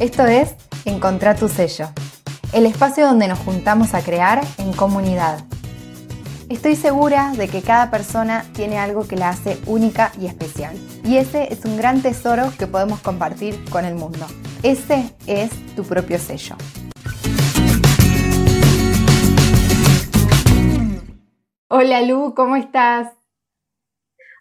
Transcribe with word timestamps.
Esto 0.00 0.24
es 0.26 0.54
Encontrar 0.84 1.36
tu 1.36 1.48
sello, 1.48 1.88
el 2.52 2.66
espacio 2.66 3.04
donde 3.04 3.26
nos 3.26 3.40
juntamos 3.40 3.94
a 3.94 4.00
crear 4.00 4.40
en 4.58 4.72
comunidad. 4.72 5.44
Estoy 6.48 6.76
segura 6.76 7.32
de 7.36 7.48
que 7.48 7.62
cada 7.62 7.90
persona 7.90 8.44
tiene 8.52 8.78
algo 8.78 9.08
que 9.08 9.16
la 9.16 9.30
hace 9.30 9.58
única 9.66 10.12
y 10.20 10.26
especial. 10.26 10.76
Y 11.04 11.16
ese 11.16 11.52
es 11.52 11.64
un 11.64 11.76
gran 11.76 12.00
tesoro 12.00 12.52
que 12.56 12.68
podemos 12.68 13.00
compartir 13.00 13.62
con 13.70 13.84
el 13.84 13.96
mundo. 13.96 14.24
Ese 14.62 15.12
es 15.26 15.50
tu 15.74 15.82
propio 15.82 16.20
sello. 16.20 16.54
Hola 21.68 22.02
Lu, 22.02 22.34
¿cómo 22.34 22.54
estás? 22.54 23.17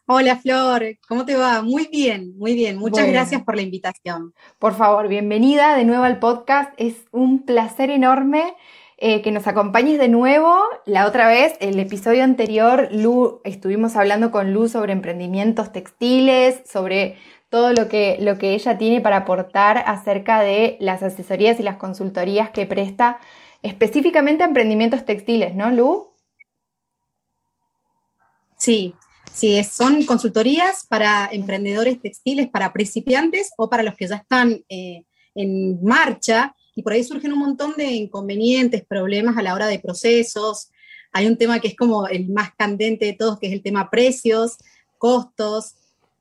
Hola 0.09 0.37
Flor, 0.37 0.85
¿cómo 1.05 1.25
te 1.25 1.35
va? 1.35 1.61
Muy 1.61 1.89
bien, 1.91 2.37
muy 2.37 2.53
bien. 2.53 2.77
Muchas 2.77 3.09
gracias 3.09 3.43
por 3.43 3.57
la 3.57 3.61
invitación. 3.61 4.33
Por 4.57 4.73
favor, 4.73 5.09
bienvenida 5.09 5.75
de 5.75 5.83
nuevo 5.83 6.05
al 6.05 6.17
podcast. 6.17 6.73
Es 6.77 6.95
un 7.11 7.43
placer 7.43 7.89
enorme 7.89 8.55
eh, 8.95 9.21
que 9.21 9.33
nos 9.33 9.47
acompañes 9.47 9.99
de 9.99 10.07
nuevo. 10.07 10.57
La 10.85 11.07
otra 11.07 11.27
vez, 11.27 11.55
el 11.59 11.77
episodio 11.77 12.23
anterior, 12.23 12.87
Lu, 12.93 13.41
estuvimos 13.43 13.97
hablando 13.97 14.31
con 14.31 14.53
Lu 14.53 14.69
sobre 14.69 14.93
emprendimientos 14.93 15.73
textiles, 15.73 16.61
sobre 16.65 17.17
todo 17.49 17.73
lo 17.73 17.89
que, 17.89 18.15
lo 18.21 18.37
que 18.37 18.53
ella 18.53 18.77
tiene 18.77 19.01
para 19.01 19.17
aportar 19.17 19.83
acerca 19.85 20.39
de 20.39 20.77
las 20.79 21.03
asesorías 21.03 21.59
y 21.59 21.63
las 21.63 21.75
consultorías 21.75 22.51
que 22.51 22.65
presta 22.65 23.19
específicamente 23.61 24.43
a 24.43 24.47
emprendimientos 24.47 25.03
textiles, 25.03 25.53
¿no, 25.53 25.69
Lu? 25.69 26.13
Sí, 28.55 28.95
Sí, 29.37 29.63
son 29.63 30.03
consultorías 30.05 30.87
para 30.89 31.29
emprendedores 31.31 32.01
textiles, 32.01 32.49
para 32.49 32.73
principiantes 32.73 33.51
o 33.55 33.69
para 33.69 33.83
los 33.83 33.93
que 33.93 34.07
ya 34.07 34.15
están 34.15 34.65
eh, 34.67 35.03
en 35.35 35.77
marcha 35.83 36.55
y 36.73 36.81
por 36.81 36.93
ahí 36.93 37.03
surgen 37.03 37.33
un 37.33 37.39
montón 37.39 37.75
de 37.77 37.85
inconvenientes, 37.85 38.83
problemas 38.83 39.37
a 39.37 39.43
la 39.43 39.53
hora 39.53 39.67
de 39.67 39.77
procesos. 39.77 40.71
Hay 41.11 41.27
un 41.27 41.37
tema 41.37 41.59
que 41.59 41.67
es 41.67 41.75
como 41.75 42.07
el 42.07 42.29
más 42.29 42.49
candente 42.57 43.05
de 43.05 43.13
todos, 43.13 43.37
que 43.37 43.45
es 43.45 43.53
el 43.53 43.61
tema 43.61 43.91
precios, 43.91 44.57
costos, 44.97 45.75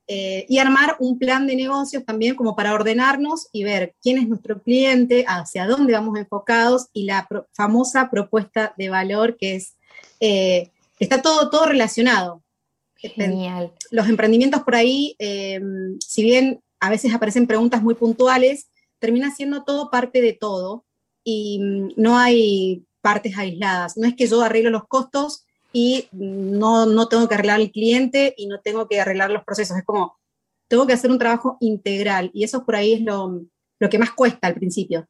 eh, 0.09 0.45
y 0.51 0.59
armar 0.59 0.97
un 0.99 1.19
plan 1.19 1.47
de 1.47 1.57
negocios 1.57 2.05
también 2.05 2.35
como 2.35 2.55
para 2.55 2.75
ordenarnos 2.75 3.49
y 3.51 3.65
ver 3.65 3.95
quién 4.03 4.19
es 4.19 4.29
nuestro 4.29 4.61
cliente, 4.61 5.25
hacia 5.27 5.67
dónde 5.67 5.95
vamos 5.95 6.19
enfocados 6.19 6.89
y 6.93 7.05
la 7.05 7.27
famosa 7.55 8.11
propuesta 8.11 8.75
de 8.77 8.91
valor 8.91 9.39
que 9.39 9.55
es, 9.55 9.75
eh, 10.21 10.71
está 10.99 11.23
todo, 11.23 11.49
todo 11.49 11.65
relacionado. 11.65 12.43
Genial. 13.15 13.73
Los 13.91 14.09
emprendimientos 14.09 14.63
por 14.63 14.75
ahí, 14.75 15.17
eh, 15.19 15.61
si 16.01 16.23
bien 16.23 16.61
a 16.81 16.91
veces 16.91 17.15
aparecen 17.15 17.47
preguntas 17.47 17.83
muy 17.83 17.95
puntuales, 17.95 18.69
termina 18.99 19.35
siendo 19.35 19.65
todo 19.65 19.91
parte 19.91 20.21
de 20.21 20.33
todo 20.33 20.85
y 21.25 21.61
mm, 21.61 21.89
no 21.97 22.19
hay 22.19 22.85
partes 23.01 23.37
aisladas. 23.37 23.97
No 23.97 24.07
es 24.07 24.15
que 24.15 24.27
yo 24.27 24.43
arreglo 24.43 24.71
los 24.71 24.87
costos 24.87 25.45
y 25.73 26.09
no, 26.13 26.87
no 26.87 27.09
tengo 27.09 27.29
que 27.29 27.35
arreglar 27.35 27.61
el 27.61 27.71
cliente 27.71 28.35
y 28.37 28.47
no 28.47 28.61
tengo 28.61 28.89
que 28.89 29.01
arreglar 29.01 29.31
los 29.31 29.45
procesos. 29.45 29.77
Es 29.77 29.85
como, 29.85 30.17
tengo 30.69 30.87
que 30.87 30.93
hacer 30.93 31.11
un 31.11 31.19
trabajo 31.19 31.57
integral 31.61 32.31
y 32.33 32.45
eso 32.45 32.65
por 32.65 32.77
ahí 32.77 32.95
es 32.95 33.01
lo, 33.03 33.43
lo 33.79 33.89
que 33.89 33.99
más 33.99 34.13
cuesta 34.13 34.49
al 34.49 34.55
principio. 34.55 35.07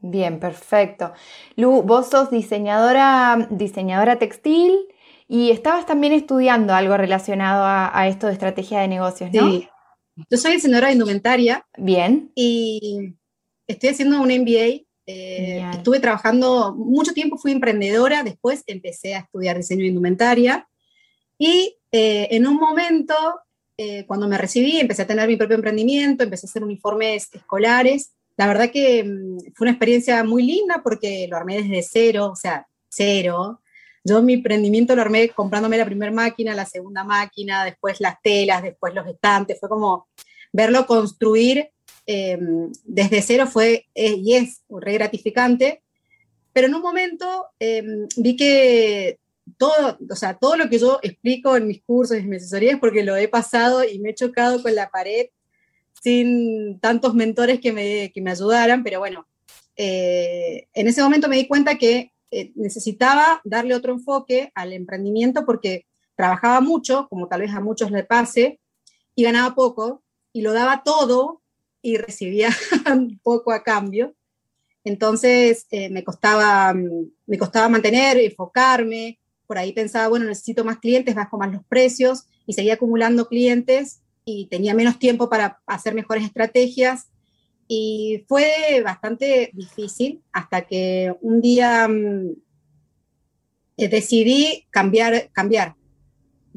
Bien, 0.00 0.38
perfecto. 0.38 1.12
Lu, 1.56 1.82
vos 1.82 2.08
sos 2.08 2.30
diseñadora, 2.30 3.48
diseñadora 3.50 4.18
textil, 4.18 4.78
y 5.28 5.50
estabas 5.50 5.84
también 5.84 6.14
estudiando 6.14 6.74
algo 6.74 6.96
relacionado 6.96 7.64
a, 7.66 8.08
esto 8.08 8.26
de 8.26 8.32
estrategia 8.32 8.80
de 8.80 8.88
negocios, 8.88 9.30
¿no? 9.32 9.50
Sí. 9.50 9.68
Yo 10.30 10.38
soy 10.38 10.54
diseñadora 10.54 10.88
de 10.88 10.94
indumentaria. 10.94 11.66
Bien. 11.76 12.32
Y 12.34 13.14
estoy 13.66 13.90
haciendo 13.90 14.20
un 14.22 14.30
MBA. 14.30 14.86
Eh, 15.06 15.64
estuve 15.74 16.00
trabajando 16.00 16.74
mucho 16.74 17.12
tiempo, 17.12 17.38
fui 17.38 17.52
emprendedora, 17.52 18.22
después 18.22 18.62
empecé 18.66 19.14
a 19.14 19.20
estudiar 19.20 19.58
diseño 19.58 19.82
de 19.82 19.88
indumentaria. 19.88 20.66
Y 21.38 21.76
eh, 21.92 22.28
en 22.30 22.46
un 22.46 22.56
momento, 22.56 23.14
eh, 23.76 24.06
cuando 24.06 24.28
me 24.28 24.38
recibí, 24.38 24.80
empecé 24.80 25.02
a 25.02 25.06
tener 25.06 25.28
mi 25.28 25.36
propio 25.36 25.56
emprendimiento, 25.56 26.24
empecé 26.24 26.46
a 26.46 26.48
hacer 26.48 26.64
uniformes 26.64 27.28
escolares. 27.32 28.12
La 28.38 28.46
verdad 28.46 28.70
que 28.70 29.04
mm, 29.04 29.52
fue 29.54 29.66
una 29.66 29.72
experiencia 29.72 30.24
muy 30.24 30.42
linda 30.42 30.80
porque 30.82 31.28
lo 31.30 31.36
armé 31.36 31.62
desde 31.62 31.82
cero, 31.82 32.30
o 32.32 32.36
sea, 32.36 32.66
cero. 32.88 33.60
Yo 34.08 34.22
mi 34.22 34.34
emprendimiento 34.34 34.96
lo 34.96 35.02
armé 35.02 35.28
comprándome 35.28 35.76
la 35.76 35.84
primera 35.84 36.12
máquina, 36.12 36.54
la 36.54 36.64
segunda 36.64 37.04
máquina, 37.04 37.64
después 37.64 38.00
las 38.00 38.20
telas, 38.22 38.62
después 38.62 38.94
los 38.94 39.06
estantes. 39.06 39.58
Fue 39.60 39.68
como 39.68 40.08
verlo 40.52 40.86
construir 40.86 41.70
em, 42.06 42.72
desde 42.84 43.22
cero 43.22 43.46
fue 43.46 43.86
eh, 43.94 44.14
y 44.16 44.34
es 44.34 44.62
re 44.68 44.94
gratificante. 44.94 45.82
Pero 46.52 46.66
en 46.66 46.74
un 46.74 46.82
momento 46.82 47.46
em, 47.58 48.08
vi 48.16 48.36
que 48.36 49.18
todo, 49.56 49.98
o 50.10 50.16
sea, 50.16 50.34
todo 50.34 50.56
lo 50.56 50.68
que 50.68 50.78
yo 50.78 50.98
explico 51.02 51.56
en 51.56 51.66
mis 51.66 51.82
cursos 51.82 52.18
y 52.18 52.22
mis 52.22 52.42
asesorías, 52.42 52.78
porque 52.80 53.04
lo 53.04 53.16
he 53.16 53.28
pasado 53.28 53.84
y 53.84 53.98
me 53.98 54.10
he 54.10 54.14
chocado 54.14 54.62
con 54.62 54.74
la 54.74 54.88
pared 54.88 55.26
sin 56.02 56.78
tantos 56.80 57.14
mentores 57.14 57.60
que 57.60 57.72
me, 57.72 58.12
que 58.12 58.20
me 58.20 58.30
ayudaran, 58.30 58.82
pero 58.84 59.00
bueno, 59.00 59.26
eh, 59.76 60.66
en 60.74 60.88
ese 60.88 61.02
momento 61.02 61.28
me 61.28 61.36
di 61.36 61.46
cuenta 61.46 61.76
que 61.76 62.12
eh, 62.30 62.52
necesitaba 62.56 63.40
darle 63.44 63.74
otro 63.74 63.92
enfoque 63.92 64.52
al 64.54 64.72
emprendimiento 64.72 65.44
porque 65.46 65.86
trabajaba 66.14 66.60
mucho, 66.60 67.06
como 67.08 67.28
tal 67.28 67.42
vez 67.42 67.52
a 67.54 67.60
muchos 67.60 67.90
le 67.90 68.04
pase, 68.04 68.60
y 69.14 69.22
ganaba 69.22 69.54
poco, 69.54 70.02
y 70.32 70.42
lo 70.42 70.52
daba 70.52 70.82
todo 70.82 71.42
y 71.80 71.96
recibía 71.96 72.50
poco 73.22 73.52
a 73.52 73.62
cambio. 73.62 74.14
Entonces 74.84 75.66
eh, 75.70 75.90
me, 75.90 76.04
costaba, 76.04 76.74
me 76.74 77.38
costaba 77.38 77.68
mantener, 77.68 78.18
enfocarme, 78.18 79.18
por 79.46 79.58
ahí 79.58 79.72
pensaba, 79.72 80.08
bueno, 80.08 80.26
necesito 80.26 80.64
más 80.64 80.78
clientes, 80.78 81.14
bajo 81.14 81.38
más 81.38 81.52
los 81.52 81.64
precios, 81.64 82.26
y 82.46 82.52
seguía 82.52 82.74
acumulando 82.74 83.28
clientes 83.28 84.02
y 84.24 84.46
tenía 84.46 84.74
menos 84.74 84.98
tiempo 84.98 85.30
para 85.30 85.60
hacer 85.66 85.94
mejores 85.94 86.24
estrategias 86.24 87.08
y 87.68 88.24
fue 88.26 88.80
bastante 88.82 89.50
difícil 89.52 90.22
hasta 90.32 90.62
que 90.62 91.14
un 91.20 91.42
día 91.42 91.86
mm, 91.86 92.30
eh, 93.76 93.88
decidí 93.88 94.66
cambiar, 94.70 95.30
cambiar. 95.32 95.76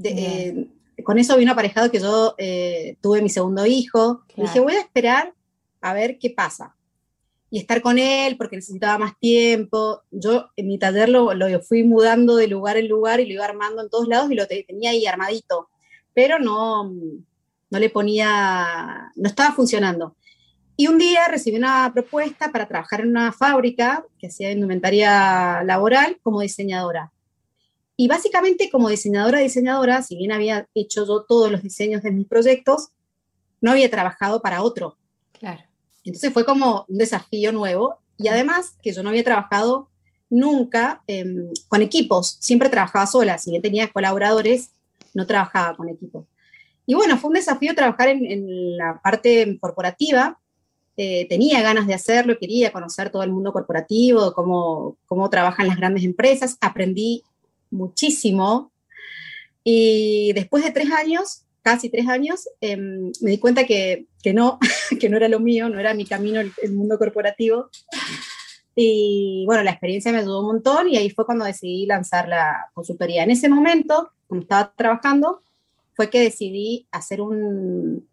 Eh, 0.01 0.67
con 1.03 1.19
eso 1.19 1.35
vino 1.35 1.51
aparejado 1.51 1.91
que 1.91 1.99
yo 1.99 2.33
eh, 2.37 2.95
tuve 3.01 3.21
mi 3.21 3.29
segundo 3.29 3.65
hijo. 3.65 4.23
dije, 4.37 4.61
voy 4.61 4.73
a 4.73 4.79
esperar 4.79 5.33
a 5.81 5.93
ver 5.93 6.17
qué 6.17 6.29
pasa. 6.29 6.77
Y 7.49 7.59
estar 7.59 7.81
con 7.81 7.99
él 7.99 8.37
porque 8.37 8.55
necesitaba 8.55 8.97
más 8.97 9.19
tiempo. 9.19 10.03
Yo 10.11 10.49
en 10.55 10.67
mi 10.67 10.79
taller 10.79 11.09
lo, 11.09 11.33
lo 11.33 11.61
fui 11.61 11.83
mudando 11.83 12.37
de 12.37 12.47
lugar 12.47 12.77
en 12.77 12.87
lugar 12.87 13.19
y 13.19 13.25
lo 13.25 13.33
iba 13.33 13.43
armando 13.43 13.81
en 13.81 13.89
todos 13.89 14.07
lados 14.07 14.31
y 14.31 14.35
lo 14.35 14.47
tenía 14.47 14.91
ahí 14.91 15.05
armadito. 15.05 15.69
Pero 16.13 16.39
no, 16.39 16.85
no 17.69 17.79
le 17.79 17.89
ponía, 17.89 19.11
no 19.15 19.27
estaba 19.27 19.53
funcionando. 19.53 20.15
Y 20.81 20.87
un 20.87 20.97
día 20.97 21.27
recibí 21.27 21.57
una 21.57 21.91
propuesta 21.93 22.51
para 22.51 22.67
trabajar 22.67 23.01
en 23.01 23.09
una 23.09 23.31
fábrica 23.31 24.03
que 24.17 24.25
hacía 24.25 24.51
indumentaria 24.51 25.61
laboral 25.63 26.17
como 26.23 26.41
diseñadora. 26.41 27.11
Y 27.95 28.07
básicamente 28.07 28.67
como 28.71 28.89
diseñadora, 28.89 29.37
diseñadora, 29.37 30.01
si 30.01 30.15
bien 30.15 30.31
había 30.31 30.67
hecho 30.73 31.05
yo 31.05 31.21
todos 31.21 31.51
los 31.51 31.61
diseños 31.61 32.01
de 32.01 32.09
mis 32.09 32.25
proyectos, 32.27 32.89
no 33.61 33.69
había 33.69 33.91
trabajado 33.91 34.41
para 34.41 34.63
otro. 34.63 34.97
Claro. 35.33 35.61
Entonces 36.03 36.33
fue 36.33 36.45
como 36.45 36.87
un 36.89 36.97
desafío 36.97 37.51
nuevo 37.51 37.99
y 38.17 38.29
además 38.29 38.75
que 38.81 38.91
yo 38.91 39.03
no 39.03 39.09
había 39.09 39.23
trabajado 39.23 39.87
nunca 40.31 41.03
em, 41.05 41.51
con 41.67 41.83
equipos, 41.83 42.37
siempre 42.39 42.69
trabajaba 42.69 43.05
sola, 43.05 43.37
si 43.37 43.51
bien 43.51 43.61
tenía 43.61 43.91
colaboradores, 43.91 44.71
no 45.13 45.27
trabajaba 45.27 45.77
con 45.77 45.89
equipos. 45.89 46.25
Y 46.87 46.95
bueno, 46.95 47.19
fue 47.19 47.27
un 47.27 47.35
desafío 47.35 47.75
trabajar 47.75 48.07
en, 48.07 48.25
en 48.25 48.77
la 48.77 48.99
parte 48.99 49.59
corporativa, 49.61 50.39
eh, 50.97 51.27
tenía 51.27 51.61
ganas 51.61 51.87
de 51.87 51.93
hacerlo, 51.93 52.37
quería 52.39 52.71
conocer 52.71 53.09
todo 53.09 53.23
el 53.23 53.31
mundo 53.31 53.53
corporativo, 53.53 54.33
cómo, 54.33 54.97
cómo 55.05 55.29
trabajan 55.29 55.67
las 55.67 55.77
grandes 55.77 56.03
empresas, 56.03 56.57
aprendí 56.61 57.23
muchísimo 57.69 58.71
y 59.63 60.33
después 60.33 60.63
de 60.63 60.71
tres 60.71 60.91
años, 60.91 61.43
casi 61.61 61.89
tres 61.89 62.07
años, 62.07 62.47
em, 62.59 63.11
me 63.21 63.31
di 63.31 63.37
cuenta 63.37 63.65
que, 63.65 64.07
que, 64.21 64.33
no, 64.33 64.59
que 64.99 65.09
no 65.09 65.17
era 65.17 65.27
lo 65.27 65.39
mío, 65.39 65.69
no 65.69 65.79
era 65.79 65.93
mi 65.93 66.05
camino 66.05 66.39
el, 66.39 66.51
el, 66.61 66.73
mundo 66.73 66.97
corporativo. 66.97 67.69
Y 68.75 69.43
bueno, 69.45 69.63
la 69.63 69.71
experiencia 69.71 70.11
me 70.11 70.19
ayudó 70.19 70.39
un 70.41 70.47
montón 70.47 70.89
y 70.89 70.97
ahí 70.97 71.09
fue 71.09 71.25
cuando 71.25 71.45
decidí 71.45 71.85
lanzar 71.85 72.27
la 72.27 72.69
consultoría. 72.73 73.23
En 73.23 73.31
ese 73.31 73.49
momento, 73.49 74.11
cuando 74.27 74.43
estaba 74.43 74.73
trabajando, 74.75 75.41
fue 75.93 76.09
que 76.09 76.21
decidí 76.21 76.87
hacer 76.91 77.21
un... 77.21 78.07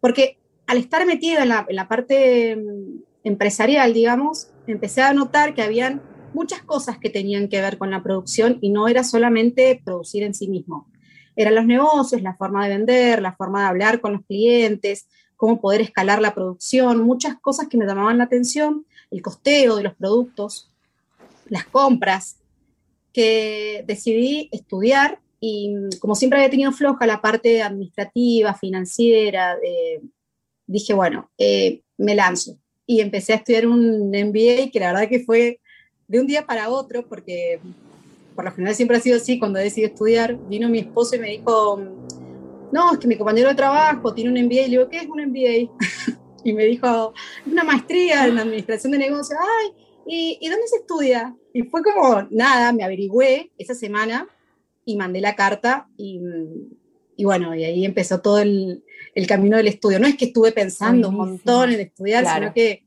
Porque 0.00 0.38
al 0.72 0.78
estar 0.78 1.04
metido 1.04 1.42
en 1.42 1.50
la, 1.50 1.86
parte 1.86 2.56
mm, 2.56 3.02
empresarial, 3.24 3.92
digamos, 3.92 4.48
empecé 4.66 5.02
a 5.02 5.12
notar 5.12 5.54
que 5.54 5.60
habían 5.60 6.00
muchas 6.32 6.62
cosas 6.62 6.96
que 6.96 7.10
tenían 7.10 7.48
que 7.48 7.60
ver 7.60 7.76
con 7.76 7.90
la 7.90 8.02
producción 8.02 8.56
y 8.62 8.70
no 8.70 8.88
era 8.88 9.04
solamente 9.04 9.82
producir 9.84 10.22
en 10.22 10.32
sí 10.32 10.48
mismo. 10.48 10.88
Eran 11.36 11.56
los 11.56 11.66
negocios, 11.66 12.22
la 12.22 12.36
forma 12.36 12.64
de 12.64 12.74
vender, 12.74 13.20
la 13.20 13.36
forma 13.36 13.60
de 13.60 13.68
hablar 13.68 14.00
con 14.00 14.14
los 14.14 14.24
clientes, 14.24 15.08
cómo 15.36 15.60
poder 15.60 15.82
escalar 15.82 16.22
la 16.22 16.34
producción, 16.34 17.02
muchas 17.02 17.38
cosas 17.38 17.68
que 17.68 17.76
me 17.76 17.84
llamaban 17.84 18.16
la 18.16 18.24
atención, 18.24 18.86
el 19.10 19.20
costeo 19.20 19.76
de 19.76 19.82
los 19.82 19.94
productos, 19.94 20.70
las 21.50 21.66
compras, 21.66 22.38
que 23.12 23.84
decidí 23.86 24.48
estudiar 24.52 25.20
y 25.38 25.74
como 26.00 26.14
siempre 26.14 26.38
había 26.38 26.50
tenido 26.50 26.72
floja 26.72 27.04
la 27.04 27.20
parte 27.20 27.62
administrativa, 27.62 28.54
financiera, 28.54 29.58
dije, 30.72 30.94
bueno, 30.94 31.30
eh, 31.38 31.82
me 31.98 32.14
lanzo. 32.14 32.58
Y 32.86 33.00
empecé 33.00 33.32
a 33.32 33.36
estudiar 33.36 33.66
un 33.66 34.10
MBA 34.10 34.70
que 34.72 34.80
la 34.80 34.92
verdad 34.92 35.08
que 35.08 35.20
fue 35.20 35.60
de 36.08 36.20
un 36.20 36.26
día 36.26 36.46
para 36.46 36.68
otro, 36.68 37.06
porque 37.08 37.60
por 38.34 38.44
lo 38.44 38.52
general 38.52 38.74
siempre 38.74 38.96
ha 38.96 39.00
sido 39.00 39.16
así, 39.16 39.38
cuando 39.38 39.58
decidí 39.58 39.84
estudiar, 39.84 40.36
vino 40.48 40.68
mi 40.68 40.80
esposo 40.80 41.16
y 41.16 41.18
me 41.18 41.30
dijo, 41.30 41.80
no, 42.72 42.92
es 42.92 42.98
que 42.98 43.06
mi 43.06 43.16
compañero 43.16 43.50
de 43.50 43.54
trabajo 43.54 44.14
tiene 44.14 44.30
un 44.30 44.46
MBA, 44.46 44.62
y 44.62 44.64
le 44.64 44.68
digo, 44.68 44.88
¿qué 44.88 44.98
es 44.98 45.06
un 45.06 45.22
MBA? 45.22 45.70
y 46.44 46.52
me 46.52 46.64
dijo, 46.64 47.12
una 47.46 47.64
maestría 47.64 48.26
en 48.26 48.38
administración 48.38 48.92
de 48.92 48.98
negocios, 48.98 49.38
ay, 49.40 49.72
¿y, 50.40 50.48
dónde 50.48 50.66
se 50.66 50.76
estudia? 50.76 51.36
Y 51.52 51.62
fue 51.64 51.82
como, 51.82 52.26
nada, 52.30 52.72
me 52.72 52.84
averigüé 52.84 53.52
esa 53.58 53.74
semana 53.74 54.26
y 54.84 54.96
mandé 54.96 55.20
la 55.20 55.36
carta 55.36 55.88
y, 55.96 56.20
bueno, 57.24 57.54
y 57.54 57.64
ahí 57.64 57.84
empezó 57.84 58.20
todo 58.20 58.38
el, 58.38 58.84
camino 59.28 59.56
del 59.56 59.68
estudio. 59.68 59.98
No 59.98 60.06
es 60.06 60.16
que 60.16 60.26
estuve 60.26 60.52
pensando 60.52 61.08
un 61.08 61.16
montón 61.16 61.72
en 61.72 61.80
estudiar, 61.80 62.26
sino 62.26 62.52
que 62.52 62.84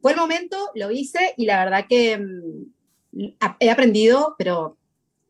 fue 0.00 0.12
el 0.12 0.18
momento, 0.18 0.56
lo 0.74 0.90
hice 0.90 1.34
y 1.36 1.46
la 1.46 1.64
verdad 1.64 1.86
que 1.88 2.18
mm, 2.18 3.24
he 3.58 3.70
aprendido, 3.70 4.34
pero 4.38 4.76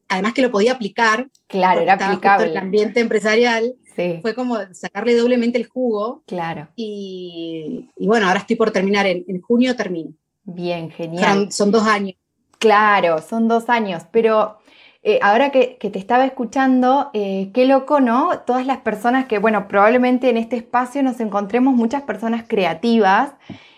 además 0.08 0.34
que 0.34 0.42
lo 0.42 0.50
podía 0.50 0.72
aplicar. 0.72 1.28
Claro, 1.46 1.80
era 1.80 1.94
aplicable. 1.94 2.50
El 2.50 2.56
ambiente 2.56 3.00
empresarial 3.00 3.76
fue 4.22 4.34
como 4.34 4.56
sacarle 4.72 5.14
doblemente 5.14 5.58
el 5.58 5.66
jugo. 5.66 6.22
Claro. 6.26 6.68
Y, 6.76 7.88
bueno, 7.98 8.26
ahora 8.28 8.40
estoy 8.40 8.56
por 8.56 8.70
terminar, 8.70 9.06
en, 9.06 9.40
junio 9.40 9.76
termino. 9.76 10.12
Bien, 10.44 10.90
genial. 10.90 11.52
Son, 11.52 11.70
dos 11.70 11.86
años. 11.86 12.14
Claro, 12.58 13.20
son 13.22 13.48
dos 13.48 13.68
años, 13.68 14.04
pero 14.10 14.58
eh, 15.02 15.18
ahora 15.22 15.50
que, 15.50 15.78
te 15.80 15.98
estaba 15.98 16.24
escuchando, 16.26 17.10
eh, 17.14 17.50
qué 17.54 17.64
loco, 17.66 18.00
¿no? 18.00 18.40
Todas 18.40 18.66
las 18.66 18.78
personas 18.78 19.26
que, 19.26 19.38
bueno, 19.38 19.66
probablemente 19.68 20.28
en 20.28 20.36
este 20.36 20.56
espacio 20.56 21.02
nos 21.02 21.20
encontremos 21.20 21.74
muchas 21.74 22.02
personas 22.02 22.44
creativas 22.46 23.32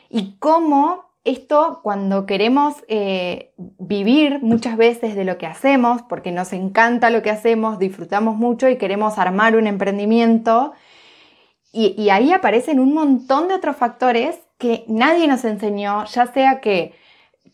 y 0.08 0.36
cómo 0.38 1.12
esto 1.24 1.80
cuando 1.84 2.26
queremos 2.26 2.74
eh, 2.88 3.52
vivir 3.56 4.42
muchas 4.42 4.76
veces 4.76 5.14
de 5.14 5.24
lo 5.24 5.38
que 5.38 5.46
hacemos, 5.46 6.02
porque 6.02 6.32
nos 6.32 6.52
encanta 6.52 7.10
lo 7.10 7.22
que 7.22 7.30
hacemos, 7.30 7.78
disfrutamos 7.78 8.36
mucho 8.36 8.68
y 8.68 8.76
queremos 8.76 9.18
armar 9.18 9.56
un 9.56 9.68
emprendimiento, 9.68 10.72
y, 11.74 12.10
ahí 12.10 12.32
aparecen 12.32 12.78
un 12.78 12.92
montón 12.92 13.48
de 13.48 13.54
otros 13.54 13.76
factores 13.76 14.38
que 14.58 14.84
nadie 14.88 15.26
nos 15.26 15.42
enseñó, 15.46 16.04
ya 16.04 16.26
sea 16.26 16.60
que 16.60 16.92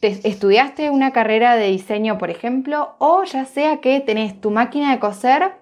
estudiaste 0.00 0.90
una 0.90 1.12
carrera 1.12 1.56
de 1.56 1.68
diseño, 1.68 2.18
por 2.18 2.30
ejemplo, 2.30 2.94
o 2.98 3.24
ya 3.24 3.44
sea 3.44 3.78
que 3.78 4.00
tenés 4.00 4.40
tu 4.40 4.50
máquina 4.50 4.92
de 4.92 4.98
coser 4.98 5.52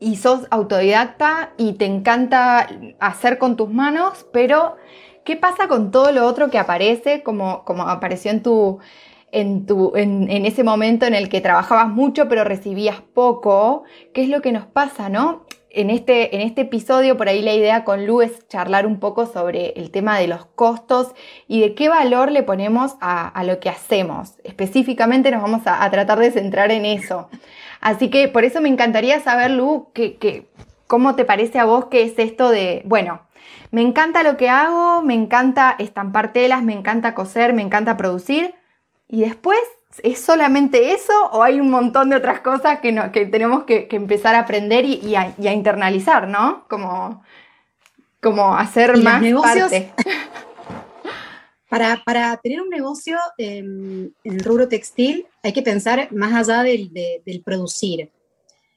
y 0.00 0.16
sos 0.16 0.46
autodidacta 0.50 1.52
y 1.56 1.74
te 1.74 1.86
encanta 1.86 2.68
hacer 2.98 3.38
con 3.38 3.56
tus 3.56 3.70
manos, 3.70 4.26
pero 4.32 4.76
¿Qué 5.24 5.36
pasa 5.36 5.68
con 5.68 5.90
todo 5.92 6.10
lo 6.10 6.26
otro 6.26 6.50
que 6.50 6.58
aparece, 6.58 7.22
como, 7.22 7.64
como 7.64 7.84
apareció 7.84 8.32
en 8.32 8.42
tu, 8.42 8.80
en, 9.30 9.66
tu, 9.66 9.92
en, 9.94 10.28
ese 10.44 10.64
momento 10.64 11.06
en 11.06 11.14
el 11.14 11.28
que 11.28 11.40
trabajabas 11.40 11.88
mucho 11.88 12.28
pero 12.28 12.42
recibías 12.42 13.00
poco? 13.14 13.84
¿Qué 14.12 14.24
es 14.24 14.28
lo 14.28 14.42
que 14.42 14.50
nos 14.50 14.66
pasa, 14.66 15.08
no? 15.08 15.44
En 15.74 15.88
este, 15.88 16.36
en 16.36 16.42
este 16.42 16.62
episodio, 16.62 17.16
por 17.16 17.28
ahí 17.28 17.40
la 17.40 17.54
idea 17.54 17.82
con 17.82 18.06
Lu 18.06 18.20
es 18.20 18.46
charlar 18.48 18.86
un 18.86 19.00
poco 19.00 19.24
sobre 19.24 19.70
el 19.76 19.90
tema 19.90 20.18
de 20.18 20.26
los 20.26 20.44
costos 20.44 21.14
y 21.48 21.60
de 21.60 21.74
qué 21.74 21.88
valor 21.88 22.30
le 22.30 22.42
ponemos 22.42 22.96
a, 23.00 23.42
lo 23.44 23.58
que 23.58 23.70
hacemos. 23.70 24.34
Específicamente 24.44 25.30
nos 25.30 25.40
vamos 25.40 25.62
a, 25.64 25.90
tratar 25.90 26.18
de 26.18 26.30
centrar 26.30 26.70
en 26.72 26.84
eso. 26.84 27.30
Así 27.80 28.10
que 28.10 28.28
por 28.28 28.44
eso 28.44 28.60
me 28.60 28.68
encantaría 28.68 29.20
saber, 29.20 29.52
Lu, 29.52 29.90
que, 29.94 30.46
cómo 30.86 31.14
te 31.14 31.24
parece 31.24 31.58
a 31.58 31.64
vos 31.64 31.86
que 31.86 32.02
es 32.02 32.18
esto 32.18 32.50
de, 32.50 32.82
bueno, 32.84 33.22
me 33.70 33.80
encanta 33.80 34.22
lo 34.22 34.36
que 34.36 34.50
hago, 34.50 35.00
me 35.00 35.14
encanta 35.14 35.74
estampar 35.78 36.34
telas, 36.34 36.62
me 36.62 36.74
encanta 36.74 37.14
coser, 37.14 37.54
me 37.54 37.62
encanta 37.62 37.96
producir. 37.96 38.54
Y 39.08 39.22
después, 39.22 39.58
¿es 40.02 40.20
solamente 40.20 40.92
eso 40.92 41.12
o 41.32 41.42
hay 41.42 41.60
un 41.60 41.70
montón 41.70 42.10
de 42.10 42.16
otras 42.16 42.40
cosas 42.40 42.80
que, 42.80 42.92
tenemos 43.26 43.64
que, 43.64 43.88
empezar 43.90 44.34
a 44.34 44.40
aprender 44.40 44.84
y, 44.84 45.14
a, 45.16 45.34
internalizar, 45.38 46.28
¿no? 46.28 46.66
Como, 46.68 47.22
como 48.20 48.56
hacer 48.56 48.96
más 48.98 49.20
negocios, 49.20 49.70
parte. 49.70 49.92
Para, 52.04 52.36
tener 52.42 52.60
un 52.60 52.68
negocio 52.68 53.16
en 53.38 54.14
el 54.24 54.40
rubro 54.40 54.68
textil 54.68 55.26
hay 55.42 55.54
que 55.54 55.62
pensar 55.62 56.12
más 56.12 56.34
allá 56.34 56.62
del 56.62 57.42
producir 57.44 58.10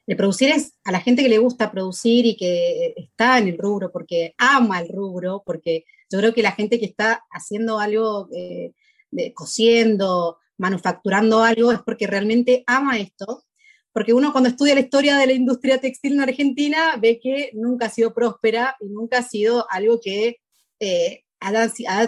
de 0.06 0.16
producir 0.16 0.50
es 0.50 0.74
a 0.84 0.92
la 0.92 1.00
gente 1.00 1.22
que 1.22 1.28
le 1.28 1.38
gusta 1.38 1.72
producir 1.72 2.26
y 2.26 2.36
que 2.36 2.94
está 2.96 3.38
en 3.38 3.48
el 3.48 3.58
rubro, 3.58 3.90
porque 3.90 4.34
ama 4.38 4.80
el 4.80 4.88
rubro, 4.88 5.42
porque 5.44 5.84
yo 6.10 6.18
creo 6.18 6.32
que 6.32 6.42
la 6.42 6.52
gente 6.52 6.78
que 6.78 6.86
está 6.86 7.24
haciendo 7.30 7.80
algo, 7.80 8.28
eh, 8.32 8.72
de, 9.10 9.34
cosiendo, 9.34 10.38
manufacturando 10.58 11.42
algo, 11.42 11.72
es 11.72 11.80
porque 11.82 12.06
realmente 12.06 12.64
ama 12.66 12.98
esto. 12.98 13.44
Porque 13.92 14.12
uno 14.12 14.32
cuando 14.32 14.50
estudia 14.50 14.74
la 14.74 14.80
historia 14.80 15.16
de 15.16 15.26
la 15.26 15.32
industria 15.32 15.80
textil 15.80 16.14
en 16.14 16.20
Argentina 16.20 16.96
ve 17.00 17.18
que 17.22 17.50
nunca 17.54 17.86
ha 17.86 17.90
sido 17.90 18.12
próspera 18.12 18.76
y 18.80 18.88
nunca 18.88 19.18
ha 19.18 19.22
sido 19.22 19.66
algo 19.70 20.00
que 20.00 20.36
eh, 20.80 21.24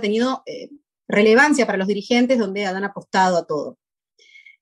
tenido 0.01 0.43
eh, 0.47 0.69
relevancia 1.07 1.67
para 1.67 1.79
los 1.79 1.89
dirigentes 1.89 2.39
donde 2.39 2.67
han 2.67 2.85
apostado 2.85 3.39
a 3.39 3.47
todo. 3.47 3.79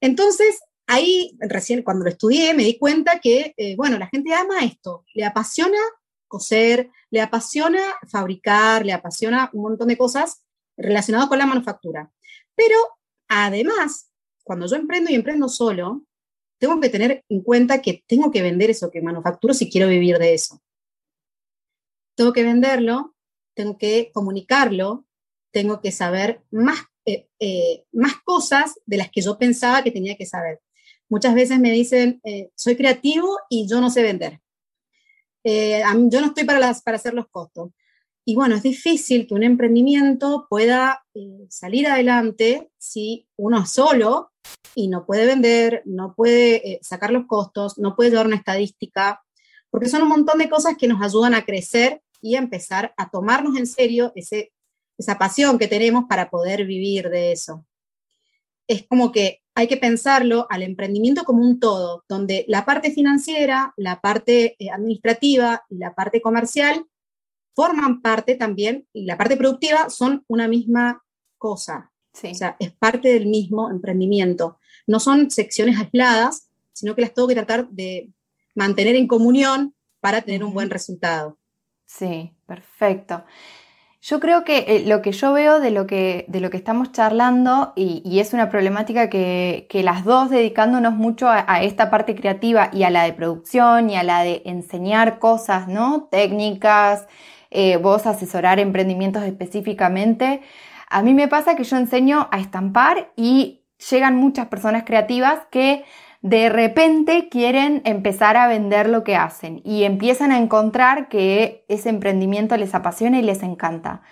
Entonces, 0.00 0.60
ahí, 0.86 1.36
recién 1.40 1.82
cuando 1.82 2.04
lo 2.04 2.10
estudié, 2.10 2.54
me 2.54 2.64
di 2.64 2.78
cuenta 2.78 3.18
que, 3.18 3.54
eh, 3.56 3.74
bueno, 3.76 3.98
la 3.98 4.06
gente 4.06 4.32
ama 4.34 4.64
esto, 4.64 5.04
le 5.14 5.24
apasiona 5.24 5.78
coser, 6.28 6.90
le 7.10 7.20
apasiona 7.20 7.80
fabricar, 8.10 8.84
le 8.84 8.92
apasiona 8.92 9.50
un 9.52 9.62
montón 9.62 9.88
de 9.88 9.96
cosas 9.96 10.42
relacionadas 10.76 11.28
con 11.28 11.38
la 11.38 11.46
manufactura. 11.46 12.10
Pero 12.54 12.76
además, 13.28 14.10
cuando 14.44 14.66
yo 14.66 14.76
emprendo 14.76 15.10
y 15.10 15.14
emprendo 15.14 15.48
solo, 15.48 16.04
tengo 16.58 16.80
que 16.80 16.88
tener 16.88 17.24
en 17.28 17.42
cuenta 17.42 17.82
que 17.82 18.04
tengo 18.06 18.30
que 18.30 18.42
vender 18.42 18.70
eso 18.70 18.90
que 18.90 19.02
manufacturo 19.02 19.54
si 19.54 19.70
quiero 19.70 19.88
vivir 19.88 20.18
de 20.18 20.34
eso. 20.34 20.62
Tengo 22.14 22.32
que 22.32 22.44
venderlo, 22.44 23.14
tengo 23.54 23.76
que 23.76 24.10
comunicarlo, 24.12 25.06
tengo 25.52 25.80
que 25.80 25.92
saber 25.92 26.42
más, 26.50 26.80
eh, 27.04 27.28
eh, 27.40 27.84
más 27.92 28.14
cosas 28.24 28.80
de 28.86 28.96
las 28.96 29.10
que 29.10 29.20
yo 29.20 29.38
pensaba 29.38 29.82
que 29.82 29.90
tenía 29.90 30.16
que 30.16 30.26
saber. 30.26 30.60
Muchas 31.08 31.34
veces 31.34 31.60
me 31.60 31.70
dicen, 31.70 32.20
eh, 32.24 32.50
soy 32.54 32.76
creativo 32.76 33.38
y 33.48 33.68
yo 33.68 33.80
no 33.80 33.90
sé 33.90 34.02
vender. 34.02 34.40
Eh, 35.44 35.82
yo 36.10 36.20
no 36.20 36.26
estoy 36.26 36.44
para, 36.44 36.74
para 36.84 36.96
hacer 36.96 37.14
los 37.14 37.28
costos. 37.28 37.70
Y 38.28 38.34
bueno, 38.34 38.56
es 38.56 38.64
difícil 38.64 39.28
que 39.28 39.34
un 39.34 39.44
emprendimiento 39.44 40.48
pueda 40.50 41.04
eh, 41.14 41.46
salir 41.48 41.86
adelante 41.86 42.72
si 42.76 43.28
uno 43.36 43.62
es 43.62 43.70
solo 43.70 44.32
y 44.74 44.88
no 44.88 45.06
puede 45.06 45.26
vender, 45.26 45.82
no 45.84 46.12
puede 46.12 46.80
sacar 46.82 47.12
los 47.12 47.26
costos, 47.26 47.78
no 47.78 47.94
puede 47.94 48.10
llevar 48.10 48.26
una 48.26 48.34
estadística, 48.34 49.22
porque 49.70 49.88
son 49.88 50.02
un 50.02 50.08
montón 50.08 50.38
de 50.38 50.48
cosas 50.48 50.76
que 50.76 50.88
nos 50.88 51.00
ayudan 51.02 51.34
a 51.34 51.44
crecer 51.44 52.02
y 52.20 52.34
a 52.34 52.40
empezar 52.40 52.92
a 52.96 53.10
tomarnos 53.10 53.56
en 53.56 53.68
serio 53.68 54.10
ese, 54.16 54.52
esa 54.98 55.18
pasión 55.18 55.56
que 55.56 55.68
tenemos 55.68 56.06
para 56.08 56.28
poder 56.28 56.66
vivir 56.66 57.08
de 57.10 57.30
eso. 57.30 57.64
Es 58.66 58.88
como 58.88 59.12
que 59.12 59.40
hay 59.54 59.68
que 59.68 59.76
pensarlo 59.76 60.48
al 60.50 60.64
emprendimiento 60.64 61.22
como 61.22 61.42
un 61.42 61.60
todo, 61.60 62.04
donde 62.08 62.44
la 62.48 62.64
parte 62.64 62.90
financiera, 62.90 63.72
la 63.76 64.00
parte 64.00 64.56
eh, 64.58 64.70
administrativa 64.72 65.64
y 65.70 65.78
la 65.78 65.94
parte 65.94 66.20
comercial 66.20 66.84
forman 67.56 68.02
parte 68.02 68.36
también, 68.36 68.86
y 68.92 69.06
la 69.06 69.16
parte 69.16 69.36
productiva 69.36 69.88
son 69.88 70.22
una 70.28 70.46
misma 70.46 71.02
cosa. 71.38 71.90
O 72.12 72.34
sea, 72.34 72.56
es 72.60 72.72
parte 72.72 73.08
del 73.08 73.26
mismo 73.26 73.70
emprendimiento. 73.70 74.58
No 74.86 75.00
son 75.00 75.30
secciones 75.30 75.78
aisladas, 75.78 76.48
sino 76.72 76.94
que 76.94 77.00
las 77.00 77.14
tengo 77.14 77.28
que 77.28 77.34
tratar 77.34 77.68
de 77.68 78.10
mantener 78.54 78.94
en 78.94 79.06
comunión 79.06 79.74
para 80.00 80.22
tener 80.22 80.44
un 80.44 80.52
buen 80.52 80.70
resultado. 80.70 81.38
Sí, 81.86 82.32
perfecto. 82.46 83.24
Yo 84.02 84.20
creo 84.20 84.44
que 84.44 84.58
eh, 84.68 84.84
lo 84.86 85.02
que 85.02 85.10
yo 85.12 85.32
veo 85.32 85.58
de 85.58 85.70
lo 85.70 85.86
que, 85.86 86.26
de 86.28 86.40
lo 86.40 86.48
que 86.48 86.56
estamos 86.56 86.92
charlando, 86.92 87.72
y, 87.74 88.20
es 88.20 88.32
una 88.34 88.50
problemática 88.50 89.10
que, 89.10 89.66
las 89.82 90.04
dos 90.04 90.30
dedicándonos 90.30 90.94
mucho 90.94 91.28
a, 91.28 91.62
esta 91.62 91.90
parte 91.90 92.14
creativa 92.14 92.70
y 92.72 92.84
a 92.84 92.90
la 92.90 93.02
de 93.02 93.14
producción 93.14 93.90
y 93.90 93.96
a 93.96 94.04
la 94.04 94.22
de 94.22 94.42
enseñar 94.44 95.18
cosas, 95.18 95.66
¿no? 95.66 96.08
Técnicas, 96.10 97.08
eh, 97.58 97.78
vos 97.78 98.06
asesorar 98.06 98.58
emprendimientos 98.58 99.22
específicamente. 99.22 100.42
A 100.90 101.02
mí 101.02 101.14
me 101.14 101.26
pasa 101.26 101.56
que 101.56 101.64
yo 101.64 101.78
enseño 101.78 102.28
a 102.30 102.38
estampar 102.38 103.12
y 103.16 103.62
llegan 103.90 104.14
muchas 104.16 104.48
personas 104.48 104.84
creativas 104.84 105.40
que 105.50 105.82
de 106.20 106.50
repente 106.50 107.30
quieren 107.30 107.80
empezar 107.86 108.36
a 108.36 108.46
vender 108.46 108.90
lo 108.90 109.04
que 109.04 109.16
hacen 109.16 109.62
y 109.64 109.84
empiezan 109.84 110.32
a 110.32 110.38
encontrar 110.38 111.08
que 111.08 111.64
ese 111.68 111.88
emprendimiento 111.88 112.58
les 112.58 112.74
apasiona 112.74 113.20
y 113.20 113.22
les 113.22 113.42
encanta. 113.42 114.02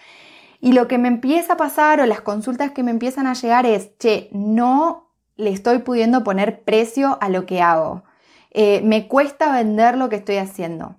Y 0.63 0.73
lo 0.73 0.89
que 0.89 0.97
me 0.97 1.09
empieza 1.09 1.53
a 1.53 1.59
pasar 1.59 2.01
o 2.01 2.07
las 2.07 2.23
consultas 2.23 2.71
que 2.71 2.83
me 2.83 2.93
empiezan 2.93 3.27
a 3.27 3.35
llegar 3.35 3.67
es, 3.67 3.91
che, 3.99 4.31
no 4.33 5.13
le 5.37 5.51
estoy 5.51 5.81
pudiendo 5.81 6.25
poner 6.25 6.63
precio 6.63 7.19
a 7.21 7.29
lo 7.29 7.45
que 7.45 7.61
hago. 7.61 8.05
Eh, 8.53 8.81
me 8.83 9.07
cuesta 9.07 9.53
vender 9.53 9.99
lo 9.99 10.09
que 10.09 10.17
estoy 10.17 10.37
haciendo. 10.37 10.97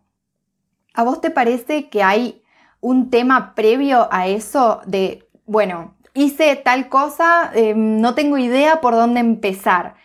¿A 0.96 1.04
vos 1.04 1.20
te 1.22 1.30
parece 1.30 1.90
que 1.90 2.04
hay 2.04 2.42
un 2.80 3.10
tema 3.10 3.54
previo 3.54 4.08
a 4.12 4.28
eso 4.28 4.82
de, 4.86 5.28
bueno, 5.46 5.96
hice 6.14 6.56
tal 6.56 6.88
cosa, 6.88 7.52
em, 7.54 8.00
no 8.00 8.16
tengo 8.16 8.38
idea 8.38 8.80
por 8.82 8.94
dónde 8.96 9.20
empezar? 9.20 9.96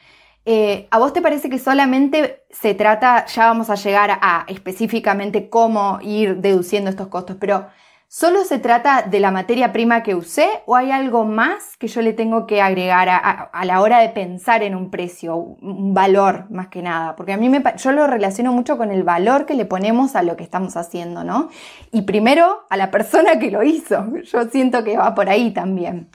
Eh, 0.45 0.89
¿A 0.91 0.99
vos 0.99 1.13
te 1.13 1.23
parece 1.23 1.49
que 1.49 1.59
solamente 1.59 2.43
se 2.51 2.75
trata, 2.75 3.27
ya 3.27 3.47
vamos 3.47 3.71
a 3.71 3.77
llegar 3.77 4.19
a 4.21 4.45
específicamente 4.49 5.49
cómo 5.49 5.99
ir 6.03 6.39
deduciendo 6.39 6.91
estos 6.91 7.09
costos, 7.09 7.37
pero 7.39 7.69
¿Solo 8.13 8.43
se 8.43 8.59
trata 8.59 9.03
de 9.03 9.21
la 9.21 9.31
materia 9.31 9.73
prima 9.73 10.03
que 10.03 10.17
usé 10.17 10.49
o 10.67 10.75
hay 10.75 10.91
algo 10.91 11.25
más 11.25 11.77
que 11.77 11.87
yo 11.87 12.03
le 12.03 12.13
tengo 12.13 12.45
que 12.45 12.61
agregar 12.61 13.09
a, 13.09 13.65
la 13.65 13.81
hora 13.81 14.01
de 14.01 14.09
pensar 14.09 14.65
en 14.65 14.75
un 14.75 14.91
precio, 14.91 15.37
un 15.37 15.95
valor 15.95 16.51
más 16.51 16.67
que 16.67 16.83
nada? 16.83 17.15
Porque 17.15 17.35
a 17.35 17.37
mí 17.37 17.49
me, 17.49 17.63
yo 17.77 17.93
lo 17.93 18.09
relaciono 18.09 18.53
mucho 18.53 18.77
con 18.77 18.91
el 18.91 19.05
valor 19.05 19.47
que 19.47 19.55
le 19.55 19.65
ponemos 19.65 20.17
a 20.17 20.25
lo 20.25 20.37
que 20.37 20.43
estamos 20.43 20.77
haciendo, 20.77 21.23
¿no? 21.23 21.51
Y 21.93 22.03
primero 22.03 22.67
a 22.69 22.77
la 22.77 22.91
persona 22.91 23.39
que 23.39 23.53
lo 23.53 23.63
hizo. 23.63 24.05
Yo 24.25 24.51
siento 24.51 24.83
que 24.83 24.97
va 24.97 25.15
por 25.15 25.29
ahí 25.29 25.53
también. 25.53 26.11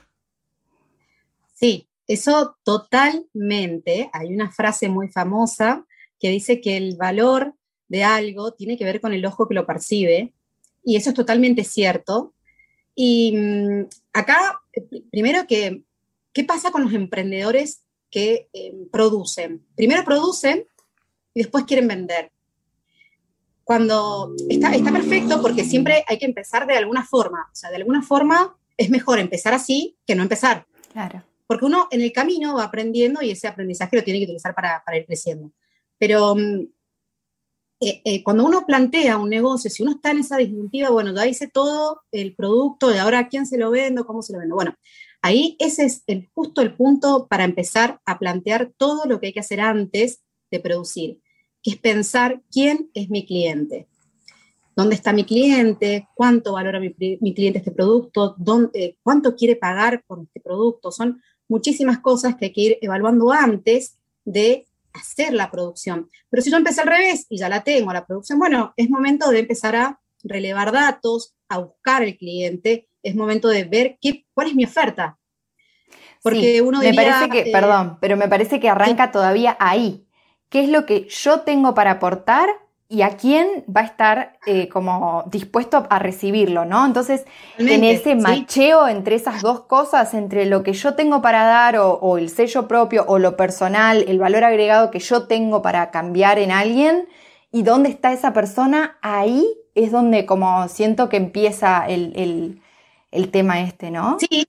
Sí, 1.53 1.87
eso 2.07 2.57
totalmente. 2.65 4.09
Hay 4.11 4.35
una 4.35 4.51
frase 4.51 4.89
muy 4.89 5.07
famosa 5.07 5.85
que 6.19 6.27
dice 6.27 6.59
que 6.59 6.75
el 6.75 6.97
valor 6.97 7.55
de 7.87 8.03
algo 8.03 8.51
tiene 8.51 8.77
que 8.77 8.83
ver 8.83 8.99
con 8.99 9.13
el 9.13 9.25
ojo 9.25 9.47
que 9.47 9.55
lo 9.55 9.65
percibe 9.65 10.33
y 10.85 10.95
eso 10.95 11.09
es 11.09 11.15
totalmente 11.15 11.63
cierto. 11.63 12.33
Y 12.93 13.35
mm, 13.35 13.87
acá, 14.13 14.61
primero 15.11 15.45
que, 15.47 15.83
¿qué 16.31 16.43
pasa 16.43 16.71
con 16.71 16.83
los 16.83 16.93
emprendedores 16.93 17.81
que 18.11 18.47
eh, 18.53 18.73
producen? 18.91 19.65
Primero 19.75 20.05
producen 20.05 20.65
y 21.33 21.41
después 21.41 21.65
quieren 21.65 21.87
vender. 21.87 22.31
Cuando 23.63 24.33
está, 24.47 24.73
está 24.75 24.91
perfecto 24.91 25.41
porque 25.41 25.63
siempre 25.63 26.05
hay 26.07 26.19
que 26.19 26.25
empezar 26.25 26.67
de 26.67 26.77
alguna 26.77 27.03
forma. 27.03 27.49
O 27.51 27.55
sea, 27.55 27.71
de 27.71 27.77
alguna 27.77 28.03
forma 28.03 28.55
es 28.77 28.91
mejor 28.91 29.17
empezar 29.17 29.55
así 29.55 29.97
que 30.05 30.13
no 30.13 30.21
empezar. 30.21 30.67
Claro. 30.93 31.23
Porque 31.47 31.65
uno 31.65 31.87
en 31.89 32.01
el 32.01 32.11
camino 32.11 32.55
va 32.55 32.65
aprendiendo 32.65 33.23
y 33.23 33.31
ese 33.31 33.47
aprendizaje 33.47 33.95
lo 33.95 34.03
tiene 34.03 34.19
que 34.19 34.25
utilizar 34.25 34.53
para, 34.53 34.83
para 34.85 34.97
ir 34.97 35.05
creciendo. 35.07 35.51
Pero 35.97 36.35
mm, 36.35 36.67
eh, 37.87 38.01
eh, 38.03 38.23
cuando 38.23 38.45
uno 38.45 38.65
plantea 38.65 39.17
un 39.17 39.29
negocio, 39.29 39.69
si 39.69 39.83
uno 39.83 39.93
está 39.93 40.11
en 40.11 40.19
esa 40.19 40.37
disyuntiva, 40.37 40.89
bueno, 40.89 41.13
ya 41.13 41.27
hice 41.27 41.47
todo 41.47 42.01
el 42.11 42.33
producto, 42.35 42.93
y 42.93 42.97
ahora 42.97 43.19
a 43.19 43.27
quién 43.27 43.45
se 43.45 43.57
lo 43.57 43.69
vendo, 43.69 44.05
cómo 44.05 44.21
se 44.21 44.33
lo 44.33 44.39
vendo. 44.39 44.55
Bueno, 44.55 44.73
ahí 45.21 45.55
ese 45.59 45.85
es 45.85 46.03
justo 46.33 46.61
el 46.61 46.75
punto 46.75 47.27
para 47.27 47.43
empezar 47.43 47.99
a 48.05 48.17
plantear 48.17 48.71
todo 48.77 49.05
lo 49.05 49.19
que 49.19 49.27
hay 49.27 49.33
que 49.33 49.39
hacer 49.39 49.61
antes 49.61 50.21
de 50.49 50.59
producir, 50.59 51.19
que 51.61 51.71
es 51.71 51.77
pensar 51.77 52.41
quién 52.51 52.89
es 52.93 53.09
mi 53.09 53.25
cliente. 53.25 53.87
¿Dónde 54.75 54.95
está 54.95 55.13
mi 55.13 55.23
cliente? 55.23 56.07
¿Cuánto 56.15 56.53
valora 56.53 56.79
mi, 56.79 56.93
cliente 56.93 57.59
este 57.59 57.71
producto? 57.71 58.35
¿Dónde, 58.37 58.97
¿Cuánto 59.03 59.35
quiere 59.35 59.55
pagar 59.55 60.03
por 60.05 60.21
este 60.21 60.41
producto? 60.41 60.91
Son 60.91 61.21
muchísimas 61.47 61.99
cosas 61.99 62.35
que 62.35 62.45
hay 62.45 62.51
que 62.51 62.61
ir 62.61 62.77
evaluando 62.81 63.31
antes 63.31 63.97
de 64.25 64.65
hacer 64.95 65.33
la 65.33 65.51
producción. 65.51 66.09
Pero 66.29 66.41
si 66.41 66.51
yo 66.51 66.57
empecé 66.57 66.81
al 66.81 66.87
revés 66.87 67.25
y 67.29 67.37
ya 67.37 67.49
la 67.49 67.63
tengo, 67.63 67.93
la 67.93 68.05
producción, 68.05 68.39
bueno, 68.39 68.73
es 68.77 68.89
momento 68.89 69.29
de 69.29 69.39
empezar 69.39 69.75
a 69.75 69.99
relevar 70.23 70.71
datos, 70.71 71.35
a 71.49 71.59
buscar 71.59 72.03
el 72.03 72.17
cliente, 72.17 72.89
es 73.03 73.15
momento 73.15 73.47
de 73.49 73.65
ver 73.65 73.97
qué, 74.01 74.25
cuál 74.33 74.47
es 74.47 74.55
mi 74.55 74.65
oferta. 74.65 75.17
Porque 76.23 76.61
uno 76.61 76.79
diría, 76.79 77.01
me 77.01 77.09
parece 77.09 77.29
que, 77.29 77.49
eh, 77.49 77.51
perdón, 77.51 77.99
pero 78.01 78.17
me 78.17 78.27
parece 78.27 78.59
que 78.59 78.69
arranca 78.69 79.11
todavía 79.11 79.55
ahí. 79.59 80.07
¿Qué 80.49 80.63
es 80.63 80.69
lo 80.69 80.85
que 80.85 81.07
yo 81.07 81.41
tengo 81.41 81.75
para 81.75 81.91
aportar 81.91 82.49
y 82.87 83.01
a 83.01 83.17
quién 83.17 83.65
va 83.75 83.81
a 83.81 83.85
estar 83.85 84.37
eh, 84.45 84.69
como 84.69 85.23
dispuesto 85.27 85.87
a 85.89 85.97
recibirlo, 85.99 86.65
¿no? 86.65 86.85
Entonces, 86.85 87.25
en 87.57 87.83
ese 87.83 88.15
macheo 88.15 88.87
entre 88.87 89.15
esas 89.15 89.41
dos 89.41 89.61
cosas, 89.61 90.13
entre 90.13 90.45
lo 90.45 90.61
que 90.61 90.73
yo 90.73 90.93
tengo 90.93 91.21
para 91.21 91.45
dar 91.45 91.77
o, 91.77 92.17
el 92.17 92.29
sello 92.29 92.67
propio 92.67 93.03
o 93.07 93.17
lo 93.17 93.35
personal, 93.35 94.05
el 94.07 94.19
valor 94.19 94.43
agregado 94.43 94.91
que 94.91 94.99
yo 94.99 95.27
tengo 95.27 95.61
para 95.61 95.89
cambiar 95.89 96.37
en 96.37 96.51
alguien 96.51 97.07
y 97.51 97.63
dónde 97.63 97.89
está 97.89 98.13
esa 98.13 98.33
persona, 98.33 98.97
ahí 99.01 99.47
es 99.73 99.91
donde 99.91 100.25
como 100.25 100.67
siento 100.67 101.09
que 101.09 101.17
empieza 101.17 101.85
el, 101.87 102.61
el 103.11 103.31
tema 103.31 103.61
este, 103.61 103.89
¿no? 103.89 104.17
Sí, 104.19 104.45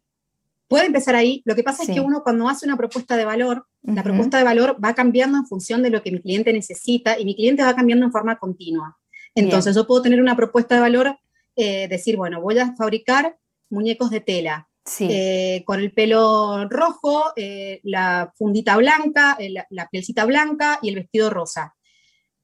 puede 0.68 0.87
empezar 0.87 1.14
ahí. 1.14 1.42
Lo 1.44 1.54
que 1.54 1.62
pasa 1.62 1.82
es 1.82 1.90
que 1.90 2.00
uno 2.00 2.23
cuando 2.23 2.49
hace 2.49 2.66
una 2.66 2.76
propuesta 2.76 3.16
de 3.16 3.25
valor, 3.25 3.66
la 3.82 4.02
propuesta 4.02 4.38
de 4.38 4.44
valor 4.44 4.76
va 4.82 4.94
cambiando 4.94 5.38
en 5.38 5.46
función 5.46 5.82
de 5.82 5.90
lo 5.90 6.02
que 6.02 6.11
mi 6.11 6.20
cliente 6.20 6.52
necesita 6.52 7.18
y 7.18 7.25
mi 7.25 7.35
cliente 7.35 7.62
va 7.62 7.75
cambiando 7.75 8.06
en 8.06 8.12
forma 8.12 8.38
continua. 8.38 8.96
Entonces 9.35 9.75
yo 9.75 9.87
puedo 9.87 10.02
tener 10.02 10.20
una 10.20 10.37
propuesta 10.37 10.75
de 10.75 10.80
valor, 10.80 11.18
eh, 11.56 11.88
decir, 11.88 12.16
bueno, 12.16 12.40
voy 12.40 12.58
a 12.58 12.75
fabricar 12.75 13.37
muñecos 13.70 14.11
de 14.11 14.20
tela. 14.20 14.68
Eh, 15.00 15.64
con 15.66 15.80
el 15.80 15.92
pelo 15.92 16.68
rojo, 16.68 17.32
eh, 17.35 17.80
la 17.82 18.32
fundita 18.37 18.76
blanca, 18.76 19.37
la, 19.40 19.66
la 19.68 19.88
pielcita 19.88 20.25
blanca 20.25 20.78
y 20.80 20.90
el 20.90 20.94
vestido 20.94 21.28
rosa. 21.28 21.75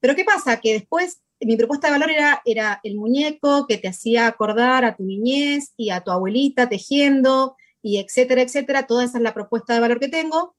Pero 0.01 0.13
¿qué 0.13 0.25
pasa? 0.25 0.59
Que 0.59 0.73
después 0.73 1.23
mi 1.45 1.55
propuesta 1.55 1.87
de 1.87 1.93
valor 1.93 2.11
era, 2.11 2.41
era 2.45 2.79
el 2.83 2.95
muñeco 2.95 3.65
que 3.67 3.77
te 3.77 3.87
hacía 3.87 4.27
acordar 4.27 4.85
a 4.85 4.95
tu 4.95 5.03
niñez 5.03 5.73
y 5.77 5.89
a 5.89 6.01
tu 6.01 6.11
abuelita 6.11 6.69
tejiendo, 6.69 7.55
y 7.83 7.99
etcétera, 7.99 8.41
etcétera. 8.41 8.87
Toda 8.87 9.03
esa 9.03 9.19
es 9.19 9.23
la 9.23 9.35
propuesta 9.35 9.73
de 9.75 9.81
valor 9.81 9.99
que 9.99 10.07
tengo. 10.07 10.55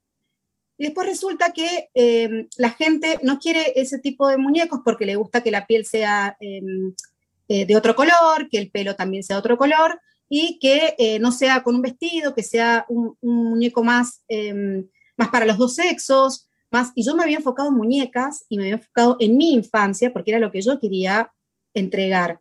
Y 0.77 0.85
después 0.85 1.09
resulta 1.09 1.53
que 1.53 1.89
eh, 1.95 2.49
la 2.57 2.71
gente 2.71 3.19
no 3.23 3.39
quiere 3.39 3.73
ese 3.77 3.99
tipo 3.99 4.29
de 4.29 4.37
muñecos 4.37 4.81
porque 4.85 5.07
le 5.07 5.17
gusta 5.17 5.43
que 5.43 5.51
la 5.51 5.67
piel 5.67 5.87
sea 5.87 6.37
em, 6.41 6.95
eh, 7.49 7.65
de 7.65 7.77
otro 7.77 7.97
color, 7.97 8.49
que 8.51 8.59
el 8.59 8.71
pelo 8.71 8.95
también 8.95 9.23
sea 9.23 9.37
de 9.37 9.41
otro 9.41 9.57
color 9.57 10.01
y 10.29 10.59
que 10.59 10.95
eh, 10.99 11.19
no 11.19 11.33
sea 11.33 11.63
con 11.63 11.77
un 11.77 11.83
vestido, 11.83 12.35
que 12.35 12.43
sea 12.43 12.87
un, 12.89 13.17
muñeco 13.23 13.85
más, 13.85 14.23
em, 14.29 14.87
más 15.17 15.29
para 15.29 15.47
los 15.47 15.59
dos 15.59 15.75
sexos. 15.75 16.49
Más, 16.71 16.91
y 16.97 17.05
yo 17.05 17.15
me 17.15 17.23
había 17.23 17.37
enfocado 17.37 17.69
en 17.69 17.77
muñecas 17.77 18.45
y 18.49 18.57
me 18.57 18.65
había 18.65 18.75
enfocado 18.75 19.17
en 19.21 19.37
mi 19.37 19.53
infancia 19.55 20.13
porque 20.13 20.33
era 20.33 20.41
lo 20.41 20.51
que 20.51 20.61
yo 20.61 20.81
quería 20.81 21.33
entregar. 21.73 22.41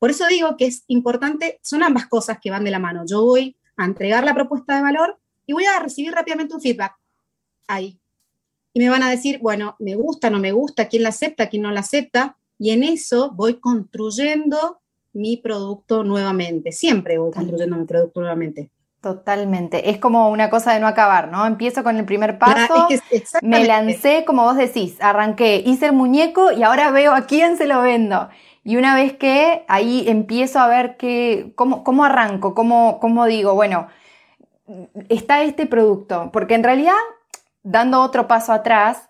Por 0.00 0.10
eso 0.10 0.26
digo 0.26 0.56
que 0.56 0.66
es 0.66 0.82
importante, 0.88 1.60
son 1.62 1.84
ambas 1.84 2.06
cosas 2.06 2.38
que 2.42 2.50
van 2.50 2.64
de 2.64 2.72
la 2.72 2.80
mano. 2.80 3.04
Yo 3.06 3.24
voy 3.24 3.56
a 3.76 3.84
entregar 3.84 4.24
la 4.24 4.34
propuesta 4.34 4.76
de 4.76 4.82
valor 4.82 5.18
y 5.46 5.52
voy 5.52 5.64
a 5.64 5.80
recibir 5.80 6.12
rápidamente 6.12 6.54
un 6.54 6.60
feedback 6.60 6.96
ahí. 7.68 7.98
Y 8.74 8.80
me 8.80 8.88
van 8.88 9.02
a 9.02 9.10
decir, 9.10 9.38
bueno, 9.40 9.76
me 9.78 9.94
gusta, 9.94 10.30
no 10.30 10.38
me 10.38 10.52
gusta, 10.52 10.88
quién 10.88 11.02
la 11.02 11.10
acepta, 11.10 11.48
quién 11.48 11.62
no 11.62 11.70
la 11.70 11.80
acepta. 11.80 12.36
Y 12.58 12.70
en 12.70 12.82
eso 12.82 13.32
voy 13.32 13.54
construyendo 13.60 14.80
mi 15.12 15.36
producto 15.36 16.04
nuevamente. 16.04 16.72
Siempre 16.72 17.18
voy 17.18 17.32
construyendo 17.32 17.76
mi 17.76 17.84
producto 17.84 18.20
nuevamente. 18.20 18.70
Totalmente. 19.02 19.90
Es 19.90 19.98
como 19.98 20.30
una 20.30 20.48
cosa 20.48 20.72
de 20.72 20.80
no 20.80 20.86
acabar, 20.86 21.28
¿no? 21.28 21.44
Empiezo 21.44 21.82
con 21.82 21.96
el 21.96 22.04
primer 22.04 22.38
paso, 22.38 22.86
me 23.42 23.64
lancé, 23.64 24.24
como 24.24 24.44
vos 24.44 24.56
decís, 24.56 24.96
arranqué, 25.00 25.60
hice 25.66 25.86
el 25.86 25.92
muñeco 25.92 26.52
y 26.52 26.62
ahora 26.62 26.92
veo 26.92 27.12
a 27.12 27.26
quién 27.26 27.58
se 27.58 27.66
lo 27.66 27.82
vendo. 27.82 28.28
Y 28.64 28.76
una 28.76 28.94
vez 28.94 29.14
que 29.14 29.64
ahí 29.68 30.04
empiezo 30.08 30.60
a 30.60 30.68
ver 30.68 30.96
que, 30.96 31.52
cómo, 31.56 31.82
cómo 31.82 32.04
arranco, 32.04 32.54
cómo, 32.54 33.00
cómo 33.00 33.26
digo, 33.26 33.54
bueno, 33.54 33.88
está 35.08 35.42
este 35.42 35.66
producto, 35.66 36.30
porque 36.32 36.54
en 36.54 36.62
realidad, 36.62 36.92
dando 37.62 38.00
otro 38.00 38.28
paso 38.28 38.52
atrás, 38.52 39.08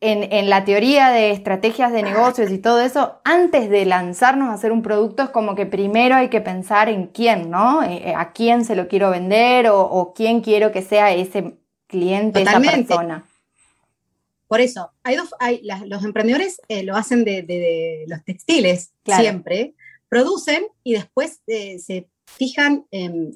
en, 0.00 0.32
en, 0.32 0.50
la 0.50 0.64
teoría 0.64 1.10
de 1.10 1.30
estrategias 1.30 1.90
de 1.90 2.02
negocios 2.02 2.50
y 2.50 2.58
todo 2.58 2.80
eso, 2.80 3.20
antes 3.24 3.70
de 3.70 3.86
lanzarnos 3.86 4.50
a 4.50 4.52
hacer 4.52 4.70
un 4.70 4.82
producto, 4.82 5.22
es 5.22 5.28
como 5.30 5.54
que 5.54 5.64
primero 5.64 6.14
hay 6.14 6.28
que 6.28 6.42
pensar 6.42 6.90
en 6.90 7.06
quién, 7.06 7.50
¿no? 7.50 7.82
Eh, 7.82 8.10
eh, 8.10 8.14
a 8.14 8.32
quién 8.32 8.66
se 8.66 8.76
lo 8.76 8.86
quiero 8.86 9.10
vender 9.10 9.68
o, 9.68 9.80
o 9.80 10.12
quién 10.12 10.42
quiero 10.42 10.72
que 10.72 10.82
sea 10.82 11.12
ese 11.12 11.56
cliente, 11.86 12.42
esa 12.42 12.60
persona. 12.60 13.24
Por 14.54 14.60
eso, 14.60 14.92
hay 15.02 15.16
dos, 15.16 15.30
hay, 15.40 15.62
los 15.86 16.04
emprendedores 16.04 16.60
eh, 16.68 16.84
lo 16.84 16.94
hacen 16.94 17.24
de, 17.24 18.04
los 18.06 18.22
textiles 18.22 18.92
siempre, 19.04 19.74
producen 20.08 20.62
y 20.84 20.92
después 20.92 21.40
eh, 21.48 21.80
se 21.80 22.08
fijan 22.24 22.86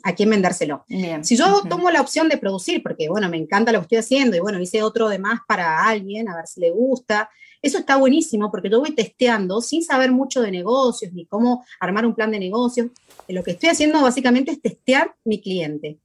a 0.04 0.14
quién 0.14 0.30
vendérselo. 0.30 0.84
Si 1.22 1.36
yo 1.36 1.62
tomo 1.68 1.90
la 1.90 2.02
opción 2.02 2.28
de 2.28 2.38
producir, 2.38 2.84
porque 2.84 3.08
bueno, 3.08 3.28
me 3.28 3.36
encanta 3.36 3.72
lo 3.72 3.80
que 3.80 3.96
estoy 3.96 3.98
haciendo 3.98 4.36
y 4.36 4.38
bueno, 4.38 4.60
hice 4.60 4.84
otro 4.84 5.08
de 5.08 5.18
más 5.18 5.40
para 5.48 5.88
alguien, 5.88 6.28
a 6.28 6.36
ver 6.36 6.46
si 6.46 6.60
le 6.60 6.70
gusta, 6.70 7.28
eso 7.62 7.78
está 7.78 7.96
buenísimo 7.96 8.52
porque 8.52 8.70
yo 8.70 8.78
voy 8.78 8.92
testeando 8.92 9.60
sin 9.60 9.82
saber 9.82 10.12
mucho 10.12 10.40
de 10.40 10.52
negocios 10.52 11.12
ni 11.12 11.26
cómo 11.26 11.64
armar 11.80 12.06
un 12.06 12.14
plan 12.14 12.30
de 12.30 12.38
negocios. 12.38 12.92
Lo 13.26 13.42
que 13.42 13.50
estoy 13.50 13.70
haciendo 13.70 14.00
básicamente 14.00 14.52
es 14.52 14.62
testear 14.62 15.16
mi 15.24 15.40
cliente. 15.40 15.98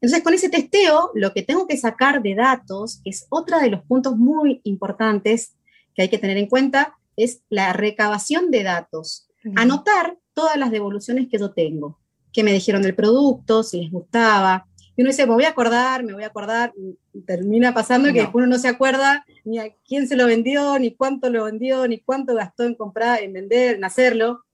Entonces, 0.00 0.24
con 0.24 0.32
ese 0.32 0.48
testeo, 0.48 1.10
lo 1.14 1.32
que 1.32 1.42
tengo 1.42 1.66
que 1.66 1.76
sacar 1.76 2.22
de 2.22 2.34
datos, 2.34 3.00
que 3.04 3.10
es 3.10 3.26
otro 3.28 3.60
de 3.60 3.68
los 3.70 3.82
puntos 3.82 4.16
muy 4.16 4.60
importantes 4.64 5.56
que 5.94 6.02
hay 6.02 6.08
que 6.08 6.18
tener 6.18 6.38
en 6.38 6.46
cuenta, 6.46 6.96
es 7.16 7.42
la 7.50 7.72
recabación 7.72 8.50
de 8.50 8.62
datos. 8.62 9.28
Anotar 9.56 10.18
todas 10.32 10.56
las 10.56 10.70
devoluciones 10.70 11.28
que 11.28 11.38
yo 11.38 11.52
tengo, 11.52 11.98
que 12.32 12.42
me 12.42 12.52
dijeron 12.52 12.82
del 12.82 12.94
producto, 12.94 13.62
si 13.62 13.82
les 13.82 13.90
gustaba. 13.90 14.66
Y 14.96 15.02
uno 15.02 15.10
dice, 15.10 15.26
me 15.26 15.34
voy 15.34 15.44
a 15.44 15.50
acordar, 15.50 16.02
me 16.02 16.14
voy 16.14 16.24
a 16.24 16.28
acordar, 16.28 16.72
y 17.12 17.20
termina 17.22 17.74
pasando 17.74 18.12
que 18.12 18.28
uno 18.32 18.46
no 18.46 18.58
se 18.58 18.68
acuerda 18.68 19.24
ni 19.44 19.58
a 19.58 19.74
quién 19.86 20.08
se 20.08 20.16
lo 20.16 20.26
vendió, 20.26 20.78
ni 20.78 20.94
cuánto 20.94 21.28
lo 21.28 21.44
vendió, 21.44 21.86
ni 21.86 22.00
cuánto 22.00 22.34
gastó 22.34 22.64
en 22.64 22.74
comprar, 22.74 23.22
en 23.22 23.32
vender, 23.32 23.76
en 23.76 23.84
hacerlo. 23.84 24.44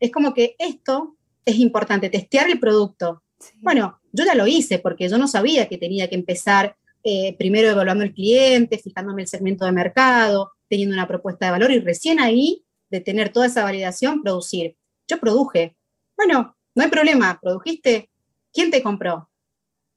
Es 0.00 0.10
como 0.10 0.34
que 0.34 0.56
esto 0.58 1.16
es 1.44 1.56
importante, 1.56 2.10
testear 2.10 2.50
el 2.50 2.58
producto. 2.58 3.22
Bueno, 3.60 3.99
yo 4.12 4.24
ya 4.24 4.34
lo 4.34 4.46
hice 4.46 4.78
porque 4.78 5.08
yo 5.08 5.18
no 5.18 5.28
sabía 5.28 5.68
que 5.68 5.78
tenía 5.78 6.08
que 6.08 6.14
empezar 6.14 6.76
eh, 7.02 7.34
primero 7.38 7.68
evaluando 7.68 8.04
el 8.04 8.12
cliente, 8.12 8.78
fijándome 8.78 9.22
el 9.22 9.28
segmento 9.28 9.64
de 9.64 9.72
mercado, 9.72 10.52
teniendo 10.68 10.94
una 10.94 11.08
propuesta 11.08 11.46
de 11.46 11.52
valor 11.52 11.70
y 11.70 11.80
recién 11.80 12.20
ahí, 12.20 12.64
de 12.90 13.00
tener 13.00 13.30
toda 13.30 13.46
esa 13.46 13.64
validación, 13.64 14.22
producir. 14.22 14.76
Yo 15.08 15.18
produje. 15.18 15.76
Bueno, 16.16 16.56
no 16.74 16.82
hay 16.82 16.90
problema, 16.90 17.38
produjiste. 17.40 18.10
¿Quién 18.52 18.70
te 18.70 18.82
compró? 18.82 19.30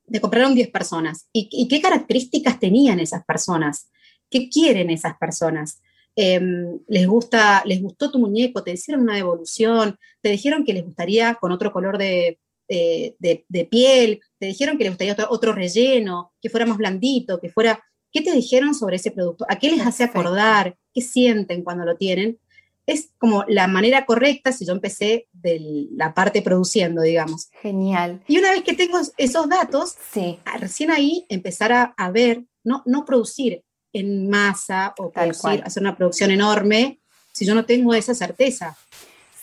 Te 0.09 0.21
compraron 0.21 0.55
10 0.55 0.69
personas. 0.69 1.27
¿Y, 1.33 1.67
qué 1.67 1.81
características 1.81 2.59
tenían 2.59 2.99
esas 2.99 3.25
personas? 3.25 3.89
¿Qué 4.29 4.49
quieren 4.49 4.89
esas 4.89 5.17
personas? 5.17 5.81
Em, 6.15 6.79
les 6.87 7.07
gusta, 7.07 7.63
les 7.65 7.81
gustó 7.81 8.11
tu 8.11 8.19
muñeco, 8.19 8.63
te 8.63 8.71
hicieron 8.71 9.03
una 9.03 9.15
devolución, 9.15 9.97
te 10.21 10.29
dijeron 10.29 10.63
que 10.63 10.73
les 10.73 10.85
gustaría 10.85 11.35
con 11.35 11.51
otro 11.51 11.71
color 11.71 11.97
de, 11.97 12.39
de, 12.67 13.67
piel, 13.69 14.21
te 14.39 14.47
dijeron 14.47 14.77
que 14.77 14.83
les 14.83 14.93
gustaría 14.93 15.15
otro, 15.29 15.53
relleno, 15.53 16.33
que 16.41 16.49
fuera 16.49 16.65
más 16.65 16.77
blandito, 16.77 17.39
que 17.39 17.49
fuera... 17.49 17.83
¿Qué 18.11 18.21
te 18.21 18.31
dijeron 18.31 18.75
sobre 18.75 18.97
ese 18.97 19.09
producto? 19.09 19.43
¿A 19.49 19.57
qué 19.57 19.71
les 19.71 19.81
hace 19.81 20.03
acordar? 20.03 20.77
¿Qué 20.93 21.01
sienten 21.01 21.63
cuando 21.63 21.83
lo 21.83 21.97
tienen? 21.97 22.37
Es 22.85 23.09
como 23.17 23.43
la 23.47 23.65
manera 23.67 24.05
correcta 24.05 24.51
si 24.51 24.67
yo 24.67 24.73
empecé 24.73 25.27
de 25.31 25.87
la 25.95 26.13
parte 26.13 26.43
produciendo, 26.43 27.01
digamos. 27.01 27.49
Genial. 27.59 28.21
Y 28.27 28.37
una 28.37 28.51
vez 28.51 28.61
que 28.61 28.73
tengo 28.73 28.99
esos 29.17 29.49
datos, 29.49 29.95
sí. 30.11 30.37
recién 30.59 30.91
ahí 30.91 31.25
empezar 31.27 31.93
a, 31.97 32.11
ver, 32.11 32.43
no, 32.63 32.83
no 32.85 33.03
producir 33.03 33.63
en 33.93 34.29
masa 34.29 34.93
o 34.99 35.09
producir, 35.09 35.63
hacer 35.65 35.81
una 35.81 35.97
producción 35.97 36.29
enorme, 36.29 36.99
si 37.33 37.45
yo 37.45 37.55
no 37.55 37.65
tengo 37.65 37.93
esa 37.93 38.13
certeza. 38.13 38.77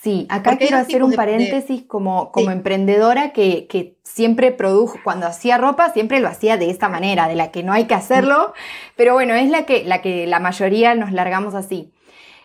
Sí, 0.01 0.25
acá 0.29 0.57
quiero 0.57 0.77
hacer 0.77 1.03
un 1.03 1.13
paréntesis 1.13 1.83
como, 1.83 2.31
como 2.31 2.49
emprendedora 2.49 3.33
que, 3.33 3.97
siempre 4.01 4.51
produjo, 4.51 4.97
cuando 5.03 5.27
hacía 5.27 5.59
ropa, 5.59 5.91
siempre 5.91 6.19
lo 6.19 6.27
hacía 6.27 6.57
de 6.57 6.71
esta 6.71 6.89
manera, 6.89 7.27
de 7.27 7.35
la 7.35 7.51
que 7.51 7.61
no 7.61 7.71
hay 7.71 7.85
que 7.85 7.93
hacerlo, 7.93 8.53
pero 8.97 9.13
bueno, 9.13 9.35
es 9.35 9.49
la 9.51 9.65
que 9.65 9.85
la, 9.85 10.01
que 10.01 10.25
la 10.25 10.39
mayoría 10.39 10.95
nos 10.95 11.11
largamos 11.11 11.53
así. 11.53 11.93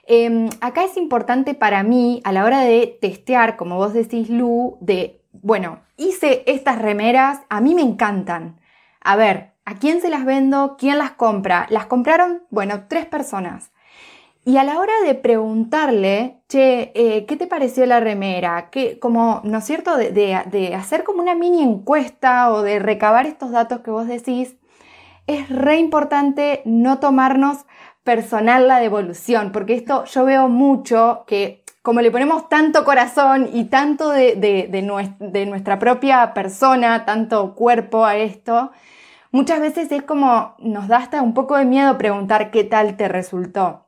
Em, 0.06 0.50
acá 0.60 0.84
es 0.84 0.98
importante 0.98 1.54
para 1.54 1.82
mí, 1.82 2.20
a 2.25 2.32
la 2.32 2.44
hora 2.44 2.60
de 2.60 2.98
testear, 3.00 3.56
como 3.56 3.76
vos 3.76 3.94
decís, 3.94 4.28
Lu, 4.28 4.76
de, 4.82 5.22
bueno, 5.32 5.80
hice 5.96 6.44
estas 6.46 6.78
remeras, 6.78 7.40
a 7.48 7.62
mí 7.62 7.75
me 7.75 7.82
encantan. 7.82 8.60
A 9.00 9.16
ver, 9.16 9.54
¿a 9.64 9.76
quién 9.76 10.02
se 10.02 10.10
las 10.10 10.26
vendo? 10.26 10.76
¿Quién 10.78 10.98
las 10.98 11.12
compra? 11.12 11.66
Las 11.70 11.86
compraron, 11.86 12.42
bueno, 12.50 12.84
tres 12.86 13.06
personas. 13.06 13.70
Y 14.48 14.58
a 14.58 14.64
la 14.64 14.78
hora 14.78 14.92
de 15.04 15.16
preguntarle, 15.16 16.40
che, 16.48 16.92
eh, 16.94 17.26
¿qué 17.26 17.36
te 17.36 17.48
pareció 17.48 17.84
la 17.84 17.98
remera? 17.98 18.70
¿Qué, 18.70 19.00
como, 19.00 19.40
¿no 19.42 19.58
es 19.58 19.64
cierto? 19.64 19.96
De, 19.96 20.72
hacer 20.72 21.02
como 21.02 21.20
una 21.20 21.34
mini 21.34 21.64
encuesta 21.64 22.52
o 22.52 22.62
de 22.62 22.78
recabar 22.78 23.26
estos 23.26 23.50
datos 23.50 23.80
que 23.80 23.90
vos 23.90 24.06
decís, 24.06 24.54
es 25.26 25.48
re 25.48 25.78
importante 25.78 26.62
no 26.64 27.00
tomarnos 27.00 27.66
personal 28.04 28.68
la 28.68 28.78
devolución, 28.78 29.50
porque 29.50 29.74
esto 29.74 30.04
yo 30.04 30.24
veo 30.24 30.48
mucho 30.48 31.24
que 31.26 31.64
como 31.82 32.00
le 32.00 32.12
ponemos 32.12 32.48
tanto 32.48 32.84
corazón 32.84 33.50
y 33.52 33.64
tanto 33.64 34.10
de, 34.10 34.36
de 34.36 35.46
nuestra 35.46 35.80
propia 35.80 36.34
persona, 36.34 37.04
tanto 37.04 37.56
cuerpo 37.56 38.04
a 38.04 38.16
esto, 38.16 38.71
muchas 39.32 39.58
veces 39.58 39.90
es 39.90 40.04
como 40.04 40.54
nos 40.60 40.86
da 40.86 40.99
hasta 40.99 41.21
un 41.21 41.34
poco 41.34 41.56
de 41.56 41.64
miedo 41.64 41.99
preguntar 41.99 42.52
qué 42.52 42.62
tal 42.62 42.97
te 42.97 43.08
resultó. 43.08 43.85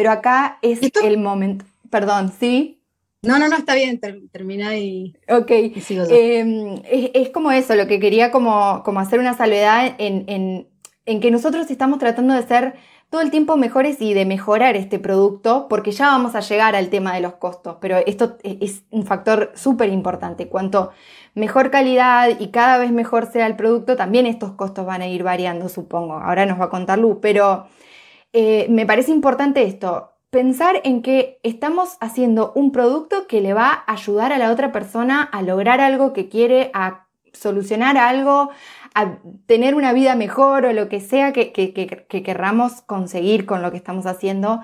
Pero 0.00 0.12
acá 0.12 0.58
es 0.62 0.80
el 1.04 1.18
momento. 1.18 1.66
Perdón, 1.90 2.32
¿sí? 2.40 2.82
No, 3.20 3.38
no, 3.38 3.48
no, 3.48 3.56
está 3.56 3.74
bien, 3.74 4.00
termina 4.32 4.74
y. 4.74 5.14
Ok. 5.28 5.50
Em, 6.08 6.80
es, 6.90 7.28
como 7.28 7.52
eso, 7.52 7.74
lo 7.74 7.86
que 7.86 8.00
quería 8.00 8.30
como, 8.30 8.82
como 8.82 9.00
hacer 9.00 9.20
una 9.20 9.34
salvedad 9.34 9.94
en, 9.98 10.66
que 11.04 11.30
nosotros 11.30 11.70
estamos 11.70 11.98
tratando 11.98 12.32
de 12.32 12.42
ser 12.44 12.76
todo 13.10 13.20
el 13.20 13.30
tiempo 13.30 13.58
mejores 13.58 14.00
y 14.00 14.14
de 14.14 14.24
mejorar 14.24 14.74
este 14.74 14.98
producto, 14.98 15.66
porque 15.68 15.92
ya 15.92 16.06
vamos 16.06 16.34
a 16.34 16.40
llegar 16.40 16.74
al 16.74 16.88
tema 16.88 17.14
de 17.14 17.20
los 17.20 17.34
costos, 17.34 17.76
pero 17.78 17.98
esto 18.06 18.38
e, 18.42 18.56
es 18.62 18.84
un 18.90 19.04
factor 19.04 19.52
súper 19.54 19.90
importante. 19.90 20.48
Cuanto 20.48 20.92
mejor 21.34 21.70
calidad 21.70 22.40
y 22.40 22.48
cada 22.48 22.78
vez 22.78 22.90
mejor 22.90 23.30
sea 23.30 23.46
el 23.46 23.56
producto, 23.56 23.96
también 23.96 24.24
estos 24.24 24.52
costos 24.52 24.86
van 24.86 25.02
a 25.02 25.08
ir 25.08 25.24
variando, 25.24 25.68
supongo. 25.68 26.14
Ahora 26.14 26.46
nos 26.46 26.58
va 26.58 26.64
a 26.64 26.70
contar 26.70 26.98
Lu, 26.98 27.20
pero 27.20 27.66
eh, 28.32 28.66
me 28.68 28.86
parece 28.86 29.10
importante 29.10 29.64
esto, 29.64 30.12
pensar 30.30 30.80
en 30.84 31.02
que 31.02 31.40
estamos 31.42 31.96
haciendo 32.00 32.52
un 32.54 32.70
producto 32.70 33.26
que 33.26 33.40
le 33.40 33.52
va 33.52 33.84
a 33.86 33.92
ayudar 33.92 34.32
a 34.32 34.38
la 34.38 34.52
otra 34.52 34.72
persona 34.72 35.22
a 35.22 35.42
lograr 35.42 35.80
algo 35.80 36.12
que 36.12 36.28
quiere, 36.28 36.70
a 36.72 37.06
solucionar 37.32 37.96
algo, 37.98 38.50
a 38.94 39.18
tener 39.46 39.74
una 39.74 39.92
vida 39.92 40.14
mejor 40.14 40.64
o 40.64 40.72
lo 40.72 40.88
que 40.88 41.00
sea 41.00 41.32
que, 41.32 41.52
querramos 41.52 42.82
conseguir 42.82 43.46
con 43.46 43.62
lo 43.62 43.70
que 43.70 43.76
estamos 43.76 44.06
haciendo. 44.06 44.60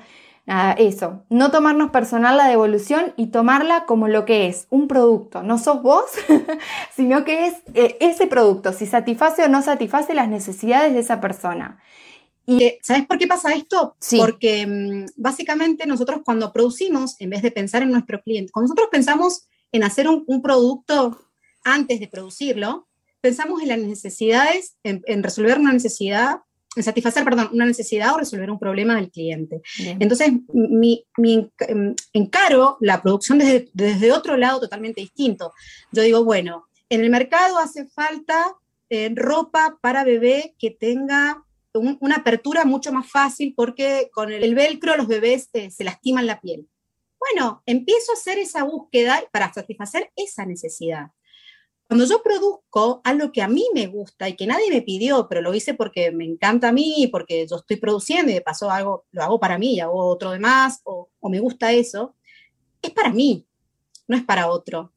Nada, 0.46 0.74
eso, 0.74 1.24
no 1.28 1.50
tomarnos 1.50 1.90
personal 1.90 2.36
la 2.36 2.46
devolución 2.46 3.14
y 3.16 3.28
tomarla 3.28 3.84
como 3.84 4.06
lo 4.06 4.24
que 4.24 4.46
es, 4.46 4.68
un 4.70 4.86
producto. 4.86 5.42
No 5.42 5.58
sos 5.58 5.82
vos, 5.82 6.04
sino 6.94 7.24
que 7.24 7.46
es 7.46 7.54
eh, 7.74 7.96
ese 7.98 8.28
producto, 8.28 8.72
si 8.72 8.86
satisface 8.86 9.42
o 9.42 9.48
no 9.48 9.62
satisface 9.62 10.14
las 10.14 10.28
necesidades 10.28 10.92
de 10.94 11.00
esa 11.00 11.20
persona. 11.20 11.80
Y 12.46 12.78
¿sabes 12.82 13.06
por 13.06 13.18
qué 13.18 13.26
pasa 13.26 13.52
esto? 13.52 13.96
Porque 14.16 14.66
mm, 14.66 15.06
básicamente 15.16 15.86
nosotros 15.86 16.20
cuando 16.24 16.52
producimos, 16.52 17.16
en 17.18 17.30
vez 17.30 17.42
de 17.42 17.50
pensar 17.50 17.82
en 17.82 17.90
nuestro 17.90 18.22
cliente, 18.22 18.52
cuando 18.52 18.68
nosotros 18.68 18.88
pensamos 18.90 19.48
en 19.72 19.82
hacer 19.82 20.08
un, 20.08 20.42
producto 20.42 21.18
antes 21.64 21.98
de 21.98 22.06
producirlo, 22.06 22.86
pensamos 23.20 23.60
en 23.62 23.68
las 23.68 23.78
necesidades, 23.78 24.76
en, 24.84 25.22
resolver 25.22 25.58
una 25.58 25.72
necesidad, 25.72 26.36
en 26.76 26.82
satisfacer, 26.84 27.24
perdón, 27.24 27.50
una 27.52 27.66
necesidad 27.66 28.14
o 28.14 28.18
resolver 28.18 28.50
un 28.50 28.60
problema 28.60 28.94
del 28.94 29.10
cliente. 29.10 29.62
Entonces, 29.98 30.30
mi, 30.52 31.04
em, 31.16 31.94
encaro 32.12 32.76
la 32.80 33.02
producción 33.02 33.38
desde, 33.38 33.68
desde, 33.72 34.12
otro 34.12 34.36
lado 34.36 34.60
totalmente 34.60 35.00
distinto. 35.00 35.52
Yo 35.90 36.02
digo, 36.02 36.22
bueno, 36.22 36.68
en 36.88 37.00
el 37.00 37.10
mercado 37.10 37.58
hace 37.58 37.86
falta 37.86 38.54
eh, 38.88 39.10
ropa 39.16 39.78
para 39.80 40.04
bebé 40.04 40.54
que 40.60 40.70
tenga 40.70 41.42
una 41.76 42.16
apertura 42.16 42.64
mucho 42.64 42.92
más 42.92 43.10
fácil 43.10 43.54
porque 43.56 44.10
con 44.12 44.32
el, 44.32 44.54
velcro 44.54 44.96
los 44.96 45.06
bebés 45.06 45.50
se 45.52 45.84
lastiman 45.84 46.26
la 46.26 46.40
piel. 46.40 46.68
Bueno, 47.18 47.62
empiezo 47.66 48.12
a 48.12 48.14
hacer 48.14 48.38
esa 48.38 48.64
búsqueda 48.64 49.22
para 49.32 49.52
satisfacer 49.52 50.10
esa 50.16 50.44
necesidad. 50.46 51.08
Cuando 51.88 52.04
yo 52.04 52.22
produzco 52.22 53.00
algo 53.04 53.30
que 53.30 53.42
a 53.42 53.48
mí 53.48 53.64
me 53.72 53.86
gusta 53.86 54.28
y 54.28 54.34
que 54.34 54.46
nadie 54.46 54.70
me 54.70 54.82
pidió, 54.82 55.28
pero 55.28 55.40
lo 55.40 55.54
hice 55.54 55.74
porque 55.74 56.10
me 56.10 56.24
encanta 56.24 56.68
a 56.68 56.72
mí, 56.72 57.08
porque 57.12 57.46
yo 57.46 57.56
estoy 57.56 57.76
produciendo 57.76 58.30
y 58.30 58.34
de 58.34 58.40
paso 58.40 58.70
algo, 58.70 59.06
lo 59.12 59.22
hago 59.22 59.38
para 59.38 59.56
mí, 59.56 59.78
hago 59.78 60.04
otro 60.04 60.32
de 60.32 60.40
más, 60.40 60.80
o 60.84 61.10
me 61.22 61.38
gusta 61.38 61.72
eso, 61.72 62.16
es 62.82 62.90
para 62.90 63.12
mí, 63.12 63.46
no 64.08 64.16
es 64.16 64.24
para 64.24 64.48
otro. 64.48 64.92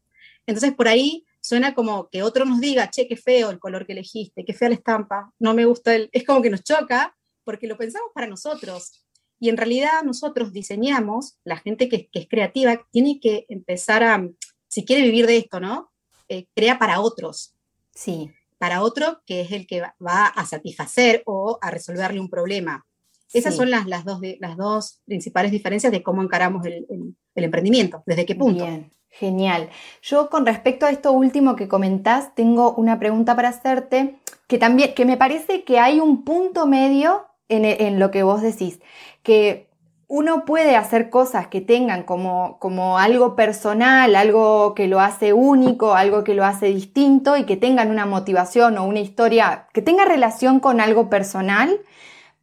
Entonces 0.45 0.73
por 0.73 0.87
ahí 0.87 1.25
suena 1.49 1.73
como 1.73 2.09
que 2.09 2.21
otro 2.21 2.45
nos 2.45 2.59
diga, 2.59 2.91
che, 2.91 3.07
qué 3.07 3.15
feo 3.15 3.49
el 3.49 3.57
color 3.57 3.87
que 3.87 3.93
elegiste, 3.93 4.45
qué 4.45 4.53
fea 4.53 4.69
la 4.69 4.75
estampa, 4.75 5.33
no 5.39 5.55
me 5.55 5.65
gusta 5.65 5.95
el... 5.95 6.07
Es 6.11 6.23
como 6.23 6.43
que 6.43 6.51
nos 6.51 6.63
choca 6.63 7.17
porque 7.43 7.65
lo 7.65 7.75
pensamos 7.75 8.11
para 8.13 8.27
nosotros. 8.27 9.03
Y 9.39 9.49
en 9.49 9.57
realidad 9.57 10.03
nosotros 10.05 10.53
diseñamos, 10.53 11.39
la 11.43 11.57
gente 11.57 11.89
que, 11.89 12.07
es 12.13 12.27
creativa 12.27 12.85
tiene 12.91 13.19
que 13.19 13.47
empezar 13.49 14.03
a, 14.03 14.29
si 14.67 14.85
quiere 14.85 15.01
vivir 15.01 15.25
de 15.25 15.37
esto, 15.37 15.59
¿no? 15.59 15.91
Eh, 16.27 16.45
crea 16.55 16.77
para 16.77 17.01
otros. 17.01 17.55
Sí. 17.95 18.29
Para 18.59 18.83
otro 18.83 19.23
que 19.25 19.41
es 19.41 19.51
el 19.51 19.65
que 19.65 19.81
va, 19.81 20.27
a 20.27 20.45
satisfacer 20.45 21.23
o 21.25 21.57
a 21.63 21.71
resolverle 21.71 22.19
un 22.19 22.29
problema. 22.29 22.85
Esas 23.33 23.55
son 23.55 23.71
las, 23.71 23.87
las, 23.87 24.05
dos, 24.05 24.21
las 24.39 24.55
dos 24.55 25.01
principales 25.05 25.51
diferencias 25.51 25.91
de 25.91 26.03
cómo 26.03 26.21
encaramos 26.21 26.63
el, 26.67 26.85
el 27.33 27.43
emprendimiento, 27.43 28.03
desde 28.05 28.27
qué 28.27 28.35
punto. 28.35 28.65
Bien. 28.65 28.91
Genial. 29.09 29.69
Yo 30.01 30.29
con 30.29 30.45
respecto 30.45 30.85
a 30.85 30.91
esto 30.91 31.11
último 31.11 31.55
que 31.55 31.67
comentás, 31.67 32.33
tengo 32.35 32.73
una 32.75 32.99
pregunta 32.99 33.35
para 33.35 33.49
hacerte, 33.49 34.19
que 34.47 34.57
también, 34.57 34.93
que 34.93 35.05
me 35.05 35.17
parece 35.17 35.63
que 35.63 35.79
hay 35.79 35.99
un 35.99 36.23
punto 36.23 36.67
medio 36.67 37.27
en, 37.49 37.65
en 37.65 37.99
lo 37.99 38.11
que 38.11 38.23
vos 38.23 38.41
decís, 38.41 38.79
que 39.23 39.69
uno 40.07 40.43
puede 40.43 40.75
hacer 40.75 41.11
cosas 41.11 41.47
que 41.47 41.61
tengan 41.61 42.01
como, 42.01 42.57
como 42.59 42.97
algo 42.97 43.35
personal, 43.35 44.15
algo 44.15 44.73
que 44.73 44.87
lo 44.87 44.99
hace 44.99 45.33
único, 45.33 45.93
algo 45.93 46.23
que 46.23 46.33
lo 46.33 46.45
hace 46.45 46.65
distinto 46.65 47.37
y 47.37 47.45
que 47.45 47.57
tengan 47.57 47.91
una 47.91 48.07
motivación 48.07 48.77
o 48.79 48.85
una 48.85 49.01
historia 49.01 49.67
que 49.71 49.83
tenga 49.83 50.05
relación 50.05 50.59
con 50.59 50.81
algo 50.81 51.11
personal, 51.11 51.79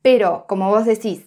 pero 0.01 0.45
como 0.47 0.71
vos 0.71 0.85
decís, 0.87 1.26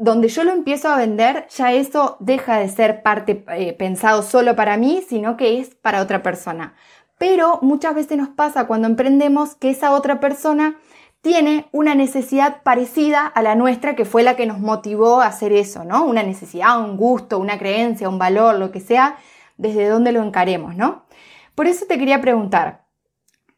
donde 0.00 0.28
yo 0.28 0.44
lo 0.44 0.52
empiezo 0.52 0.88
a 0.88 0.96
vender, 0.96 1.46
ya 1.50 1.74
eso 1.74 2.16
deja 2.20 2.56
de 2.58 2.70
ser 2.70 3.02
parte 3.02 3.44
eh, 3.48 3.74
pensado 3.74 4.22
solo 4.22 4.56
para 4.56 4.78
mí, 4.78 5.04
sino 5.06 5.36
que 5.36 5.60
es 5.60 5.74
para 5.74 6.00
otra 6.00 6.22
persona. 6.22 6.74
Pero 7.18 7.58
muchas 7.60 7.94
veces 7.94 8.16
nos 8.16 8.30
pasa 8.30 8.66
cuando 8.66 8.88
emprendemos 8.88 9.56
que 9.56 9.68
esa 9.68 9.92
otra 9.92 10.18
persona 10.18 10.78
tiene 11.20 11.68
una 11.70 11.94
necesidad 11.94 12.62
parecida 12.62 13.26
a 13.26 13.42
la 13.42 13.54
nuestra, 13.54 13.94
que 13.94 14.06
fue 14.06 14.22
la 14.22 14.36
que 14.36 14.46
nos 14.46 14.58
motivó 14.58 15.20
a 15.20 15.26
hacer 15.26 15.52
eso, 15.52 15.84
¿no? 15.84 16.06
Una 16.06 16.22
necesidad, 16.22 16.80
un 16.80 16.96
gusto, 16.96 17.38
una 17.38 17.58
creencia, 17.58 18.08
un 18.08 18.18
valor, 18.18 18.58
lo 18.58 18.72
que 18.72 18.80
sea, 18.80 19.18
desde 19.58 19.86
donde 19.86 20.12
lo 20.12 20.22
encaremos, 20.22 20.74
¿no? 20.76 21.04
Por 21.54 21.66
eso 21.66 21.84
te 21.84 21.98
quería 21.98 22.22
preguntar, 22.22 22.86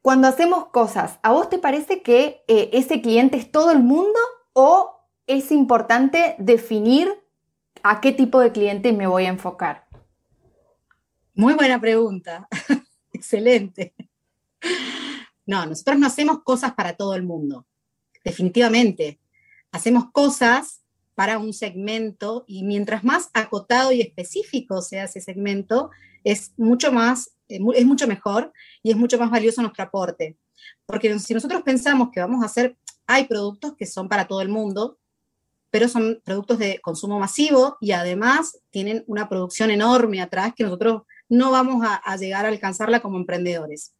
cuando 0.02 0.26
hacemos 0.26 0.66
cosas, 0.70 1.20
¿a 1.22 1.30
vos 1.30 1.48
te 1.48 1.58
parece 1.58 2.02
que 2.02 2.42
eh, 2.48 2.70
ese 2.72 3.00
cliente 3.00 3.36
es 3.36 3.52
todo 3.52 3.70
el 3.70 3.78
mundo 3.78 4.18
o 4.54 5.01
es 5.26 5.52
importante 5.52 6.34
definir 6.38 7.08
a 7.82 8.00
qué 8.00 8.12
tipo 8.12 8.40
de 8.40 8.52
cliente 8.52 8.92
me 8.92 9.06
voy 9.06 9.24
a 9.24 9.30
enfocar? 9.30 9.86
Muy 11.34 11.54
buena 11.54 11.80
pregunta. 11.80 12.48
Excelente. 13.12 13.94
No, 15.46 15.66
nosotros 15.66 15.98
no 15.98 16.06
hacemos 16.06 16.42
cosas 16.42 16.74
para 16.74 16.96
todo 16.96 17.14
el 17.14 17.22
mundo, 17.22 17.66
definitivamente. 18.24 19.20
Hacemos 19.72 20.10
cosas 20.12 20.82
para 21.14 21.38
un 21.38 21.52
segmento 21.52 22.44
y 22.46 22.62
mientras 22.62 23.04
más 23.04 23.30
acotado 23.34 23.92
y 23.92 24.00
específico 24.00 24.80
sea 24.82 25.04
ese 25.04 25.20
segmento, 25.20 25.90
es 26.24 26.52
mucho 26.56 26.92
más, 26.92 27.32
eh, 27.48 27.58
es 27.74 27.86
mucho 27.86 28.06
mejor 28.06 28.52
y 28.82 28.90
es 28.90 28.96
mucho 28.96 29.18
más 29.18 29.30
valioso 29.30 29.62
nuestro 29.62 29.84
aporte. 29.84 30.36
Porque 30.86 31.18
si 31.18 31.34
nosotros 31.34 31.62
pensamos 31.62 32.10
que 32.12 32.20
vamos 32.20 32.42
a 32.42 32.46
hacer, 32.46 32.76
hay 33.06 33.24
productos 33.24 33.74
que 33.76 33.86
son 33.86 34.08
para 34.08 34.28
todo 34.28 34.42
el 34.42 34.48
mundo, 34.48 34.98
pero 35.72 35.88
son 35.88 36.20
productos 36.22 36.58
de 36.58 36.80
consumo 36.82 37.18
masivo 37.18 37.78
y 37.80 37.92
además 37.92 38.60
tienen 38.70 39.04
una 39.06 39.30
producción 39.30 39.70
enorme 39.70 40.20
atrás 40.20 40.52
que 40.54 40.64
nosotros 40.64 41.04
no 41.30 41.50
vamos 41.50 41.82
a, 41.82 42.16
llegar 42.18 42.44
a 42.44 42.50
alcanzarla 42.50 43.00
como 43.00 43.16
emprendedores. 43.16 43.94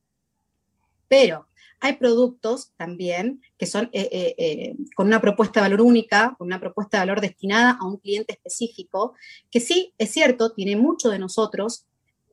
Pero 1.08 1.48
hay 1.80 1.94
productos 1.94 2.72
también 2.76 3.40
que 3.56 3.64
son 3.64 3.88
eh, 3.94 4.06
eh, 4.12 4.34
eh, 4.36 4.76
con 4.94 5.06
una 5.06 5.22
propuesta 5.22 5.60
de 5.60 5.70
valor 5.70 5.80
única, 5.80 6.34
con 6.36 6.46
una 6.46 6.60
propuesta 6.60 6.98
de 6.98 7.06
valor 7.06 7.22
destinada 7.22 7.78
a 7.80 7.86
un 7.86 7.96
cliente 7.96 8.34
específico, 8.34 9.14
que 9.50 9.60
sí, 9.60 9.94
es 9.96 10.10
cierto, 10.10 10.52
tiene 10.52 10.76
mucho 10.76 11.08
de 11.08 11.18
nosotros, 11.18 11.86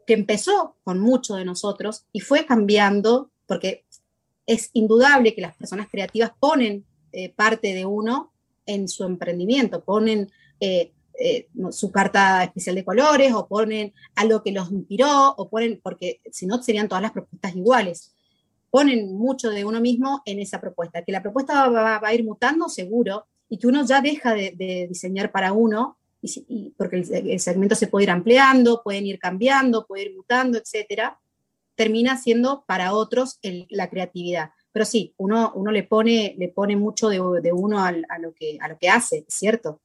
que 0.05 0.15
empezó 0.15 0.75
con 0.83 0.99
mucho 0.99 1.35
de 1.35 1.45
nosotros 1.45 2.03
y 2.11 2.19
fue 2.19 2.45
cambiando, 2.45 3.31
porque 3.47 3.85
es 4.45 4.69
indudable 4.73 5.33
que 5.33 5.41
las 5.41 5.55
personas 5.55 5.87
creativas 5.89 6.33
ponen 6.37 6.85
parte 7.37 7.73
de 7.73 7.85
uno 7.85 8.33
en 8.69 8.87
su 8.87 9.03
emprendimiento, 9.03 9.83
ponen 9.83 10.31
eh, 10.59 10.91
eh, 11.19 11.49
su 11.71 11.91
carta 11.91 12.43
especial 12.43 12.75
de 12.75 12.85
colores 12.85 13.33
o 13.33 13.47
ponen 13.47 13.93
algo 14.15 14.41
que 14.41 14.51
los 14.51 14.71
inspiró 14.71 15.33
o 15.35 15.49
ponen, 15.49 15.79
porque 15.83 16.21
si 16.31 16.45
no 16.45 16.61
serían 16.61 16.87
todas 16.87 17.01
las 17.01 17.11
propuestas 17.11 17.55
iguales. 17.55 18.15
Ponen 18.69 19.17
mucho 19.17 19.49
de 19.49 19.65
uno 19.65 19.81
mismo 19.81 20.21
en 20.25 20.39
esa 20.39 20.61
propuesta, 20.61 21.03
que 21.03 21.11
la 21.11 21.23
propuesta 21.23 21.67
va, 21.67 21.99
a 22.01 22.13
ir 22.13 22.23
mutando 22.23 22.69
seguro 22.69 23.25
y 23.49 23.57
que 23.57 23.67
uno 23.67 23.83
ya 23.85 23.99
deja 24.01 24.33
de, 24.33 24.85
diseñar 24.87 25.31
para 25.31 25.51
uno, 25.51 25.97
y, 26.21 26.73
porque 26.77 26.97
el, 26.97 27.39
segmento 27.39 27.75
se 27.75 27.87
puede 27.87 28.03
ir 28.03 28.11
ampliando, 28.11 28.83
pueden 28.83 29.07
ir 29.07 29.17
cambiando, 29.17 29.87
puede 29.87 30.03
ir 30.03 30.15
mutando, 30.15 30.59
etcétera, 30.59 31.19
termina 31.75 32.17
siendo 32.17 32.63
para 32.67 32.93
otros 32.93 33.39
la 33.69 33.89
creatividad. 33.89 34.51
Pero 34.71 34.85
sí, 34.85 35.13
uno, 35.17 35.51
uno 35.55 35.71
le, 35.71 35.83
pone, 35.83 36.35
le 36.37 36.49
pone 36.49 36.75
mucho 36.75 37.09
de, 37.09 37.19
uno 37.19 37.83
a, 37.83 37.91
lo 37.91 38.33
que, 38.33 38.57
a 38.61 38.67
lo 38.67 38.77
que 38.77 38.89
hace, 38.89 39.25
¿cierto? 39.27 39.81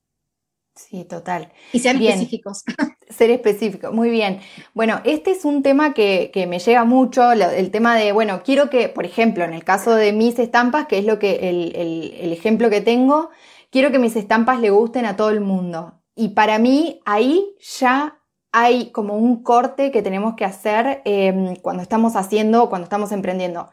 Sí, 0.74 1.04
total. 1.04 1.52
Y 1.72 1.78
sean 1.78 2.02
específicos. 2.02 2.64
Ser 3.08 3.30
específico, 3.30 3.92
muy 3.92 4.10
bien. 4.10 4.40
Bueno, 4.74 5.00
este 5.04 5.30
es 5.30 5.44
un 5.44 5.62
tema 5.62 5.94
que, 5.94 6.30
me 6.48 6.58
llega 6.58 6.84
mucho, 6.84 7.30
el 7.30 7.70
tema 7.70 7.96
de, 7.96 8.10
bueno, 8.10 8.42
quiero 8.44 8.70
que, 8.70 8.88
por 8.88 9.06
ejemplo, 9.06 9.44
en 9.44 9.52
el 9.52 9.62
caso 9.62 9.94
de 9.94 10.12
mis 10.12 10.38
estampas, 10.38 10.86
que 10.86 10.98
es 10.98 11.04
lo 11.04 11.20
que 11.20 11.48
el, 11.48 12.32
ejemplo 12.32 12.70
que 12.70 12.80
tengo, 12.80 13.30
quiero 13.70 13.92
que 13.92 14.00
mis 14.00 14.16
estampas 14.16 14.60
le 14.60 14.70
gusten 14.70 15.06
a 15.06 15.16
todo 15.16 15.30
el 15.30 15.40
mundo. 15.40 16.02
Y 16.16 16.30
para 16.30 16.58
mí 16.58 17.00
ahí 17.04 17.54
ya 17.60 18.20
hay 18.50 18.90
como 18.90 19.16
un 19.16 19.42
corte 19.42 19.92
que 19.92 20.02
tenemos 20.02 20.34
que 20.34 20.44
hacer 20.44 21.02
em, 21.04 21.54
cuando 21.56 21.82
estamos 21.82 22.16
haciendo, 22.16 22.68
cuando 22.68 22.84
estamos 22.84 23.12
emprendiendo. 23.12 23.70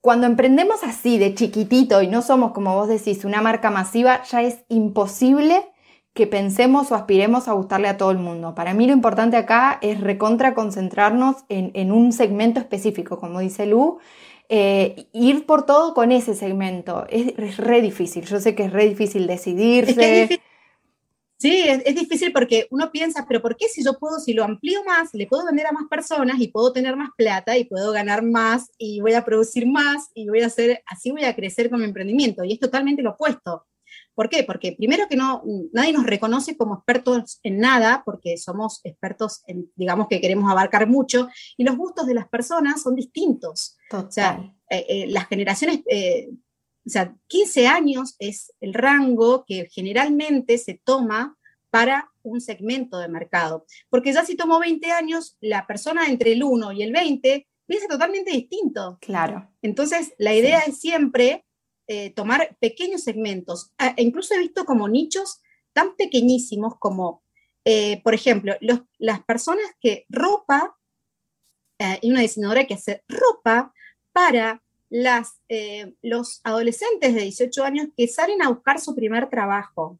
Cuando 0.00 0.26
emprendemos 0.26 0.82
así 0.82 1.18
de 1.18 1.34
chiquitito 1.34 2.00
y 2.00 2.06
no 2.08 2.22
somos, 2.22 2.52
como 2.52 2.74
vos 2.74 2.88
decís, 2.88 3.24
una 3.24 3.42
marca 3.42 3.70
masiva, 3.70 4.22
ya 4.24 4.42
es 4.42 4.60
imposible 4.68 5.66
que 6.14 6.26
pensemos 6.26 6.90
o 6.90 6.94
aspiremos 6.94 7.48
a 7.48 7.52
gustarle 7.52 7.88
a 7.88 7.98
todo 7.98 8.10
el 8.10 8.18
mundo. 8.18 8.54
Para 8.54 8.72
mí 8.72 8.86
lo 8.86 8.92
importante 8.94 9.36
acá 9.36 9.78
es 9.82 10.00
recontra 10.00 10.54
concentrarnos 10.54 11.36
en, 11.48 11.92
un 11.92 12.12
segmento 12.12 12.60
específico, 12.60 13.20
como 13.20 13.40
dice 13.40 13.66
Lu, 13.66 13.98
eh, 14.48 15.06
ir 15.12 15.46
por 15.46 15.66
todo 15.66 15.92
con 15.92 16.12
ese 16.12 16.34
segmento. 16.34 17.06
Es, 17.10 17.58
re 17.58 17.82
difícil, 17.82 18.24
yo 18.24 18.40
sé 18.40 18.54
que 18.54 18.64
es 18.64 18.72
re 18.72 18.88
difícil 18.88 19.26
decidirse. 19.26 20.40
Sí, 21.40 21.64
es, 21.66 21.94
difícil 21.94 22.34
porque 22.34 22.66
uno 22.70 22.92
piensa, 22.92 23.24
pero 23.26 23.40
¿por 23.40 23.56
qué 23.56 23.66
si 23.66 23.82
yo 23.82 23.98
puedo, 23.98 24.20
si 24.20 24.34
lo 24.34 24.44
amplío 24.44 24.84
más, 24.84 25.14
le 25.14 25.26
puedo 25.26 25.46
vender 25.46 25.66
a 25.66 25.72
más 25.72 25.84
personas 25.88 26.38
y 26.38 26.48
puedo 26.48 26.70
tener 26.70 26.96
más 26.96 27.08
plata 27.16 27.56
y 27.56 27.64
puedo 27.64 27.92
ganar 27.92 28.22
más 28.22 28.70
y 28.76 29.00
voy 29.00 29.14
a 29.14 29.24
producir 29.24 29.66
más 29.66 30.10
y 30.14 30.28
voy 30.28 30.42
a 30.42 30.48
hacer, 30.48 30.82
así 30.84 31.10
voy 31.10 31.24
a 31.24 31.34
crecer 31.34 31.70
con 31.70 31.78
mi 31.78 31.86
emprendimiento? 31.86 32.44
Y 32.44 32.52
es 32.52 32.60
totalmente 32.60 33.00
lo 33.00 33.12
opuesto. 33.12 33.66
¿Por 34.14 34.28
qué? 34.28 34.44
Porque 34.44 34.74
primero 34.76 35.08
que 35.08 35.16
no, 35.16 35.42
nadie 35.72 35.94
nos 35.94 36.04
reconoce 36.04 36.58
como 36.58 36.74
expertos 36.74 37.40
en 37.42 37.58
nada, 37.58 38.02
porque 38.04 38.36
somos 38.36 38.80
expertos 38.84 39.40
en, 39.46 39.72
digamos 39.76 40.08
que 40.08 40.20
queremos 40.20 40.50
abarcar 40.50 40.86
mucho, 40.88 41.28
y 41.56 41.64
los 41.64 41.74
gustos 41.74 42.06
de 42.06 42.14
las 42.14 42.28
personas 42.28 42.82
son 42.82 42.96
distintos. 42.96 43.78
O 43.92 44.10
sea, 44.10 44.54
eh, 44.68 44.84
eh, 44.90 45.06
las 45.08 45.26
generaciones, 45.26 45.80
eh, 45.88 46.28
o 46.86 46.90
sea, 46.90 47.14
15 47.28 47.66
años 47.66 48.16
es 48.18 48.52
el 48.60 48.74
rango 48.74 49.44
que 49.46 49.68
generalmente 49.70 50.58
se 50.58 50.80
toma 50.82 51.36
para 51.70 52.10
un 52.22 52.40
segmento 52.40 52.98
de 52.98 53.08
mercado. 53.08 53.64
Porque 53.88 54.12
ya 54.12 54.24
si 54.24 54.36
tomo 54.36 54.58
20 54.58 54.90
años, 54.90 55.36
la 55.40 55.66
persona 55.66 56.08
entre 56.08 56.32
el 56.32 56.42
1 56.42 56.72
y 56.72 56.82
el 56.82 56.92
20 56.92 57.46
piensa 57.66 57.86
totalmente 57.86 58.32
distinto. 58.32 58.98
Claro. 59.00 59.48
Entonces, 59.62 60.12
la 60.18 60.34
idea 60.34 60.60
es 60.60 60.80
siempre 60.80 61.46
eh, 61.86 62.10
tomar 62.10 62.56
pequeños 62.60 63.02
segmentos. 63.02 63.72
Ah, 63.78 63.94
e 63.96 64.02
incluso 64.02 64.34
he 64.34 64.38
visto 64.38 64.64
como 64.64 64.88
nichos 64.88 65.40
tan 65.72 65.94
pequeñísimos 65.96 66.74
como, 66.78 67.22
eh, 67.64 68.00
por 68.02 68.14
ejemplo, 68.14 68.54
las 68.98 69.24
personas 69.24 69.64
que 69.80 70.06
ropa, 70.08 70.76
eh, 71.78 71.98
y 72.02 72.10
una 72.10 72.20
diseñadora 72.20 72.66
que 72.66 72.74
hace 72.74 73.04
ropa 73.08 73.72
para 74.12 74.62
las, 74.90 75.40
eh, 75.48 75.94
los 76.02 76.40
adolescentes 76.44 77.14
de 77.14 77.22
18 77.22 77.64
años 77.64 77.88
que 77.96 78.08
salen 78.08 78.42
a 78.42 78.48
buscar 78.48 78.80
su 78.80 78.94
primer 78.94 79.30
trabajo. 79.30 79.98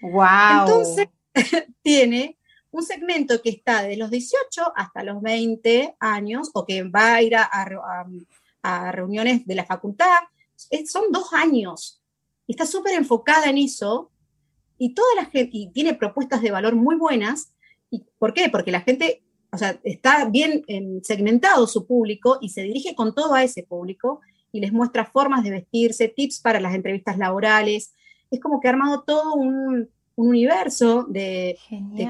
Wow. 0.00 0.60
Entonces, 0.60 1.08
tiene 1.82 2.38
un 2.70 2.82
segmento 2.82 3.42
que 3.42 3.50
está 3.50 3.82
de 3.82 3.96
los 3.96 4.10
18 4.10 4.72
hasta 4.76 5.02
los 5.02 5.20
20 5.20 5.96
años 5.98 6.50
o 6.54 6.64
que 6.64 6.84
va 6.84 7.14
a 7.14 7.22
ir 7.22 7.34
a, 7.36 8.06
reuniones 8.92 9.46
de 9.46 9.54
la 9.54 9.64
facultad. 9.64 10.18
son 10.86 11.10
dos 11.10 11.32
años. 11.32 12.00
Está 12.46 12.66
súper 12.66 12.94
enfocada 12.94 13.46
en 13.46 13.58
eso 13.58 14.10
y 14.78 14.94
toda 14.94 15.14
la 15.16 15.24
gente 15.24 15.50
y 15.52 15.70
tiene 15.70 15.94
propuestas 15.94 16.42
de 16.42 16.50
valor 16.50 16.74
muy 16.74 16.96
buenas. 16.96 17.52
¿Y 17.90 18.04
¿Por 18.18 18.34
qué? 18.34 18.48
Porque 18.50 18.70
la 18.70 18.82
gente 18.82 19.22
o 19.50 19.58
sea, 19.58 19.78
está 19.82 20.26
bien 20.26 20.62
em, 20.66 21.00
segmentado 21.02 21.66
su 21.66 21.86
público 21.86 22.38
y 22.40 22.50
se 22.50 22.62
dirige 22.62 22.94
con 22.94 23.14
todo 23.14 23.34
a 23.34 23.44
ese 23.44 23.62
público 23.62 24.20
y 24.52 24.60
les 24.60 24.72
muestra 24.72 25.04
formas 25.04 25.44
de 25.44 25.50
vestirse, 25.50 26.08
tips 26.08 26.40
para 26.40 26.60
las 26.60 26.74
entrevistas 26.74 27.18
laborales. 27.18 27.94
Es 28.30 28.40
como 28.40 28.60
que 28.60 28.68
ha 28.68 28.72
armado 28.72 29.02
todo 29.06 29.34
un, 29.34 29.88
universo 30.20 31.04
de, 31.08 31.56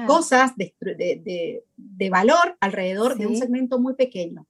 cosas, 0.07 0.53
de, 0.57 2.09
valor 2.09 2.57
alrededor 2.59 3.15
de 3.15 3.27
un 3.27 3.37
segmento 3.37 3.79
muy 3.79 3.93
pequeño. 3.93 4.47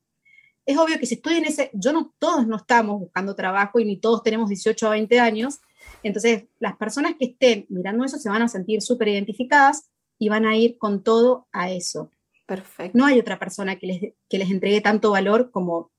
Es 0.66 0.78
obvio 0.78 0.98
que 0.98 1.06
si 1.06 1.16
estoy 1.16 1.36
en 1.36 1.46
ese, 1.46 1.70
yo 1.74 1.92
no, 1.92 2.14
todos 2.20 2.48
no 2.48 2.56
estamos 2.56 3.02
buscando 3.02 3.36
trabajo 3.36 3.82
y 3.82 3.86
ni 3.86 3.98
todos 3.98 4.24
tenemos 4.24 4.48
18 4.48 4.88
a 4.88 4.92
20 4.92 5.20
años, 5.20 5.60
entonces 6.04 6.46
las 6.60 6.78
personas 6.78 7.16
que 7.20 7.26
estén 7.26 7.66
mirando 7.68 8.06
eso 8.06 8.18
se 8.18 8.30
van 8.30 8.44
a 8.44 8.48
sentir 8.48 8.82
súper 8.82 9.10
identificadas 9.10 9.90
y 10.18 10.30
van 10.30 10.46
a 10.46 10.56
ir 10.56 10.78
con 10.78 11.04
todo 11.04 11.48
a 11.52 11.70
eso. 11.70 12.12
Perfecto. 12.50 12.98
No 12.98 13.06
hay 13.06 13.20
otra 13.20 13.38
persona 13.38 13.76
que 13.78 13.86
les, 13.86 14.02
que 14.28 14.38
les 14.40 14.50
entregue 14.50 14.82
tanto 14.82 15.12
valor 15.12 15.52
como 15.52 15.92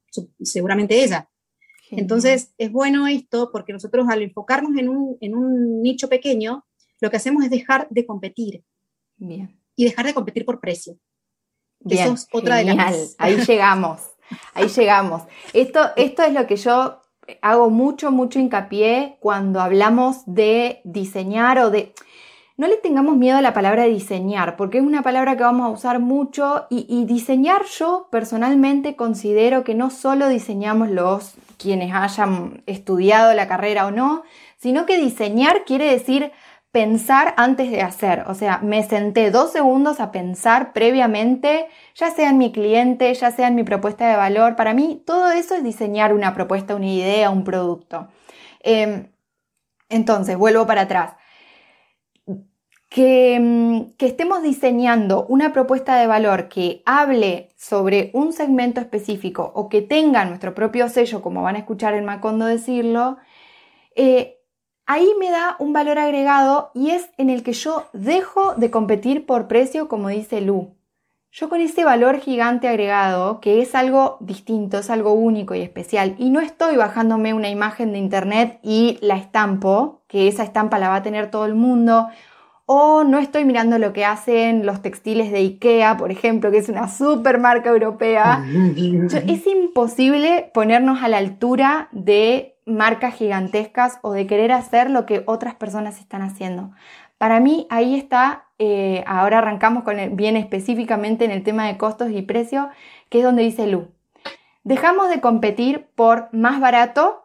seguramente 0.43 1.05
ella. 1.05 1.31
Entonces, 1.93 2.53
es 2.59 2.73
bueno 2.73 3.07
esto 3.07 3.51
porque 3.53 3.73
nosotros 3.73 4.09
al 4.09 4.23
enfocarnos 4.23 4.73
en 4.77 4.89
un, 4.89 5.83
nicho 5.83 6.09
pequeño, 6.09 6.67
lo 7.01 7.09
que 7.09 7.19
hacemos 7.19 7.45
es 7.45 7.51
dejar 7.51 7.87
de 7.89 8.05
competir. 8.05 8.65
Bien. 9.17 9.61
Y 9.77 9.85
dejar 9.85 10.07
de 10.07 10.15
competir 10.15 10.45
por 10.45 10.59
precio. 10.59 10.99
Bien, 11.79 12.03
Eso 12.03 12.15
es 12.15 12.27
otra 12.33 12.57
de 12.57 12.65
las... 12.65 13.15
Ahí 13.19 13.37
llegamos, 13.47 14.01
ahí 14.53 14.67
llegamos. 14.67 15.23
Esto, 15.53 15.91
esto 15.95 16.25
es 16.25 16.33
lo 16.33 16.49
que 16.49 16.57
yo 16.57 17.01
hago 17.43 17.71
mucho, 17.71 18.11
mucho 18.11 18.41
hincapié 18.41 19.19
cuando 19.21 19.61
hablamos 19.61 20.23
de 20.27 20.81
diseñar 20.83 21.61
o 21.61 21.71
de... 21.71 21.95
No 22.61 22.67
le 22.67 22.77
tengamos 22.77 23.17
miedo 23.17 23.39
a 23.39 23.41
la 23.41 23.55
palabra 23.55 23.85
diseñar, 23.85 24.57
porque 24.57 24.77
es 24.77 24.85
una 24.85 25.01
palabra 25.01 25.35
que 25.35 25.45
vamos 25.45 25.67
a 25.67 25.71
usar 25.71 25.99
mucho 25.99 26.67
y, 26.69 27.07
diseñar 27.07 27.65
yo 27.65 28.09
personalmente 28.11 28.97
considero 28.97 29.65
que 29.65 29.75
no 29.75 29.89
solo 29.89 30.29
diseñamos 30.29 30.91
los 30.91 31.37
quienes 31.57 31.95
hayan 31.95 32.63
estudiado 32.67 33.33
la 33.33 33.49
carrera 33.49 33.87
o 33.87 33.91
no, 33.91 34.25
sino 34.59 34.85
que 34.85 34.99
diseñar 34.99 35.65
quiere 35.65 35.91
decir 35.91 36.33
pensar 36.71 37.33
antes 37.39 37.71
de 37.71 37.81
hacer. 37.81 38.25
O 38.27 38.35
sea, 38.35 38.59
me 38.59 38.83
senté 38.83 39.31
dos 39.31 39.53
segundos 39.53 39.99
a 39.99 40.13
pensar 40.13 40.75
previamente, 40.75 41.67
ya 41.95 42.11
sea 42.11 42.29
en 42.29 42.37
mi 42.37 42.53
cliente, 42.53 43.15
ya 43.15 43.31
sea 43.31 43.49
en 43.49 43.55
mi 43.55 43.65
propuesta 43.65 44.07
de 44.07 44.17
valor. 44.17 44.55
Para 44.55 44.75
mí, 44.75 45.03
todo 45.07 45.31
eso 45.31 45.55
es 45.55 45.65
diseñar 45.65 46.13
una 46.13 46.35
propuesta, 46.35 46.75
una 46.75 46.89
idea, 46.89 47.31
un 47.31 47.43
producto. 47.43 48.09
Em, 48.63 49.09
entonces, 49.89 50.37
vuelvo 50.37 50.67
para 50.67 50.83
atrás. 50.83 51.15
Que, 52.91 53.39
mm, 53.41 53.97
que, 53.97 54.07
estemos 54.07 54.43
diseñando 54.43 55.25
una 55.29 55.53
propuesta 55.53 55.97
de 55.97 56.07
valor 56.07 56.49
que 56.49 56.83
hable 56.85 57.51
sobre 57.57 58.11
un 58.13 58.33
segmento 58.35 58.81
específico 58.81 59.53
o 59.55 59.69
que 59.71 59.81
tenga 59.81 60.27
nuestro 60.27 60.55
propio 60.55 60.89
sello, 60.89 61.23
como 61.23 61.43
van 61.43 61.57
a 61.57 61.61
escuchar 61.61 61.95
en 61.95 62.05
Macondo 62.05 62.45
decirlo, 62.45 63.17
eh, 63.95 64.41
ahí 64.87 65.09
me 65.21 65.31
da 65.31 65.55
un 65.61 65.73
valor 65.73 65.99
agregado 65.99 66.73
y 66.75 66.91
es 66.91 67.09
en 67.17 67.31
el 67.31 67.45
que 67.45 67.53
yo 67.53 67.87
dejo 67.93 68.55
de 68.57 68.73
competir 68.73 69.25
por 69.25 69.47
precio, 69.47 69.89
como 69.89 70.09
dice 70.09 70.41
Lu. 70.41 70.75
Yo 71.33 71.49
con 71.49 71.61
ese 71.61 71.85
valor 71.85 72.19
gigante 72.19 72.67
agregado, 72.67 73.41
que 73.41 73.63
es 73.63 73.77
algo 73.77 74.17
distinto, 74.19 74.79
es 74.79 74.91
algo 74.91 75.13
único 75.13 75.55
y 75.55 75.61
especial, 75.61 76.17
y 76.19 76.31
no 76.31 76.41
estoy 76.41 76.75
bajándome 76.75 77.35
una 77.35 77.49
imagen 77.49 77.93
de 77.93 77.99
internet 77.99 78.59
y 78.65 78.99
la 79.01 79.17
estampo, 79.17 80.03
que 80.09 80.27
esa 80.27 80.43
estampa 80.43 80.81
la 80.81 80.89
va 80.89 80.97
a 80.97 81.03
tener 81.05 81.31
todo 81.31 81.47
el 81.47 81.55
mundo, 81.55 82.09
o 82.73 83.03
no 83.03 83.19
estoy 83.19 83.45
mirando 83.45 83.79
lo 83.79 83.93
que 83.93 84.05
hacen 84.05 84.65
los 84.65 84.81
textiles 84.81 85.33
de 85.33 85.39
IKEA, 85.39 85.97
por 85.97 86.13
ejemplo, 86.13 86.53
que 86.53 86.59
es 86.59 86.69
una 86.69 86.87
super 86.87 87.41
marca 87.41 87.69
europea. 87.69 88.45
es 89.27 89.47
imposible 89.49 90.53
ponernos 90.55 91.03
a 91.03 91.09
la 91.09 91.19
altura 91.19 91.89
de 91.91 92.55
marcas 92.67 93.17
gigantescas 93.17 93.99
o 94.03 94.13
de 94.13 94.29
querer 94.29 94.53
hacer 94.53 94.89
lo 94.89 95.05
que 95.05 95.25
otras 95.27 95.57
personas 95.57 95.99
están 95.99 96.23
haciendo. 96.23 96.71
Para 97.19 97.41
mí 97.41 97.67
ahí 97.71 97.97
está, 97.97 98.45
eh, 98.61 99.03
ahora 99.05 99.39
arrancamos 99.39 99.83
con 99.83 99.97
bien 100.15 100.37
específicamente 100.37 101.25
en 101.25 101.33
el 101.33 101.43
tema 101.43 101.67
de 101.67 101.77
costos 101.77 102.13
y 102.13 102.23
precios, 102.23 102.69
que 103.09 103.19
es 103.19 103.25
donde 103.25 103.43
dice 103.43 103.67
Lu. 103.67 103.89
Dejamos 104.63 105.09
de 105.09 105.21
competir 105.21 105.89
por 105.97 106.29
más 106.31 106.61
barato, 106.61 107.20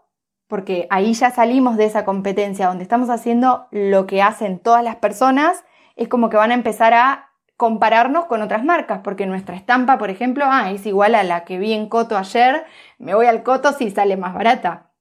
porque 0.47 0.87
ahí 0.89 1.13
ya 1.13 1.31
salimos 1.31 1.77
de 1.77 1.85
esa 1.85 2.05
competencia 2.05 2.67
donde 2.67 2.83
estamos 2.83 3.09
haciendo 3.09 3.67
lo 3.71 4.05
que 4.05 4.21
hacen 4.21 4.59
todas 4.59 4.83
las 4.83 4.97
personas, 4.97 5.63
es 5.95 6.07
como 6.07 6.29
que 6.29 6.37
van 6.37 6.51
a 6.51 6.55
empezar 6.55 6.93
a 6.93 7.31
compararnos 7.57 8.25
con 8.25 8.41
otras 8.41 8.63
marcas, 8.63 8.99
porque 9.03 9.25
nuestra 9.25 9.55
estampa, 9.55 9.97
por 9.97 10.09
ejemplo, 10.09 10.45
ah, 10.47 10.71
es 10.71 10.85
igual 10.85 11.15
a 11.15 11.23
la 11.23 11.45
que 11.45 11.57
vi 11.57 11.73
en 11.73 11.87
Coto 11.87 12.17
ayer, 12.17 12.65
me 12.99 13.15
voy 13.15 13.27
al 13.27 13.43
Coto 13.43 13.71
si 13.73 13.89
sale 13.91 14.17
más 14.17 14.33
barata. 14.33 14.91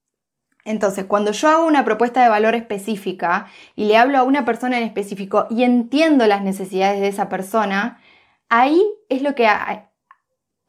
Entonces, 0.63 1.05
cuando 1.05 1.31
yo 1.31 1.47
hago 1.49 1.67
una 1.67 1.85
propuesta 1.85 2.23
de 2.23 2.29
valor 2.29 2.55
específica 2.55 3.47
y 3.75 3.85
le 3.85 3.97
hablo 3.97 4.17
a 4.17 4.23
una 4.23 4.45
persona 4.45 4.77
en 4.77 4.83
específico 4.83 5.45
y 5.49 5.63
entiendo 5.63 6.25
las 6.25 6.41
necesidades 6.41 7.01
de 7.01 7.07
esa 7.07 7.29
persona, 7.29 8.01
ahí 8.49 8.81
es 9.09 9.21
lo 9.21 9.35
que 9.35 9.47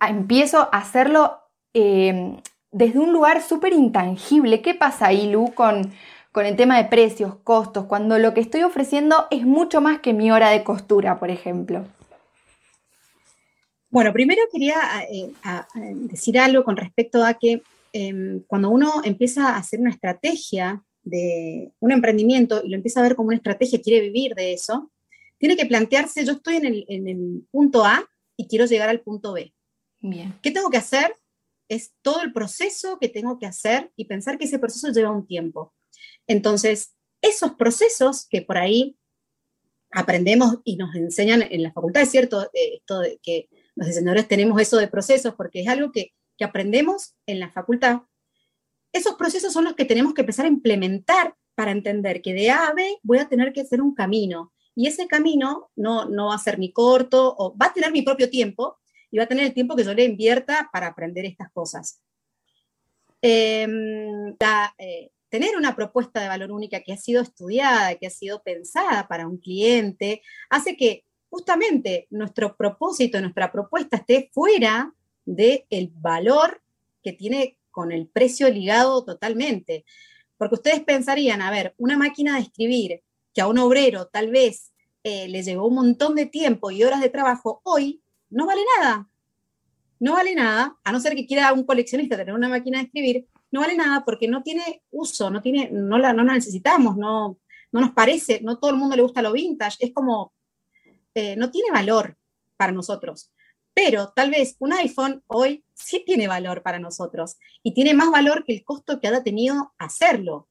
empiezo 0.01 0.69
a 0.71 0.79
hacerlo 0.79 1.41
em, 1.73 2.37
desde 2.77 2.99
un 2.99 3.13
lugar 3.13 3.43
súper 3.43 3.73
intangible. 3.73 4.63
¿Qué 4.63 4.75
pasa 4.75 5.07
ahí, 5.07 5.31
Lu, 5.31 5.53
con, 5.55 5.93
con 6.33 6.47
el 6.47 6.57
tema 6.57 6.77
de 6.77 6.85
precios, 6.85 7.37
costos, 7.43 7.87
cuando 7.87 8.19
lo 8.19 8.35
que 8.35 8.41
estoy 8.41 8.63
ofreciendo 8.63 9.27
es 9.31 9.45
mucho 9.45 9.81
más 9.81 10.01
que 10.01 10.13
mi 10.13 10.31
hora 10.31 10.51
de 10.51 10.63
costura, 10.63 11.19
por 11.19 11.31
ejemplo? 11.31 11.85
Bueno, 13.91 14.13
primero 14.13 14.43
quería 14.53 14.77
eh, 15.11 15.33
decir 15.95 16.39
algo 16.39 16.65
con 16.65 16.77
respecto 16.77 17.25
a 17.25 17.35
que 17.35 17.63
Em, 17.99 18.43
cuando 18.47 18.69
uno 18.69 19.01
empieza 19.05 19.49
a 19.49 19.57
hacer 19.57 19.81
una 19.81 19.89
estrategia 19.89 20.85
de 21.03 21.73
un 21.81 21.93
emprendimiento 21.93 22.61
y 22.63 22.69
lo 22.69 22.77
empieza 22.77 23.01
a 23.01 23.03
ver 23.03 23.17
como 23.17 23.29
una 23.29 23.39
estrategia, 23.39 23.81
quiere 23.81 24.03
vivir 24.03 24.35
de 24.35 24.53
eso, 24.53 24.93
tiene 25.39 25.57
que 25.57 25.65
plantearse, 25.65 26.23
yo 26.27 26.33
estoy 26.33 26.57
en 26.57 27.09
el, 27.09 27.47
punto 27.51 27.87
A 27.87 28.07
y 28.37 28.49
quiero 28.49 28.67
llegar 28.67 28.91
al 28.91 29.01
punto 29.01 29.33
B. 29.33 29.51
Bien. 30.01 30.35
¿Qué 30.43 30.51
tengo 30.51 30.69
que 30.69 30.77
hacer? 30.77 31.17
Es 31.69 31.95
todo 32.03 32.23
el 32.23 32.33
proceso 32.33 32.99
que 32.99 33.09
tengo 33.09 33.39
que 33.39 33.47
hacer 33.47 33.93
y 33.97 34.05
pensar 34.05 34.39
que 34.39 34.45
ese 34.45 34.59
proceso 34.59 34.89
lleva 34.93 35.11
un 35.11 35.27
tiempo. 35.27 35.75
Entonces, 36.27 36.95
esos 37.23 37.53
procesos 37.55 38.27
que 38.29 38.43
por 38.43 38.59
ahí 38.59 38.97
aprendemos 39.91 40.59
y 40.65 40.77
nos 40.77 40.95
enseñan 40.95 41.43
en 41.43 41.63
la 41.63 41.73
facultad, 41.73 42.03
es 42.03 42.11
cierto, 42.11 42.45
eh, 42.53 42.77
esto 42.77 43.01
de 43.01 43.19
que 43.23 43.49
los 43.75 43.87
diseñadores 43.87 44.29
tenemos 44.29 44.61
eso 44.61 44.77
de 44.77 44.89
procesos, 44.89 45.35
porque 45.35 45.63
es 45.63 45.69
algo 45.69 45.93
que 45.93 46.13
que 46.37 46.45
aprendemos 46.45 47.15
en 47.27 47.41
la 47.41 47.51
facultad, 47.51 48.03
esos 48.93 49.15
procesos 49.15 49.53
son 49.53 49.65
los 49.65 49.75
que 49.75 49.85
tenemos 49.85 50.15
que 50.15 50.23
empezar 50.23 50.47
a 50.47 50.51
implementar 50.51 51.35
para 51.55 51.71
entender 51.71 52.23
que 52.23 52.35
de 52.35 52.51
A 52.51 52.69
a 52.69 52.75
B 52.75 52.99
voy 53.03 53.19
a 53.19 53.29
tener 53.29 53.53
que 53.53 53.63
hacer 53.63 53.81
un 53.81 53.95
camino. 53.95 54.53
Y 54.75 54.87
ese 54.87 55.07
camino 55.07 55.71
no, 55.75 56.05
no 56.07 56.27
va 56.27 56.35
a 56.35 56.39
ser 56.39 56.59
ni 56.59 56.73
corto, 56.73 57.35
o 57.39 57.57
va 57.57 57.67
a 57.67 57.73
tener 57.73 57.93
mi 57.93 58.03
propio 58.03 58.29
tiempo, 58.29 58.79
y 59.17 59.19
va 59.19 59.25
a 59.25 59.29
tener 59.29 59.47
el 59.47 59.55
tiempo 59.55 59.75
que 59.75 59.83
yo 59.83 59.95
le 59.95 60.05
invierta 60.05 60.69
para 60.71 60.89
aprender 60.89 61.25
estas 61.25 61.51
cosas. 61.51 62.03
Em, 63.23 64.37
eh, 64.77 65.11
tener 65.31 65.57
una 65.57 65.75
propuesta 65.75 66.21
de 66.21 66.29
valor 66.29 66.53
única 66.53 66.81
que 66.81 66.93
ha 66.93 66.99
sido 66.99 67.23
estudiada, 67.23 67.95
que 67.95 68.09
ha 68.09 68.11
sido 68.11 68.43
pensada 68.43 69.09
para 69.09 69.27
un 69.27 69.39
cliente, 69.39 70.21
hace 70.51 70.77
que 70.77 71.07
justamente 71.31 72.07
nuestro 72.11 72.59
propósito, 72.59 73.19
nuestra 73.23 73.51
propuesta 73.51 73.97
esté 73.97 74.29
fuera 74.35 74.93
del 75.25 75.91
valor 75.95 76.61
que 77.03 77.15
tiene 77.15 77.57
con 77.71 77.93
el 77.93 78.09
precio 78.09 78.51
ligado 78.51 79.03
totalmente. 79.03 79.87
Porque 80.37 80.57
ustedes 80.57 80.83
pensarían, 80.83 81.41
a 81.41 81.51
ver, 81.51 81.75
una 81.79 81.97
máquina 81.97 82.35
de 82.35 82.43
escribir 82.43 83.03
que 83.33 83.41
a 83.41 83.47
un 83.47 83.57
obrero 83.57 84.09
tal 84.09 84.31
vez 84.31 84.75
eh, 85.05 85.27
le 85.29 85.43
llevó 85.43 85.69
un 85.69 85.77
montón 85.77 86.15
de 86.17 86.27
tiempo 86.27 86.71
y 86.71 86.85
horas 86.85 87.01
de 87.01 87.09
trabajo, 87.09 87.63
hoy 87.65 88.03
no 88.31 88.47
vale 88.47 88.63
nada. 88.79 89.09
No 89.99 90.13
vale 90.13 90.35
nada, 90.35 90.77
a 90.85 90.93
no 90.93 91.01
ser 91.01 91.15
que 91.15 91.27
quiera 91.27 91.53
un 91.53 91.65
coleccionista 91.65 92.17
tener 92.17 92.35
una 92.35 92.51
máquina 92.51 92.79
de 92.79 92.85
escribir, 92.85 93.27
no 93.51 93.61
vale 93.61 93.77
nada 93.77 94.05
porque 94.05 94.29
no 94.29 94.43
tiene 94.43 94.83
uso, 94.91 95.31
no, 95.31 95.41
tiene, 95.41 95.71
no, 95.73 95.97
la, 95.97 96.13
no 96.13 96.23
la 96.23 96.35
necesitamos, 96.35 96.99
no, 96.99 97.39
no 97.73 97.81
nos 97.81 97.93
parece, 97.93 98.41
no 98.43 98.59
todo 98.59 98.73
el 98.73 98.77
mundo 98.77 98.95
le 98.95 99.03
gusta 99.03 99.23
lo 99.23 99.33
vintage, 99.33 99.79
es 99.81 99.95
como, 99.95 100.35
eh, 101.15 101.37
no 101.37 101.51
tiene 101.51 101.71
valor 101.71 102.17
para 102.57 102.73
nosotros. 102.73 103.31
Pero 103.73 104.13
tal 104.15 104.31
vez 104.31 104.57
un 104.59 104.73
iPhone 104.73 105.23
hoy 105.27 105.65
sí 105.75 106.03
tiene 106.05 106.29
valor 106.29 106.63
para 106.63 106.79
nosotros 106.79 107.37
y 107.63 107.75
tiene 107.75 107.95
más 107.95 108.11
valor 108.11 108.45
que 108.45 108.55
el 108.55 108.65
costo 108.65 109.01
que 109.01 109.09
ha 109.09 109.23
tenido 109.23 109.75
hacerlo. 109.79 110.49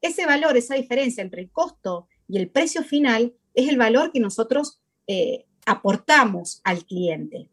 Ese 0.00 0.26
valor, 0.26 0.56
esa 0.56 0.74
diferencia 0.74 1.22
entre 1.22 1.42
el 1.42 1.50
costo 1.50 2.08
y 2.28 2.38
el 2.38 2.48
precio 2.48 2.82
final 2.82 3.34
es 3.54 3.68
el 3.68 3.76
valor 3.76 4.12
que 4.12 4.20
nosotros 4.20 4.80
eh, 5.06 5.46
aportamos 5.70 6.60
al 6.64 6.84
cliente. 6.84 7.48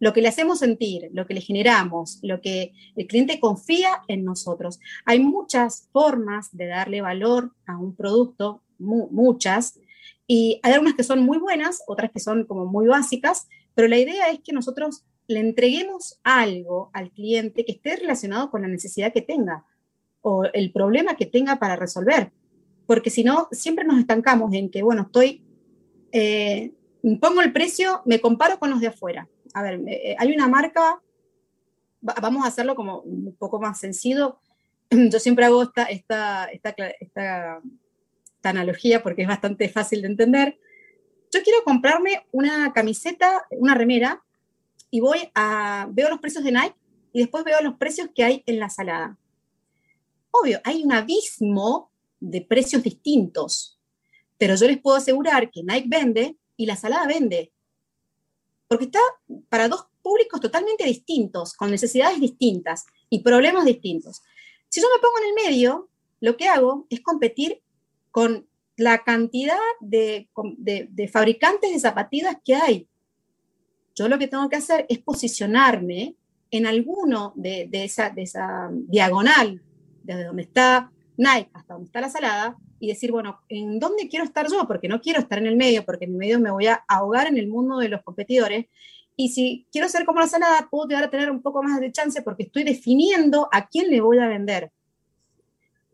Lo 0.00 0.12
que 0.12 0.22
le 0.22 0.28
hacemos 0.28 0.58
sentir, 0.58 1.10
lo 1.12 1.26
que 1.26 1.34
le 1.34 1.40
generamos, 1.40 2.18
lo 2.22 2.40
que 2.40 2.72
el 2.96 3.06
cliente 3.06 3.38
confía 3.38 4.02
en 4.08 4.24
nosotros. 4.24 4.80
Hay 5.04 5.20
muchas 5.20 5.88
formas 5.92 6.48
de 6.56 6.66
darle 6.66 7.00
valor 7.00 7.52
a 7.66 7.78
un 7.78 7.94
producto, 7.94 8.62
muchas, 8.78 9.78
y 10.26 10.58
hay 10.62 10.72
algunas 10.72 10.94
que 10.94 11.04
son 11.04 11.20
muy 11.20 11.38
buenas, 11.38 11.82
otras 11.86 12.10
que 12.10 12.20
son 12.20 12.44
como 12.46 12.66
muy 12.66 12.86
básicas, 12.86 13.48
pero 13.74 13.86
la 13.86 13.98
idea 13.98 14.30
es 14.30 14.40
que 14.40 14.52
nosotros 14.52 15.04
le 15.28 15.40
entreguemos 15.40 16.18
algo 16.24 16.90
al 16.92 17.10
cliente 17.10 17.64
que 17.64 17.72
esté 17.72 17.96
relacionado 17.96 18.50
con 18.50 18.62
la 18.62 18.68
necesidad 18.68 19.12
que 19.12 19.22
tenga 19.22 19.64
o 20.20 20.44
el 20.44 20.72
problema 20.72 21.16
que 21.16 21.26
tenga 21.26 21.56
para 21.56 21.76
resolver. 21.76 22.32
Porque 22.86 23.10
si 23.10 23.24
no, 23.24 23.48
siempre 23.52 23.84
nos 23.84 23.98
estancamos 23.98 24.52
en 24.54 24.70
que, 24.70 24.82
bueno, 24.82 25.02
estoy, 25.02 25.42
eh, 26.12 26.72
pongo 27.20 27.40
el 27.42 27.52
precio, 27.52 28.02
me 28.04 28.20
comparo 28.20 28.58
con 28.58 28.70
los 28.70 28.80
de 28.80 28.88
afuera. 28.88 29.28
A 29.54 29.62
ver, 29.62 29.80
eh, 29.86 30.16
hay 30.18 30.32
una 30.32 30.48
marca, 30.48 31.00
vamos 32.00 32.44
a 32.44 32.48
hacerlo 32.48 32.74
como 32.74 33.00
un 33.00 33.34
poco 33.36 33.60
más 33.60 33.78
sencillo. 33.78 34.38
Yo 34.90 35.18
siempre 35.18 35.44
hago 35.44 35.62
esta, 35.62 35.84
esta, 35.84 36.46
esta, 36.46 36.86
esta 37.00 37.60
analogía 38.42 39.02
porque 39.02 39.22
es 39.22 39.28
bastante 39.28 39.68
fácil 39.68 40.02
de 40.02 40.08
entender 40.08 40.58
yo 41.32 41.42
quiero 41.42 41.64
comprarme 41.64 42.26
una 42.30 42.72
camiseta, 42.74 43.46
una 43.50 43.74
remera, 43.74 44.22
y 44.90 45.00
voy 45.00 45.30
a, 45.34 45.88
veo 45.90 46.10
los 46.10 46.20
precios 46.20 46.44
de 46.44 46.52
Nike 46.52 46.76
y 47.12 47.20
después 47.20 47.42
veo 47.42 47.60
los 47.62 47.76
precios 47.76 48.10
que 48.14 48.22
hay 48.22 48.42
en 48.44 48.60
la 48.60 48.68
salada. 48.68 49.18
Obvio, 50.30 50.60
hay 50.62 50.82
un 50.82 50.92
abismo 50.92 51.90
de 52.20 52.42
precios 52.42 52.82
distintos, 52.82 53.78
Pero 54.38 54.56
yo 54.56 54.66
les 54.66 54.78
puedo 54.78 54.96
asegurar 54.96 55.50
que 55.50 55.62
Nike 55.62 55.86
vende 55.88 56.36
y 56.62 56.66
la 56.66 56.76
salada 56.76 57.06
vende. 57.08 57.52
Porque 58.68 58.84
está 58.84 59.00
para 59.48 59.68
dos 59.68 59.86
públicos 60.00 60.40
totalmente 60.40 60.84
distintos, 60.84 61.54
con 61.54 61.70
necesidades 61.70 62.20
distintas 62.20 62.86
y 63.10 63.18
problemas 63.18 63.64
distintos. 63.64 64.22
Si 64.68 64.80
yo 64.80 64.86
me 64.94 65.00
pongo 65.00 65.18
en 65.18 65.28
el 65.28 65.50
medio, 65.50 65.88
lo 66.20 66.36
que 66.36 66.48
hago 66.48 66.86
es 66.88 67.00
competir 67.00 67.60
con 68.12 68.46
la 68.76 69.02
cantidad 69.02 69.58
de, 69.80 70.28
fabricantes 71.10 71.72
de 71.72 71.80
zapatillas 71.80 72.36
que 72.44 72.54
hay. 72.54 72.88
Yo 73.96 74.08
lo 74.08 74.18
que 74.18 74.28
tengo 74.28 74.48
que 74.48 74.56
hacer 74.56 74.86
es 74.88 74.98
posicionarme 74.98 76.14
en 76.52 76.66
alguno 76.66 77.32
de, 77.34 77.68
esa, 77.72 78.10
de 78.10 78.22
esa 78.22 78.70
diagonal, 78.72 79.60
desde 80.04 80.24
donde 80.24 80.42
está 80.42 80.92
Nike 81.16 81.50
hasta 81.52 81.74
donde 81.74 81.86
está 81.86 82.00
la 82.00 82.08
salada, 82.08 82.56
y 82.82 82.88
decir, 82.88 83.12
bueno, 83.12 83.38
¿en 83.48 83.78
dónde 83.78 84.08
quiero 84.08 84.24
estar 84.24 84.50
yo? 84.50 84.66
Porque 84.66 84.88
no 84.88 85.00
quiero 85.00 85.20
estar 85.20 85.38
en 85.38 85.46
el 85.46 85.56
medio, 85.56 85.84
porque 85.84 86.04
en 86.04 86.10
el 86.10 86.16
medio 86.16 86.40
me 86.40 86.50
voy 86.50 86.66
a 86.66 86.82
ahogar 86.88 87.28
en 87.28 87.36
el 87.36 87.46
mundo 87.46 87.78
de 87.78 87.88
los 87.88 88.02
competidores. 88.02 88.66
Y 89.14 89.28
si 89.28 89.68
quiero 89.70 89.88
ser 89.88 90.04
como 90.04 90.18
la 90.18 90.26
salada, 90.26 90.66
puedo 90.68 90.88
llegar 90.88 91.04
a 91.04 91.10
tener 91.10 91.30
un 91.30 91.42
poco 91.42 91.62
más 91.62 91.78
de 91.78 91.92
chance 91.92 92.20
porque 92.22 92.42
estoy 92.42 92.64
definiendo 92.64 93.48
a 93.52 93.68
quién 93.68 93.88
le 93.88 94.00
voy 94.00 94.18
a 94.18 94.26
vender. 94.26 94.72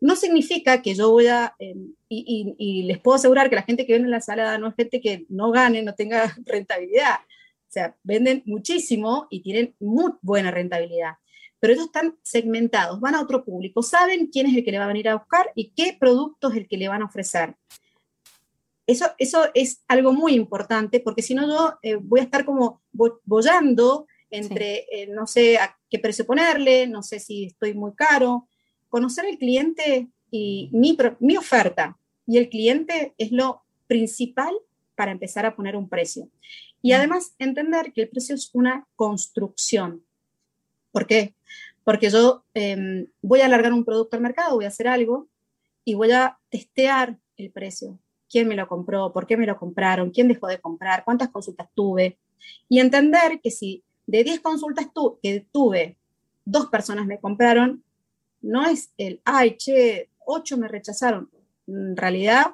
No 0.00 0.16
significa 0.16 0.80
que 0.80 0.94
yo 0.94 1.10
voy 1.10 1.26
a, 1.26 1.54
em, 1.58 1.92
y, 2.08 2.84
les 2.84 2.98
puedo 3.00 3.16
asegurar 3.16 3.50
que 3.50 3.56
la 3.56 3.64
gente 3.64 3.84
que 3.84 3.92
vende 3.92 4.08
la 4.08 4.22
salada 4.22 4.56
no 4.56 4.68
es 4.68 4.74
gente 4.74 5.02
que 5.02 5.26
no 5.28 5.50
gane, 5.50 5.82
no 5.82 5.94
tenga 5.94 6.22
rentabilidad. 6.46 7.16
O 7.16 7.70
sea, 7.70 7.94
venden 8.02 8.42
muchísimo 8.46 9.26
y 9.28 9.40
tienen 9.42 9.74
muy 9.78 10.12
buena 10.22 10.50
rentabilidad. 10.50 11.16
Pero 11.60 11.72
ellos 11.72 11.86
están 11.86 12.16
segmentados, 12.22 13.00
van 13.00 13.14
a 13.14 13.20
otro 13.20 13.44
público, 13.44 13.82
saben 13.82 14.28
quién 14.28 14.46
es 14.46 14.56
el 14.56 14.64
que 14.64 14.70
le 14.70 14.78
va 14.78 14.84
a 14.84 14.88
venir 14.88 15.08
a 15.08 15.16
buscar 15.16 15.50
y 15.54 15.70
qué 15.70 15.96
producto 15.98 16.50
es 16.50 16.56
el 16.56 16.68
que 16.68 16.76
le 16.76 16.88
van 16.88 17.02
a 17.02 17.06
ofrecer. 17.06 17.56
Eso, 18.86 19.06
eso 19.18 19.46
es 19.54 19.82
algo 19.86 20.12
muy 20.12 20.34
importante 20.34 21.00
porque 21.00 21.22
si 21.22 21.34
no 21.34 21.46
yo 21.46 21.78
eh, 21.82 21.96
voy 21.96 22.20
a 22.20 22.22
estar 22.24 22.44
como 22.44 22.82
bollando 22.92 24.06
entre, 24.30 24.86
eh, 24.90 25.08
no 25.08 25.26
sé 25.26 25.58
a 25.58 25.76
qué 25.90 25.98
precio 25.98 26.26
ponerle, 26.26 26.86
no 26.86 27.02
sé 27.02 27.20
si 27.20 27.46
estoy 27.46 27.74
muy 27.74 27.94
caro, 27.94 28.48
conocer 28.88 29.26
al 29.26 29.38
cliente 29.38 30.08
y 30.30 30.70
mi, 30.72 30.96
mi 31.20 31.36
oferta 31.36 31.98
y 32.26 32.38
el 32.38 32.48
cliente 32.48 33.14
es 33.18 33.32
lo 33.32 33.62
principal 33.86 34.54
para 34.94 35.12
empezar 35.12 35.46
a 35.46 35.56
poner 35.56 35.76
un 35.76 35.88
precio. 35.88 36.28
Y 36.82 36.92
además 36.92 37.34
entender 37.38 37.92
que 37.92 38.02
el 38.02 38.08
precio 38.08 38.34
es 38.34 38.50
una 38.52 38.86
construcción. 38.96 40.04
¿Por 40.92 41.06
qué? 41.06 41.34
Porque 41.88 42.10
yo 42.10 42.44
em, 42.52 43.06
voy 43.22 43.40
a 43.40 43.46
alargar 43.46 43.72
un 43.72 43.82
producto 43.82 44.14
al 44.14 44.22
mercado, 44.22 44.56
voy 44.56 44.66
a 44.66 44.68
hacer 44.68 44.88
algo 44.88 45.26
y 45.86 45.94
voy 45.94 46.12
a 46.12 46.38
testear 46.50 47.16
el 47.38 47.50
precio. 47.50 47.98
¿Quién 48.28 48.46
me 48.46 48.56
lo 48.56 48.68
compró? 48.68 49.10
¿Por 49.10 49.26
qué 49.26 49.38
me 49.38 49.46
lo 49.46 49.56
compraron? 49.56 50.10
¿Quién 50.10 50.28
dejó 50.28 50.48
de 50.48 50.60
comprar? 50.60 51.02
¿Cuántas 51.02 51.30
consultas 51.30 51.66
tuve? 51.74 52.18
Y 52.68 52.80
entender 52.80 53.40
que 53.42 53.50
si 53.50 53.84
de 54.06 54.22
10 54.22 54.40
consultas 54.40 54.88
que 55.22 55.46
tuve, 55.50 55.96
dos 56.44 56.66
personas 56.66 57.06
me 57.06 57.20
compraron, 57.20 57.82
no 58.42 58.66
es 58.66 58.92
el, 58.98 59.22
ay, 59.24 59.56
che, 59.56 60.10
ocho 60.26 60.58
me 60.58 60.68
rechazaron. 60.68 61.30
En 61.66 61.96
realidad, 61.96 62.48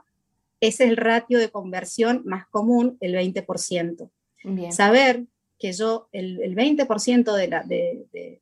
ese 0.61 0.85
es 0.85 0.91
el 0.91 0.97
ratio 0.97 1.41
de 1.41 1.51
conversión 1.51 2.23
más 2.25 2.47
común, 2.47 2.99
el 3.01 3.17
20%. 3.17 4.09
Saber 4.71 5.25
que 5.59 5.73
yo, 5.73 6.09
el, 6.13 6.55
20% 6.55 7.35
de 7.35 7.49
la, 7.49 7.65
de, 7.65 8.41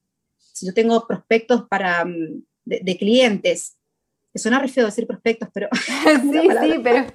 si 0.52 0.66
yo 0.66 0.74
tengo 0.74 1.06
prospectos 1.06 1.66
para, 1.68 2.04
mm, 2.04 2.42
de, 2.64 2.96
clientes, 2.96 3.76
que 4.32 4.38
suena 4.38 4.58
re 4.58 4.68
feo 4.68 4.86
decir 4.86 5.06
prospectos, 5.06 5.48
pero... 5.52 5.68
sí, 6.22 6.48
sí, 6.62 6.80
pero, 6.82 7.06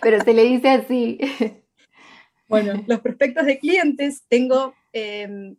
pero 0.00 0.24
se 0.24 0.34
le 0.34 0.44
dice 0.44 0.68
así. 0.68 1.18
Bueno, 2.48 2.72
los 2.86 3.00
prospectos 3.00 3.46
de 3.46 3.58
clientes, 3.58 4.24
tengo 4.28 4.74
em, 4.92 5.56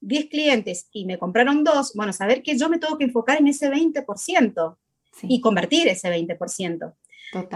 10 0.00 0.26
clientes 0.26 0.88
y 0.92 1.06
me 1.06 1.18
compraron 1.18 1.64
dos, 1.64 1.92
bueno, 1.94 2.12
saber 2.12 2.42
que 2.42 2.58
yo 2.58 2.68
me 2.68 2.78
tengo 2.78 2.98
que 2.98 3.04
enfocar 3.04 3.38
en 3.38 3.48
ese 3.48 3.70
20% 3.70 4.76
y 5.22 5.40
convertir 5.40 5.88
ese 5.88 6.10
20%. 6.10 6.94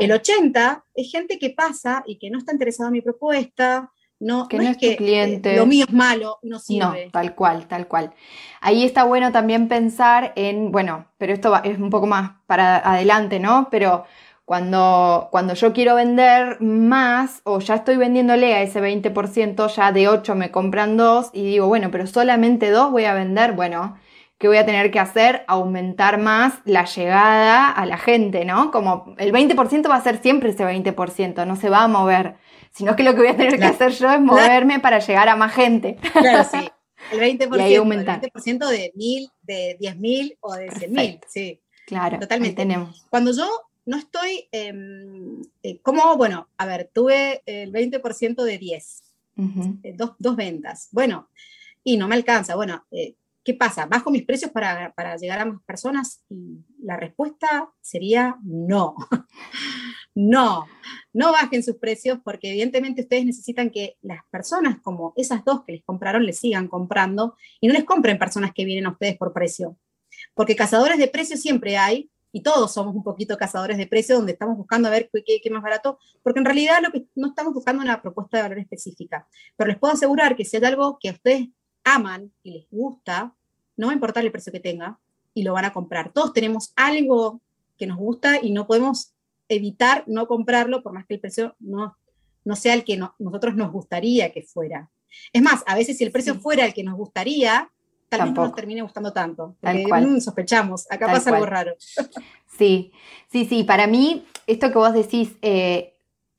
El 0.00 0.10
80% 0.10 0.82
es 0.94 1.10
gente 1.10 1.38
que 1.38 1.50
pasa 1.50 2.02
y 2.06 2.18
que 2.18 2.30
no 2.30 2.38
está 2.38 2.52
interesado 2.52 2.88
en 2.88 2.94
mi 2.94 3.02
propuesta, 3.02 3.92
no, 4.18 4.48
que 4.48 4.58
no, 4.58 4.64
es, 4.64 4.76
que 4.78 4.92
eh, 4.92 4.96
cliente. 4.96 5.56
lo 5.56 5.66
mío 5.66 5.84
es 5.86 5.92
malo, 5.92 6.38
no 6.42 6.58
sirve. 6.58 7.06
No, 7.06 7.10
tal 7.12 7.34
cual, 7.34 7.66
tal 7.68 7.86
cual. 7.86 8.12
Ahí 8.60 8.84
está 8.84 9.04
bueno 9.04 9.32
también 9.32 9.68
pensar 9.68 10.32
en, 10.36 10.72
bueno, 10.72 11.06
pero 11.18 11.34
esto 11.34 11.54
es 11.62 11.78
un 11.78 11.90
poco 11.90 12.06
más 12.06 12.32
para 12.46 12.78
adelante, 12.78 13.38
¿no? 13.40 13.68
Pero 13.70 14.04
cuando, 14.46 15.28
cuando 15.32 15.54
yo 15.54 15.72
quiero 15.72 15.96
vender 15.96 16.60
más 16.60 17.40
o 17.44 17.58
ya 17.58 17.74
estoy 17.74 17.96
vendiéndole 17.96 18.54
a 18.54 18.62
ese 18.62 18.80
20%, 18.80 19.68
ya 19.74 19.92
de 19.92 20.08
8 20.08 20.34
me 20.36 20.50
compran 20.52 20.96
2 20.96 21.30
y 21.32 21.42
digo, 21.44 21.66
bueno, 21.66 21.90
pero 21.90 22.06
solamente 22.06 22.70
2 22.70 22.92
voy 22.92 23.04
a 23.04 23.14
vender, 23.14 23.52
bueno, 23.52 23.96
¿qué 24.38 24.48
voy 24.48 24.58
a 24.58 24.64
tener 24.64 24.90
que 24.90 25.00
hacer? 25.00 25.44
Aumentar 25.48 26.18
más 26.18 26.60
la 26.64 26.84
llegada 26.84 27.70
a 27.70 27.86
la 27.86 27.98
gente, 27.98 28.44
¿no? 28.44 28.70
Como 28.70 29.14
el 29.18 29.32
20% 29.32 29.90
va 29.90 29.96
a 29.96 30.00
ser 30.00 30.22
siempre 30.22 30.50
ese 30.50 30.64
20%, 30.64 31.44
no 31.44 31.56
se 31.56 31.68
va 31.68 31.82
a 31.82 31.88
mover, 31.88 32.36
sino 32.76 32.94
que 32.94 33.02
lo 33.02 33.12
que 33.14 33.20
voy 33.20 33.28
a 33.28 33.36
tener 33.36 33.58
que 33.58 33.64
hacer 33.64 33.92
yo 33.92 34.10
es 34.10 34.20
moverme 34.20 34.80
para 34.80 34.98
llegar 34.98 35.30
a 35.30 35.36
más 35.36 35.54
gente. 35.54 35.96
Claro, 36.12 36.46
sí. 36.50 36.68
El 37.12 37.20
20%, 37.20 37.70
y 37.70 37.74
aumentar. 37.76 38.20
El 38.22 38.30
20% 38.30 38.68
de 38.68 38.92
1000, 38.94 39.30
de 39.42 39.78
10.000 39.80 40.36
o 40.40 40.54
de 40.54 40.70
100.000, 40.70 41.20
sí. 41.26 41.60
Claro, 41.86 42.18
totalmente. 42.18 42.56
Tenemos. 42.56 43.06
Cuando 43.08 43.32
yo 43.32 43.48
no 43.86 43.96
estoy, 43.96 44.48
em, 44.50 45.40
eh, 45.62 45.78
como, 45.82 46.16
bueno, 46.16 46.48
a 46.58 46.66
ver, 46.66 46.90
tuve 46.92 47.42
el 47.46 47.72
20% 47.72 48.42
de 48.42 48.58
10, 48.58 49.02
eh, 49.82 49.94
dos, 49.96 50.36
ventas. 50.36 50.88
Bueno, 50.90 51.28
y 51.84 51.96
no 51.96 52.08
me 52.08 52.16
alcanza. 52.16 52.56
Bueno, 52.56 52.84
eh, 52.90 53.14
¿qué 53.46 53.54
pasa? 53.54 53.86
¿Bajo 53.86 54.10
mis 54.10 54.24
precios 54.24 54.50
para, 54.50 54.92
para, 54.94 55.16
llegar 55.16 55.38
a 55.38 55.44
más 55.44 55.62
personas? 55.62 56.24
Y 56.28 56.64
la 56.82 56.96
respuesta 56.96 57.70
sería 57.80 58.36
no. 58.42 58.96
no, 60.16 60.66
no 61.12 61.30
bajen 61.30 61.62
sus 61.62 61.76
precios 61.76 62.18
porque 62.24 62.50
evidentemente 62.50 63.02
ustedes 63.02 63.24
necesitan 63.24 63.70
que 63.70 63.96
las 64.02 64.22
personas 64.32 64.80
como 64.82 65.12
esas 65.16 65.44
dos 65.44 65.62
que 65.64 65.74
les 65.74 65.84
compraron 65.84 66.26
les 66.26 66.40
sigan 66.40 66.66
comprando 66.66 67.36
y 67.60 67.68
no 67.68 67.74
les 67.74 67.84
compren 67.84 68.18
personas 68.18 68.50
que 68.52 68.64
vienen 68.64 68.86
a 68.86 68.90
ustedes 68.90 69.16
por 69.16 69.32
precio. 69.32 69.78
Porque 70.34 70.56
cazadores 70.56 70.98
de 70.98 71.06
precios 71.06 71.40
siempre 71.40 71.76
hay, 71.76 72.10
y 72.32 72.42
todos 72.42 72.74
somos 72.74 72.94
un 72.94 73.04
poquito 73.04 73.38
cazadores 73.38 73.78
de 73.78 73.86
precios, 73.86 74.18
donde 74.18 74.32
estamos 74.32 74.56
buscando 74.58 74.88
a 74.88 74.90
ver 74.90 75.08
qué, 75.24 75.40
qué, 75.40 75.50
más 75.50 75.62
barato, 75.62 75.98
porque 76.22 76.40
en 76.40 76.44
realidad 76.44 76.80
lo 76.82 76.90
que 76.90 77.06
no 77.14 77.28
estamos 77.28 77.54
buscando 77.54 77.82
una 77.82 78.02
propuesta 78.02 78.36
de 78.36 78.42
valor 78.42 78.58
específica. 78.58 79.26
Pero 79.56 79.68
les 79.68 79.78
puedo 79.78 79.94
asegurar 79.94 80.36
que 80.36 80.44
si 80.44 80.56
hay 80.56 80.64
algo 80.64 80.98
que 81.00 81.10
ustedes 81.10 81.48
aman 81.86 82.32
y 82.42 82.50
les 82.50 82.66
gusta, 82.70 83.34
no 83.76 83.86
va 83.86 83.92
a 83.92 83.94
importar 83.94 84.24
el 84.24 84.32
precio 84.32 84.52
que 84.52 84.60
tenga 84.60 84.98
y 85.32 85.42
lo 85.42 85.52
van 85.52 85.64
a 85.64 85.72
comprar. 85.72 86.12
Todos 86.12 86.32
tenemos 86.32 86.72
algo 86.76 87.40
que 87.78 87.86
nos 87.86 87.96
gusta 87.96 88.38
y 88.42 88.50
no 88.50 88.66
podemos 88.66 89.12
evitar 89.48 90.02
no 90.06 90.26
comprarlo 90.26 90.82
por 90.82 90.92
más 90.92 91.06
que 91.06 91.14
el 91.14 91.20
precio 91.20 91.54
no, 91.60 91.96
no 92.44 92.56
sea 92.56 92.74
el 92.74 92.84
que 92.84 92.98
nosotros 93.18 93.54
nos 93.54 93.70
gustaría 93.70 94.32
que 94.32 94.42
fuera. 94.42 94.90
Es 95.32 95.42
más, 95.42 95.62
a 95.66 95.76
veces 95.76 95.96
si 95.96 96.04
el 96.04 96.10
precio 96.10 96.34
fuera 96.34 96.64
el 96.64 96.74
que 96.74 96.82
nos 96.82 96.96
gustaría, 96.96 97.70
tal 98.08 98.22
vez 98.22 98.32
no 98.32 98.44
nos 98.44 98.54
termine 98.54 98.82
gustando 98.82 99.12
tanto. 99.12 99.56
Porque 99.60 99.86
mm, 99.86 100.20
sospechamos, 100.20 100.90
acá 100.90 101.06
pasa 101.06 101.30
algo 101.30 101.46
raro. 101.46 101.76
Sí, 102.58 102.90
sí, 103.30 103.44
sí. 103.44 103.64
Para 103.64 103.86
mí, 103.86 104.26
esto 104.46 104.72
que 104.72 104.78
vos 104.78 104.94
decís, 104.94 105.32
eh, 105.42 105.95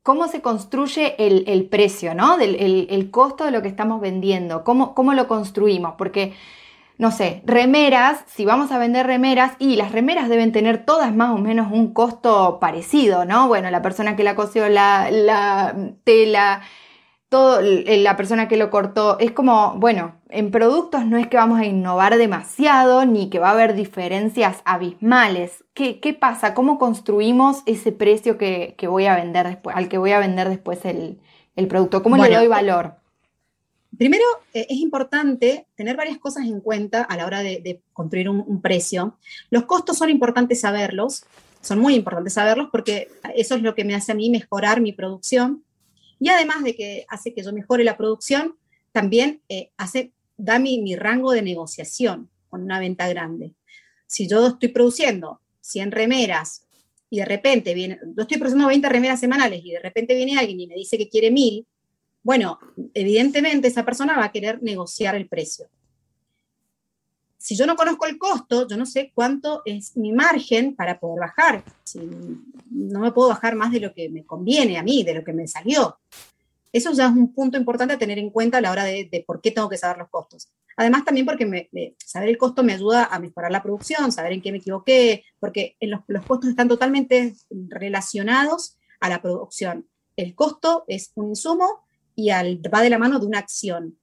cómo 0.07 0.29
se 0.29 0.39
construye 0.41 1.15
el, 1.19 1.65
precio, 1.65 2.15
¿no? 2.15 2.37
Del, 2.37 2.55
el, 2.89 3.11
costo 3.11 3.43
de 3.43 3.51
lo 3.51 3.61
que 3.61 3.67
estamos 3.67 3.99
vendiendo, 3.99 4.63
cómo, 4.63 4.95
cómo 4.95 5.13
lo 5.13 5.27
construimos, 5.27 5.95
porque 5.97 6.33
no 6.97 7.11
sé, 7.11 7.41
remeras, 7.45 8.23
si 8.25 8.45
vamos 8.45 8.71
a 8.71 8.77
vender 8.77 9.05
remeras, 9.05 9.57
y 9.59 9.75
las 9.75 9.91
remeras 9.91 10.29
deben 10.29 10.53
tener 10.53 10.85
todas 10.85 11.13
más 11.13 11.31
o 11.31 11.37
menos 11.39 11.73
un 11.73 11.93
costo 11.93 12.57
parecido, 12.61 13.25
¿no? 13.25 13.49
Bueno, 13.49 13.69
la 13.69 13.81
persona 13.81 14.15
que 14.15 14.23
la 14.23 14.35
cosió 14.35 14.69
la, 14.69 15.11
la 15.11 15.75
tela, 16.05 16.61
todo, 17.29 17.61
la 17.61 18.15
persona 18.15 18.47
que 18.47 18.57
lo 18.57 18.69
cortó, 18.69 19.19
es 19.19 19.31
como, 19.31 19.75
bueno, 19.77 20.15
en 20.29 20.49
productos 20.51 21.05
no 21.05 21.17
es 21.17 21.27
que 21.27 21.37
vamos 21.37 21.59
a 21.59 21.65
innovar 21.65 22.17
demasiado 22.17 23.05
ni 23.05 23.29
que 23.29 23.39
va 23.39 23.49
a 23.49 23.53
haber 23.53 23.73
diferencias 23.73 24.61
abismales. 24.63 25.65
¿Qué, 25.73 26.17
pasa? 26.19 26.53
¿Cómo 26.53 26.79
construimos 26.79 27.63
ese 27.65 27.91
precio 27.91 28.37
que, 28.37 28.75
voy 28.83 29.05
a 29.05 29.15
vender 29.15 29.47
después, 29.47 29.75
al 29.75 29.89
que 29.89 29.97
voy 29.97 30.11
a 30.11 30.19
vender 30.19 30.47
después 30.49 30.85
el, 30.85 31.19
producto? 31.67 32.01
¿Cómo 32.01 32.17
le 32.17 32.33
doy 32.33 32.47
valor? 32.47 32.95
Primero, 33.97 34.23
eh, 34.53 34.67
es 34.69 34.77
importante 34.77 35.67
tener 35.75 35.97
varias 35.97 36.17
cosas 36.19 36.45
en 36.45 36.61
cuenta 36.61 37.01
a 37.01 37.17
la 37.17 37.25
hora 37.25 37.41
de, 37.41 37.81
construir 37.93 38.29
un, 38.29 38.61
precio. 38.61 39.17
Los 39.49 39.63
costos 39.63 39.97
son 39.97 40.09
importantes 40.09 40.61
saberlos, 40.61 41.25
son 41.61 41.79
muy 41.79 41.95
importantes 41.95 42.33
saberlos 42.33 42.69
porque 42.71 43.09
eso 43.35 43.55
es 43.55 43.61
lo 43.61 43.75
que 43.75 43.83
me 43.83 43.95
hace 43.95 44.11
a 44.11 44.15
mí 44.15 44.29
mejorar 44.29 44.81
mi 44.81 44.93
producción 44.93 45.63
y 46.19 46.29
además 46.29 46.63
de 46.63 46.75
que 46.75 47.05
hace 47.09 47.33
que 47.33 47.43
yo 47.43 47.53
mejore 47.53 47.83
la 47.83 47.97
producción, 47.97 48.57
también 48.91 49.41
eh, 49.49 49.71
hace, 49.77 50.13
da 50.37 50.59
mi, 50.59 50.95
rango 50.95 51.31
de 51.31 51.41
negociación 51.41 52.29
con 52.49 52.63
una 52.63 52.79
venta 52.79 53.07
grande. 53.07 53.53
Si 54.07 54.27
yo 54.27 54.47
estoy 54.47 54.69
produciendo 54.69 55.41
100 55.61 55.91
remeras 55.91 56.65
y 57.09 57.19
de 57.19 57.25
repente 57.25 57.73
viene, 57.73 57.99
yo 58.15 58.23
estoy 58.23 58.37
procesando 58.37 58.67
20 58.67 58.89
remeras 58.89 59.19
semanales 59.19 59.61
y 59.63 59.71
de 59.71 59.79
repente 59.79 60.15
viene 60.15 60.37
alguien 60.37 60.59
y 60.59 60.67
me 60.67 60.75
dice 60.75 60.97
que 60.97 61.09
quiere 61.09 61.29
1000, 61.31 61.65
bueno, 62.23 62.59
evidentemente 62.93 63.67
esa 63.67 63.85
persona 63.85 64.17
va 64.17 64.25
a 64.25 64.31
querer 64.31 64.61
negociar 64.61 65.15
el 65.15 65.27
precio. 65.27 65.67
Si 67.47 67.55
yo 67.55 67.65
no 67.65 67.77
conozco 67.77 68.05
el 68.05 68.17
costo, 68.17 68.67
yo 68.67 68.75
no 68.75 68.85
sé 68.85 69.13
cuánto 69.15 69.61
es 69.63 69.95
mi 69.95 70.11
margen 70.11 70.75
para 70.75 70.99
poder 70.99 71.21
bajar. 71.21 71.63
Si 71.85 71.97
no 72.69 72.99
me 72.99 73.13
puedo 73.13 73.29
bajar 73.29 73.55
más 73.55 73.71
de 73.71 73.79
lo 73.79 73.93
que 73.93 74.09
me 74.09 74.25
conviene 74.25 74.77
a 74.77 74.83
mí, 74.83 75.01
de 75.05 75.13
lo 75.13 75.23
que 75.23 75.31
me 75.31 75.47
salió. 75.47 75.97
Eso 76.73 76.91
ya 76.91 77.05
es 77.05 77.11
un 77.13 77.33
punto 77.33 77.57
importante 77.57 77.93
a 77.93 77.97
tener 77.97 78.19
en 78.19 78.31
cuenta 78.31 78.57
a 78.57 78.61
la 78.61 78.69
hora 78.69 78.83
de, 78.83 79.23
por 79.25 79.39
qué 79.39 79.51
tengo 79.51 79.69
que 79.69 79.77
saber 79.77 79.97
los 79.97 80.09
costos. 80.09 80.49
Además, 80.75 81.05
también 81.05 81.25
porque 81.25 81.95
saber 82.05 82.27
el 82.27 82.37
costo 82.37 82.63
me 82.63 82.73
ayuda 82.73 83.05
a 83.05 83.17
mejorar 83.17 83.49
la 83.49 83.63
producción, 83.63 84.11
saber 84.11 84.33
en 84.33 84.41
qué 84.41 84.51
me 84.51 84.57
equivoqué, 84.57 85.23
porque 85.39 85.77
los, 85.79 86.01
los 86.07 86.25
costos 86.25 86.49
están 86.49 86.67
totalmente 86.67 87.33
relacionados 87.69 88.75
a 88.99 89.07
la 89.07 89.21
producción. 89.21 89.87
El 90.17 90.35
costo 90.35 90.83
es 90.89 91.13
un 91.15 91.29
insumo 91.29 91.85
y 92.13 92.29
al, 92.29 92.59
va 92.73 92.81
de 92.81 92.89
la 92.89 92.99
mano 92.99 93.19
de 93.19 93.25
una 93.25 93.39
acción. 93.39 93.97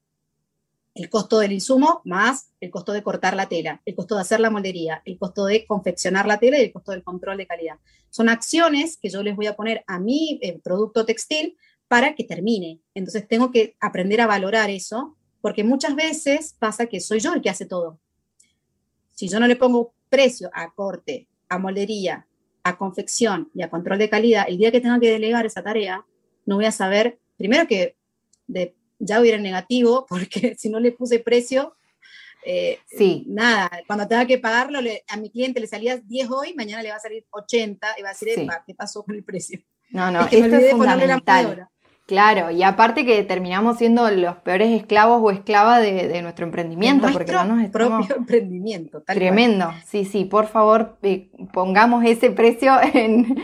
El 0.94 1.10
costo 1.10 1.40
del 1.40 1.52
insumo 1.52 2.02
más 2.04 2.50
el 2.60 2.70
costo 2.70 2.92
de 2.92 3.02
cortar 3.02 3.34
la 3.36 3.48
tela, 3.48 3.82
el 3.84 3.94
costo 3.94 4.14
de 4.14 4.22
hacer 4.22 4.40
la 4.40 4.50
moldería, 4.50 5.02
el 5.04 5.18
costo 5.18 5.46
de 5.46 5.66
confeccionar 5.66 6.26
la 6.26 6.38
tela 6.38 6.58
y 6.58 6.62
el 6.62 6.72
costo 6.72 6.92
del 6.92 7.02
control 7.02 7.36
de 7.36 7.46
calidad. 7.46 7.76
Son 8.10 8.28
acciones 8.28 8.96
que 8.96 9.10
yo 9.10 9.22
les 9.22 9.36
voy 9.36 9.46
a 9.46 9.56
poner 9.56 9.84
a 9.86 9.98
mi 9.98 10.38
eh, 10.40 10.58
producto 10.62 11.04
textil 11.04 11.56
para 11.88 12.14
que 12.14 12.24
termine. 12.24 12.80
Entonces 12.94 13.28
tengo 13.28 13.50
que 13.50 13.76
aprender 13.80 14.20
a 14.20 14.26
valorar 14.26 14.70
eso, 14.70 15.16
porque 15.40 15.64
muchas 15.64 15.94
veces 15.94 16.54
pasa 16.58 16.86
que 16.86 17.00
soy 17.00 17.20
yo 17.20 17.34
el 17.34 17.42
que 17.42 17.50
hace 17.50 17.66
todo. 17.66 18.00
Si 19.12 19.28
yo 19.28 19.38
no 19.38 19.46
le 19.46 19.56
pongo 19.56 19.94
precio 20.08 20.50
a 20.54 20.72
corte, 20.72 21.28
a 21.48 21.58
moldería, 21.58 22.26
a 22.62 22.78
confección 22.78 23.50
y 23.54 23.62
a 23.62 23.70
control 23.70 23.98
de 23.98 24.08
calidad, 24.08 24.46
el 24.48 24.58
día 24.58 24.72
que 24.72 24.80
tenga 24.80 24.98
que 24.98 25.10
delegar 25.10 25.44
esa 25.44 25.62
tarea, 25.62 26.04
no 26.46 26.56
voy 26.56 26.64
a 26.64 26.72
saber, 26.72 27.18
primero 27.36 27.66
que 27.66 27.96
de, 28.46 28.74
ya 28.98 29.20
hubiera 29.20 29.38
negativo, 29.38 30.06
porque 30.08 30.54
si 30.58 30.68
no 30.68 30.80
le 30.80 30.92
puse 30.92 31.18
precio, 31.18 31.76
eh, 32.46 32.78
sí. 32.86 33.24
nada, 33.26 33.70
cuando 33.86 34.06
tenga 34.06 34.26
que 34.26 34.38
pagarlo, 34.38 34.78
a 35.08 35.16
mi 35.16 35.30
cliente 35.30 35.60
le 35.60 35.66
salía 35.66 35.96
10 35.96 36.30
hoy, 36.30 36.54
mañana 36.54 36.82
le 36.82 36.90
va 36.90 36.96
a 36.96 37.00
salir 37.00 37.24
80 37.30 37.94
y 37.98 38.02
va 38.02 38.10
a 38.10 38.12
decir, 38.12 38.46
¿qué 38.66 38.74
pasó 38.74 39.02
con 39.02 39.14
el 39.14 39.24
precio? 39.24 39.60
No, 39.90 40.10
no, 40.10 40.26
esto 40.30 40.56
es 40.56 40.70
fundamental. 40.72 41.68
Claro, 42.06 42.50
y 42.50 42.62
aparte 42.62 43.06
que 43.06 43.22
terminamos 43.24 43.78
siendo 43.78 44.10
los 44.10 44.36
peores 44.36 44.78
esclavos 44.78 45.22
o 45.22 45.30
esclavas 45.30 45.80
de, 45.80 46.20
nuestro 46.20 46.44
emprendimiento, 46.44 47.06
porque 47.10 47.32
no 47.32 47.46
nos 47.46 47.70
propio 47.70 48.16
emprendimiento. 48.16 49.02
tremendo, 49.06 49.72
sí, 49.86 50.04
sí, 50.04 50.26
por 50.26 50.46
favor 50.46 50.98
eh, 51.02 51.30
pongamos 51.50 52.04
ese 52.04 52.30
precio 52.30 52.74
en, 52.92 53.42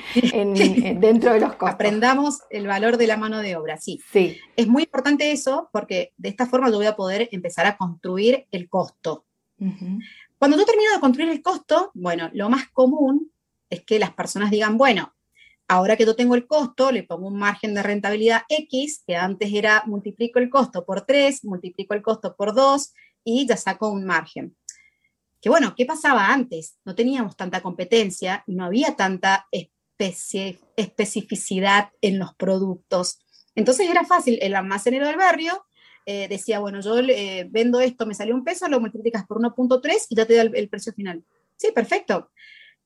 dentro 1.00 1.32
de 1.32 1.40
los 1.40 1.54
costos. 1.54 1.74
Aprendamos 1.74 2.40
el 2.50 2.66
valor 2.66 2.98
de 2.98 3.06
la 3.06 3.16
mano 3.16 3.38
de 3.38 3.56
obra, 3.56 3.78
sí. 3.78 3.98
Sí. 4.12 4.36
Es 4.56 4.68
muy 4.68 4.82
importante 4.82 5.32
eso 5.32 5.70
porque 5.72 6.12
de 6.18 6.28
esta 6.28 6.44
forma 6.44 6.68
yo 6.68 6.76
voy 6.76 6.86
a 6.86 6.96
poder 6.96 7.30
empezar 7.32 7.64
a 7.64 7.78
construir 7.78 8.46
el 8.50 8.68
costo. 8.68 9.24
Cuando 10.38 10.58
yo 10.58 10.66
termino 10.66 10.92
de 10.92 11.00
construir 11.00 11.30
el 11.30 11.42
costo, 11.42 11.90
bueno, 11.94 12.28
lo 12.34 12.50
más 12.50 12.68
común 12.68 13.32
es 13.70 13.84
que 13.84 13.98
las 13.98 14.10
personas 14.12 14.50
digan, 14.50 14.76
bueno, 14.76 15.14
Ahora 15.72 15.96
que 15.96 16.04
yo 16.04 16.16
tengo 16.16 16.34
el 16.34 16.48
costo, 16.48 16.90
le 16.90 17.04
pongo 17.04 17.28
un 17.28 17.38
margen 17.38 17.74
de 17.74 17.84
rentabilidad 17.84 18.42
X, 18.48 19.04
que 19.06 19.14
antes 19.14 19.54
era 19.54 19.84
multiplico 19.86 20.40
el 20.40 20.50
costo 20.50 20.84
por 20.84 21.02
3, 21.02 21.44
multiplico 21.44 21.94
el 21.94 22.02
costo 22.02 22.34
por 22.34 22.56
2 22.56 22.92
y 23.22 23.46
ya 23.46 23.56
saco 23.56 23.88
un 23.88 24.04
margen. 24.04 24.56
Que 25.40 25.48
bueno, 25.48 25.74
¿qué 25.76 25.86
pasaba 25.86 26.32
antes? 26.32 26.76
No 26.84 26.96
teníamos 26.96 27.36
tanta 27.36 27.62
competencia 27.62 28.42
y 28.48 28.56
no 28.56 28.64
había 28.64 28.96
tanta 28.96 29.46
especificidad 30.76 31.90
en 32.00 32.18
los 32.18 32.34
productos. 32.34 33.20
Entonces 33.54 33.88
era 33.88 34.04
fácil, 34.04 34.40
el 34.42 34.56
almacenero 34.56 35.06
del 35.06 35.18
barrio 35.18 35.66
eh, 36.04 36.26
decía, 36.26 36.58
bueno, 36.58 36.80
yo 36.80 36.98
eh, 36.98 37.46
vendo 37.48 37.78
esto, 37.78 38.06
me 38.06 38.14
salió 38.14 38.34
un 38.34 38.42
peso, 38.42 38.66
lo 38.66 38.80
multiplicas 38.80 39.24
por 39.24 39.38
1.3 39.38 40.06
y 40.08 40.16
ya 40.16 40.26
te 40.26 40.34
da 40.34 40.42
el, 40.42 40.56
el 40.56 40.68
precio 40.68 40.92
final. 40.92 41.22
Sí, 41.54 41.70
perfecto. 41.72 42.32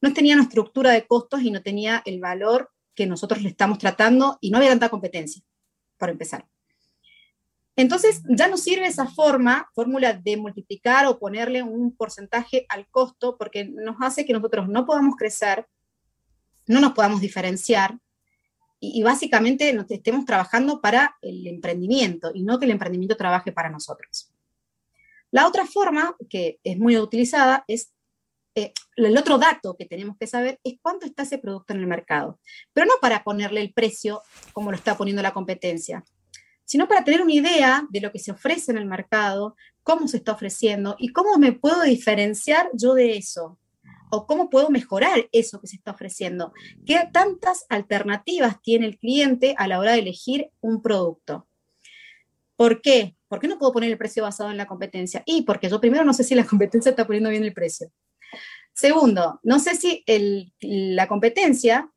No 0.04 0.12
tenía 0.12 0.38
estructura 0.38 0.90
de 0.90 1.06
costos 1.06 1.40
y 1.40 1.50
no 1.50 1.62
tenía 1.62 2.02
el 2.04 2.20
valor 2.20 2.70
que 2.94 3.06
nosotros 3.06 3.40
le 3.40 3.48
estamos 3.48 3.78
tratando 3.78 4.36
y 4.42 4.50
no 4.50 4.58
había 4.58 4.68
tanta 4.68 4.90
competencia, 4.90 5.42
para 5.96 6.12
empezar. 6.12 6.46
Entonces, 7.74 8.20
ya 8.28 8.48
no 8.48 8.58
sirve 8.58 8.86
esa 8.86 9.06
forma, 9.06 9.70
fórmula 9.74 10.12
de 10.12 10.36
multiplicar 10.36 11.06
o 11.06 11.18
ponerle 11.18 11.62
un 11.62 11.96
porcentaje 11.96 12.66
al 12.68 12.86
costo, 12.88 13.38
porque 13.38 13.64
nos 13.64 13.96
hace 14.00 14.26
que 14.26 14.34
nosotros 14.34 14.68
no 14.68 14.84
podamos 14.84 15.16
crecer, 15.16 15.66
no 16.66 16.80
nos 16.80 16.92
podamos 16.92 17.22
diferenciar 17.22 17.98
y, 18.80 19.00
y 19.00 19.02
básicamente 19.02 19.72
nos 19.72 19.90
estemos 19.90 20.26
trabajando 20.26 20.82
para 20.82 21.16
el 21.22 21.46
emprendimiento 21.46 22.30
y 22.34 22.42
no 22.42 22.58
que 22.58 22.66
el 22.66 22.72
emprendimiento 22.72 23.16
trabaje 23.16 23.52
para 23.52 23.70
nosotros. 23.70 24.30
La 25.30 25.46
otra 25.46 25.64
forma 25.64 26.14
que 26.28 26.60
es 26.62 26.78
muy 26.78 26.98
utilizada 26.98 27.64
es 27.68 27.93
eh, 28.54 28.72
el 28.96 29.16
otro 29.18 29.38
dato 29.38 29.76
que 29.76 29.84
tenemos 29.84 30.16
que 30.18 30.26
saber 30.26 30.60
es 30.62 30.74
cuánto 30.80 31.06
está 31.06 31.24
ese 31.24 31.38
producto 31.38 31.74
en 31.74 31.80
el 31.80 31.86
mercado, 31.86 32.38
pero 32.72 32.86
no 32.86 32.94
para 33.00 33.24
ponerle 33.24 33.60
el 33.60 33.72
precio 33.72 34.22
como 34.52 34.70
lo 34.70 34.76
está 34.76 34.96
poniendo 34.96 35.22
la 35.22 35.34
competencia, 35.34 36.04
sino 36.64 36.88
para 36.88 37.04
tener 37.04 37.20
una 37.20 37.32
idea 37.32 37.86
de 37.90 38.00
lo 38.00 38.12
que 38.12 38.18
se 38.18 38.32
ofrece 38.32 38.70
en 38.70 38.78
el 38.78 38.86
mercado, 38.86 39.56
cómo 39.82 40.08
se 40.08 40.18
está 40.18 40.32
ofreciendo 40.32 40.96
y 40.98 41.08
cómo 41.08 41.36
me 41.38 41.52
puedo 41.52 41.82
diferenciar 41.82 42.70
yo 42.74 42.94
de 42.94 43.16
eso 43.16 43.58
o 44.10 44.26
cómo 44.26 44.48
puedo 44.48 44.70
mejorar 44.70 45.28
eso 45.32 45.60
que 45.60 45.66
se 45.66 45.76
está 45.76 45.90
ofreciendo. 45.90 46.52
¿Qué 46.86 47.08
tantas 47.12 47.66
alternativas 47.68 48.62
tiene 48.62 48.86
el 48.86 48.98
cliente 48.98 49.54
a 49.58 49.66
la 49.66 49.78
hora 49.80 49.92
de 49.92 49.98
elegir 49.98 50.50
un 50.60 50.80
producto? 50.80 51.48
¿Por 52.56 52.80
qué? 52.80 53.16
¿Por 53.26 53.40
qué 53.40 53.48
no 53.48 53.58
puedo 53.58 53.72
poner 53.72 53.90
el 53.90 53.98
precio 53.98 54.22
basado 54.22 54.50
en 54.50 54.56
la 54.56 54.66
competencia? 54.66 55.24
Y 55.26 55.42
porque 55.42 55.68
yo 55.68 55.80
primero 55.80 56.04
no 56.04 56.14
sé 56.14 56.22
si 56.22 56.36
la 56.36 56.46
competencia 56.46 56.90
está 56.90 57.04
poniendo 57.06 57.30
bien 57.30 57.44
el 57.44 57.52
precio. 57.52 57.90
Segundo, 58.74 59.38
no 59.44 59.60
sé 59.60 59.76
si 59.76 60.04
la 60.60 61.06
competencia 61.06 61.88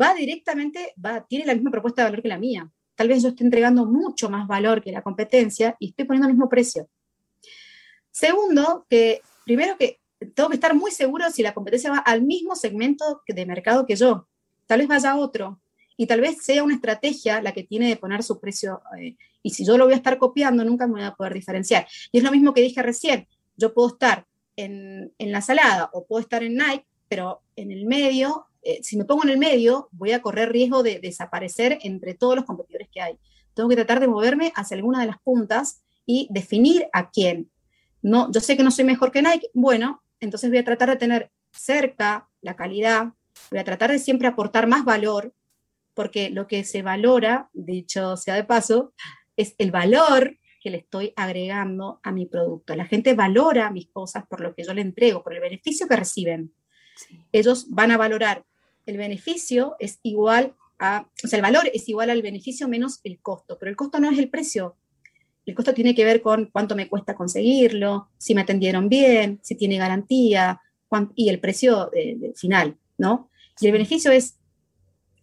va 0.00 0.14
directamente, 0.14 0.94
va, 1.04 1.26
tiene 1.26 1.44
la 1.44 1.54
misma 1.54 1.70
propuesta 1.70 2.02
de 2.02 2.06
valor 2.08 2.22
que 2.22 2.28
la 2.28 2.38
mía. 2.38 2.70
Tal 2.94 3.08
vez 3.08 3.22
yo 3.22 3.28
esté 3.28 3.44
entregando 3.44 3.84
mucho 3.84 4.30
más 4.30 4.48
valor 4.48 4.82
que 4.82 4.92
la 4.92 5.02
competencia 5.02 5.76
y 5.78 5.90
estoy 5.90 6.06
poniendo 6.06 6.28
el 6.28 6.34
mismo 6.34 6.48
precio. 6.48 6.88
Segundo, 8.10 8.86
que 8.88 9.20
primero 9.44 9.76
que 9.76 10.00
tengo 10.34 10.48
que 10.48 10.54
estar 10.54 10.74
muy 10.74 10.90
seguro 10.90 11.30
si 11.30 11.42
la 11.42 11.52
competencia 11.52 11.90
va 11.90 11.98
al 11.98 12.22
mismo 12.22 12.56
segmento 12.56 13.22
de 13.28 13.46
mercado 13.46 13.84
que 13.84 13.96
yo. 13.96 14.26
Tal 14.66 14.78
vez 14.78 14.88
vaya 14.88 15.10
a 15.10 15.16
otro. 15.16 15.60
Y 15.98 16.06
tal 16.06 16.22
vez 16.22 16.42
sea 16.42 16.64
una 16.64 16.74
estrategia 16.74 17.42
la 17.42 17.52
que 17.52 17.64
tiene 17.64 17.88
de 17.88 17.96
poner 17.96 18.22
su 18.22 18.40
precio. 18.40 18.80
Eh, 18.98 19.16
y 19.42 19.50
si 19.50 19.66
yo 19.66 19.76
lo 19.76 19.84
voy 19.84 19.92
a 19.92 19.96
estar 19.96 20.16
copiando, 20.16 20.64
nunca 20.64 20.86
me 20.86 20.94
voy 20.94 21.02
a 21.02 21.14
poder 21.14 21.34
diferenciar. 21.34 21.86
Y 22.10 22.18
es 22.18 22.24
lo 22.24 22.30
mismo 22.30 22.54
que 22.54 22.62
dije 22.62 22.80
recién. 22.82 23.28
Yo 23.56 23.74
puedo 23.74 23.88
estar 23.88 24.26
en, 24.56 25.12
la 25.18 25.40
salada 25.40 25.90
o 25.92 26.06
puedo 26.06 26.20
estar 26.20 26.42
en 26.42 26.56
Nike, 26.56 26.86
pero 27.08 27.42
en 27.56 27.70
el 27.70 27.86
medio, 27.86 28.46
eh, 28.62 28.80
si 28.82 28.96
me 28.96 29.04
pongo 29.04 29.24
en 29.24 29.30
el 29.30 29.38
medio, 29.38 29.88
voy 29.92 30.12
a 30.12 30.22
correr 30.22 30.52
riesgo 30.52 30.82
de 30.82 30.98
desaparecer 30.98 31.78
entre 31.82 32.14
todos 32.14 32.36
los 32.36 32.44
competidores 32.44 32.88
que 32.92 33.00
hay. 33.00 33.18
Tengo 33.54 33.68
que 33.68 33.76
tratar 33.76 34.00
de 34.00 34.08
moverme 34.08 34.52
hacia 34.54 34.76
alguna 34.76 35.00
de 35.00 35.06
las 35.06 35.20
puntas 35.20 35.82
y 36.06 36.28
definir 36.30 36.88
a 36.92 37.10
quién. 37.10 37.50
No, 38.02 38.30
yo 38.32 38.40
sé 38.40 38.56
que 38.56 38.62
no 38.62 38.70
soy 38.70 38.84
mejor 38.84 39.12
que 39.12 39.22
Nike, 39.22 39.50
bueno, 39.54 40.02
entonces 40.20 40.50
voy 40.50 40.58
a 40.58 40.64
tratar 40.64 40.90
de 40.90 40.96
tener 40.96 41.30
cerca 41.52 42.28
la 42.40 42.56
calidad, 42.56 43.12
voy 43.50 43.60
a 43.60 43.64
tratar 43.64 43.90
de 43.90 43.98
siempre 43.98 44.28
aportar 44.28 44.66
más 44.66 44.84
valor, 44.84 45.32
porque 45.94 46.30
lo 46.30 46.46
que 46.46 46.64
se 46.64 46.82
valora, 46.82 47.50
dicho 47.52 48.16
sea 48.16 48.34
de 48.34 48.44
paso, 48.44 48.94
es 49.36 49.54
el 49.58 49.70
valor 49.70 50.36
que 50.62 50.70
le 50.70 50.78
estoy 50.78 51.12
agregando 51.16 52.00
a 52.02 52.12
mi 52.12 52.26
producto. 52.26 52.76
La 52.76 52.86
gente 52.86 53.14
valora 53.14 53.70
mis 53.70 53.88
cosas 53.88 54.24
por 54.26 54.40
lo 54.40 54.54
que 54.54 54.64
yo 54.64 54.72
le 54.72 54.82
entrego, 54.82 55.22
por 55.22 55.34
el 55.34 55.40
beneficio 55.40 55.88
que 55.88 55.96
reciben. 55.96 56.52
Ellos 57.32 57.66
van 57.70 57.90
a 57.90 57.96
valorar 57.96 58.44
el 58.86 58.96
beneficio 58.96 59.76
es 59.78 60.00
igual 60.02 60.54
a, 60.78 61.08
o 61.24 61.28
sea, 61.28 61.36
el 61.36 61.42
valor 61.42 61.70
es 61.72 61.88
igual 61.88 62.10
al 62.10 62.22
beneficio 62.22 62.68
menos 62.68 63.00
el 63.04 63.20
costo, 63.20 63.56
pero 63.58 63.70
el 63.70 63.76
costo 63.76 64.00
no 64.00 64.10
es 64.10 64.18
el 64.18 64.28
precio. 64.28 64.76
El 65.46 65.54
costo 65.54 65.74
tiene 65.74 65.94
que 65.94 66.04
ver 66.04 66.22
con 66.22 66.46
cuánto 66.46 66.74
me 66.74 66.88
cuesta 66.88 67.14
conseguirlo, 67.14 68.08
si 68.18 68.34
me 68.34 68.42
atendieron 68.42 68.88
bien, 68.88 69.40
si 69.42 69.54
tiene 69.56 69.78
garantía 69.78 70.60
y 71.14 71.30
el 71.30 71.40
precio 71.40 71.90
eh, 71.94 72.32
final, 72.36 72.76
¿no? 72.98 73.30
Y 73.60 73.66
el 73.66 73.72
beneficio 73.72 74.10
es 74.10 74.36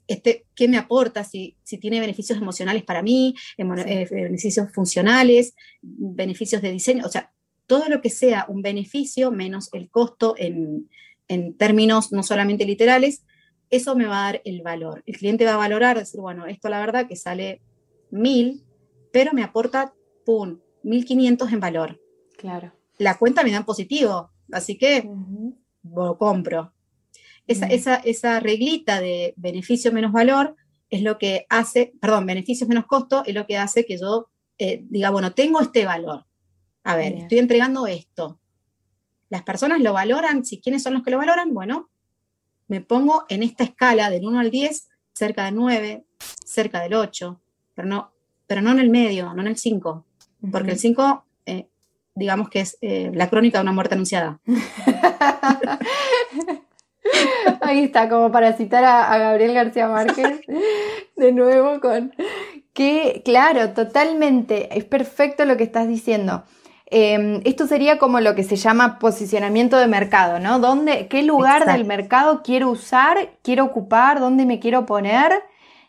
este, 0.10 0.46
qué 0.56 0.68
me 0.68 0.78
aporta, 0.78 1.24
si, 1.24 1.56
si 1.64 1.78
tiene 1.78 2.00
beneficios 2.00 2.38
emocionales 2.40 2.84
para 2.84 3.02
mí, 3.04 3.36
eh, 3.58 4.08
beneficios 4.10 4.72
funcionales, 4.74 5.54
beneficios 5.82 6.62
de 6.62 6.72
diseño, 6.72 7.06
o 7.06 7.10
sea, 7.10 7.32
todo 7.68 7.88
lo 7.88 8.02
que 8.02 8.10
sea 8.10 8.46
un 8.50 8.64
beneficio 8.64 9.32
menos 9.32 9.70
el 9.74 9.90
costo 9.90 10.34
en, 10.38 10.90
en 11.28 11.56
términos 11.56 12.12
no 12.12 12.24
solamente 12.24 12.66
literales, 12.66 13.24
eso 13.70 13.96
me 13.96 14.08
va 14.08 14.22
a 14.22 14.32
dar 14.32 14.42
el 14.46 14.64
valor. 14.64 15.04
El 15.06 15.16
cliente 15.16 15.46
va 15.46 15.54
a 15.54 15.58
valorar, 15.58 16.00
decir, 16.00 16.20
bueno, 16.20 16.48
esto 16.48 16.70
la 16.70 16.80
verdad 16.80 17.08
que 17.08 17.16
sale 17.16 17.62
mil, 18.10 18.64
pero 19.14 19.32
me 19.34 19.44
aporta, 19.44 19.94
pum, 20.26 20.60
1500 20.82 21.54
en 21.54 21.60
valor. 21.60 22.02
Claro. 22.36 22.74
La 22.98 23.18
cuenta 23.18 23.44
me 23.44 23.52
da 23.52 23.58
en 23.58 23.66
positivo, 23.66 24.32
así 24.52 24.76
que 24.78 25.08
lo 25.84 26.18
compro. 26.18 26.74
Esa, 27.50 27.66
esa, 27.66 27.96
esa 27.96 28.40
reglita 28.40 29.02
de 29.02 29.34
beneficio 29.36 29.92
menos 29.92 30.12
valor 30.12 30.56
es 30.90 31.02
lo 31.02 31.18
que 31.18 31.46
hace, 31.50 31.94
perdón, 32.00 32.26
beneficios 32.26 32.70
menos 32.70 32.86
costo 32.86 33.24
es 33.26 33.34
lo 33.34 33.46
que 33.46 33.58
hace 33.58 33.86
que 33.86 33.98
yo 33.98 34.30
eh, 34.58 34.84
diga, 34.90 35.10
bueno, 35.10 35.34
tengo 35.34 35.62
este 35.62 35.86
valor. 35.86 36.26
A 36.84 36.96
ver, 36.96 37.14
estoy 37.14 37.40
entregando 37.40 37.88
esto. 37.88 38.40
Las 39.30 39.44
personas 39.44 39.82
lo 39.82 39.94
valoran, 39.94 40.46
si 40.46 40.60
quiénes 40.60 40.84
son 40.84 40.94
los 40.94 41.04
que 41.04 41.12
lo 41.12 41.18
valoran, 41.18 41.54
bueno, 41.54 41.90
me 42.68 42.82
pongo 42.82 43.26
en 43.30 43.44
esta 43.44 43.64
escala 43.64 44.10
del 44.10 44.26
1 44.26 44.40
al 44.40 44.52
10, 44.52 44.90
cerca 45.14 45.46
del 45.46 45.56
9, 45.56 46.06
cerca 46.46 46.82
del 46.82 46.94
8, 46.94 47.40
pero 47.76 47.88
no, 47.88 48.12
pero 48.48 48.62
no 48.62 48.72
en 48.72 48.80
el 48.80 48.90
medio, 48.90 49.34
no 49.34 49.42
en 49.42 49.48
el 49.48 49.58
5, 49.58 50.06
porque 50.52 50.72
el 50.72 50.80
5, 50.80 51.26
eh, 51.46 51.68
digamos 52.16 52.50
que 52.50 52.62
es 52.62 52.78
eh, 52.82 53.12
la 53.14 53.30
crónica 53.30 53.60
de 53.60 53.64
una 53.64 53.72
muerte 53.72 53.96
anunciada. 53.96 54.40
Ahí 57.62 57.86
está, 57.86 58.10
como 58.10 58.32
para 58.32 58.54
citar 58.54 58.84
a, 58.84 59.18
Gabriel 59.18 59.54
García 59.54 59.88
Márquez, 59.88 60.42
de 61.16 61.32
nuevo 61.32 61.80
con 61.80 62.14
que, 62.74 63.22
claro, 63.26 63.72
totalmente, 63.72 64.78
es 64.78 64.86
perfecto 64.86 65.46
lo 65.46 65.58
que 65.58 65.64
estás 65.64 65.88
diciendo. 65.88 66.44
Em, 66.86 67.42
esto 67.44 67.68
sería 67.68 68.00
como 68.00 68.20
lo 68.20 68.34
que 68.36 68.44
se 68.44 68.56
llama 68.56 69.00
posicionamiento 69.00 69.78
de 69.78 69.88
mercado, 69.88 70.40
¿no? 70.40 70.60
¿Dónde, 70.60 71.08
¿Qué 71.08 71.22
lugar 71.22 71.66
del 71.66 71.86
mercado 71.86 72.42
quiero 72.42 72.70
usar, 72.70 73.32
quiero 73.44 73.66
ocupar, 73.66 74.20
dónde 74.20 74.46
me 74.46 74.60
quiero 74.60 74.86
poner 74.86 75.44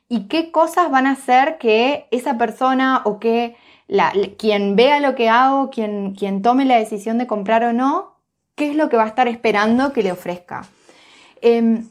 y 0.09 0.27
qué 0.27 0.51
cosas 0.51 0.91
van 0.91 1.07
a 1.07 1.12
hacer 1.12 1.57
que 1.59 2.07
esa 2.11 2.37
persona 2.37 3.03
o 3.05 3.18
que 3.18 3.57
la, 3.87 4.12
quien 4.37 4.77
vea 4.77 5.01
lo 5.01 5.14
que 5.14 5.29
hago, 5.29 5.71
quien, 5.71 6.14
quien 6.14 6.43
tome 6.43 6.64
la 6.64 6.77
decisión 6.77 7.16
de 7.16 7.27
comprar 7.27 7.64
o 7.64 7.73
no, 7.73 8.16
qué 8.57 8.71
es 8.71 8.77
lo 8.77 8.89
que 8.89 8.97
va 8.97 9.05
a 9.05 9.09
estar 9.09 9.29
esperando 9.29 9.93
que 9.93 10.03
le 10.03 10.12
ofrezca. 10.12 10.66
Em, 11.43 11.88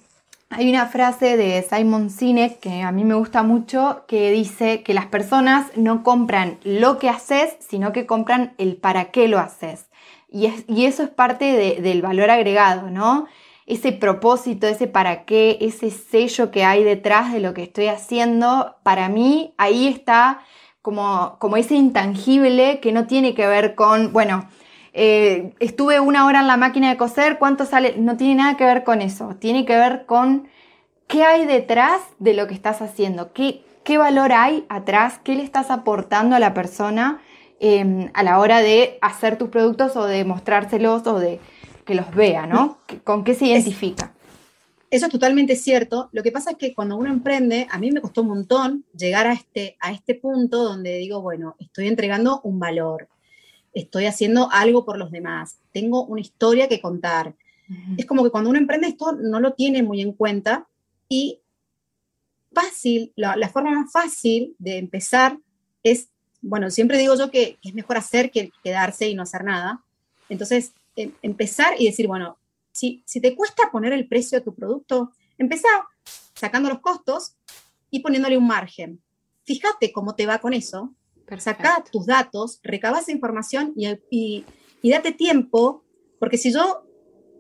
hay 0.50 0.70
una 0.70 0.88
frase 0.88 1.38
de 1.38 1.62
Simon 1.62 2.10
Sinek 2.10 2.60
que 2.60 2.82
a 2.82 2.92
mí 2.92 3.04
me 3.04 3.14
gusta 3.14 3.44
mucho 3.44 4.04
que 4.08 4.32
dice 4.32 4.82
que 4.84 4.94
las 4.94 5.06
personas 5.06 5.68
no 5.76 6.04
compran 6.04 6.60
lo 6.64 6.98
que 6.98 7.10
haces, 7.10 7.56
sino 7.60 7.94
que 7.94 8.06
compran 8.06 8.54
el 8.58 8.76
para 8.76 9.12
qué 9.12 9.28
lo 9.28 9.40
haces. 9.40 9.86
Y, 10.32 10.86
eso 10.86 11.04
es 11.04 11.10
parte 11.10 11.80
del 11.82 12.02
valor 12.02 12.30
agregado, 12.30 12.92
¿no? 12.92 13.26
Ese 13.66 13.92
propósito, 13.92 14.68
ese 14.68 14.88
para 14.88 15.26
qué, 15.26 15.58
ese 15.62 15.90
sello 15.92 16.52
que 16.52 16.64
hay 16.64 16.84
detrás 16.84 17.34
de 17.34 17.40
lo 17.40 17.54
que 17.54 17.64
estoy 17.64 17.88
haciendo, 17.88 18.76
para 18.84 19.10
mí 19.10 19.54
ahí 19.58 19.88
está 19.88 20.42
como, 20.82 21.38
como 21.40 21.58
ese 21.58 21.76
intangible 21.76 22.80
que 22.80 22.92
no 22.92 23.08
tiene 23.08 23.34
que 23.34 23.48
ver 23.48 23.76
con, 23.76 24.14
bueno, 24.14 24.48
eh, 24.94 25.54
estuve 25.60 26.00
una 26.00 26.26
hora 26.26 26.40
en 26.40 26.48
la 26.48 26.58
máquina 26.58 26.90
de 26.90 26.98
coser, 26.98 27.38
¿cuánto 27.38 27.66
sale? 27.66 27.96
No 27.98 28.18
tiene 28.18 28.36
nada 28.36 28.58
que 28.58 28.66
ver 28.66 28.84
con 28.84 29.02
eso, 29.02 29.36
tiene 29.40 29.66
que 29.66 29.76
ver 29.76 30.06
con 30.06 30.48
qué 31.08 31.24
hay 31.24 31.46
detrás 31.46 32.02
de 32.20 32.34
lo 32.34 32.48
que 32.48 32.54
estás 32.54 32.82
haciendo, 32.82 33.34
qué, 33.34 33.64
qué 33.84 33.98
valor 33.98 34.32
hay 34.32 34.66
atrás, 34.70 35.20
qué 35.24 35.36
le 35.36 35.44
estás 35.44 35.72
aportando 35.72 36.36
a 36.36 36.40
la 36.40 36.54
persona 36.54 37.22
em, 37.60 38.10
a 38.14 38.24
la 38.24 38.40
hora 38.40 38.60
de 38.60 38.98
hacer 39.02 39.38
tus 39.38 39.50
productos 39.50 39.96
o 39.96 40.06
de 40.06 40.24
mostrárselos 40.26 41.06
o 41.08 41.20
de 41.20 41.40
que 41.86 41.96
los 41.96 42.14
vea, 42.14 42.46
¿no? 42.46 42.78
¿Con 43.04 43.24
qué 43.24 43.34
se 43.34 43.48
identifica? 43.48 44.14
Eso 44.92 45.06
es 45.06 45.12
totalmente 45.12 45.56
cierto. 45.56 46.10
Lo 46.12 46.24
que 46.24 46.32
pasa 46.32 46.52
es 46.52 46.58
que 46.58 46.74
cuando 46.74 46.98
uno 46.98 47.10
emprende, 47.10 47.68
a 47.70 47.78
mí 47.78 47.92
me 47.92 48.02
costó 48.02 48.22
un 48.22 48.30
montón 48.30 48.86
llegar 48.96 49.28
a 49.28 49.34
este, 49.34 49.78
a 49.80 49.92
este 49.92 50.16
punto 50.16 50.64
donde 50.64 50.98
digo, 50.98 51.22
bueno, 51.22 51.56
estoy 51.60 51.88
entregando 51.88 52.42
un 52.44 52.60
valor, 52.60 53.08
estoy 53.74 54.06
haciendo 54.06 54.50
algo 54.52 54.86
por 54.86 54.98
los 54.98 55.12
demás, 55.12 55.58
tengo 55.72 56.06
una 56.06 56.22
historia 56.22 56.68
que 56.68 56.82
contar. 56.82 57.36
Es 57.98 58.08
como 58.08 58.24
que 58.24 58.32
cuando 58.32 58.50
uno 58.50 58.58
emprende 58.58 58.88
esto 58.88 59.12
no 59.12 59.40
lo 59.40 59.54
tiene 59.54 59.84
muy 59.84 60.02
en 60.02 60.14
cuenta 60.14 60.68
y 61.08 61.40
fácil, 62.52 63.14
la, 63.16 63.50
forma 63.50 63.72
más 63.72 63.92
fácil 63.92 64.56
de 64.58 64.78
empezar 64.78 65.38
es, 65.84 66.10
bueno, 66.42 66.72
siempre 66.72 66.98
digo 66.98 67.16
yo 67.16 67.30
que, 67.30 67.60
es 67.64 67.74
mejor 67.76 67.98
hacer 67.98 68.32
que 68.32 68.52
quedarse 68.64 69.08
y 69.08 69.14
no 69.14 69.22
hacer 69.22 69.44
nada. 69.44 69.84
Entonces, 70.30 70.74
em, 70.96 71.14
empezar 71.22 71.80
y 71.80 71.86
decir, 71.86 72.08
bueno, 72.08 72.40
si, 72.72 73.04
si 73.06 73.22
te 73.22 73.36
cuesta 73.36 73.70
poner 73.72 73.94
el 73.94 74.08
precio 74.08 74.40
de 74.40 74.46
tu 74.46 74.56
producto, 74.56 75.12
empezá 75.38 75.70
sacando 76.34 76.70
los 76.70 76.80
costos 76.80 77.36
y 77.92 78.00
poniéndole 78.00 78.38
un 78.38 78.48
margen. 78.48 79.00
Fíjate 79.46 79.92
cómo 79.92 80.16
te 80.16 80.26
va 80.26 80.40
con 80.40 80.54
eso 80.54 80.94
Saca 81.38 81.84
tus 81.92 82.06
datos, 82.06 82.60
recaba 82.64 83.00
esa 83.00 83.12
información 83.12 83.74
y, 83.76 84.46
date 84.84 85.12
tiempo, 85.12 85.84
porque 86.20 86.38
si 86.38 86.52
yo, 86.52 86.84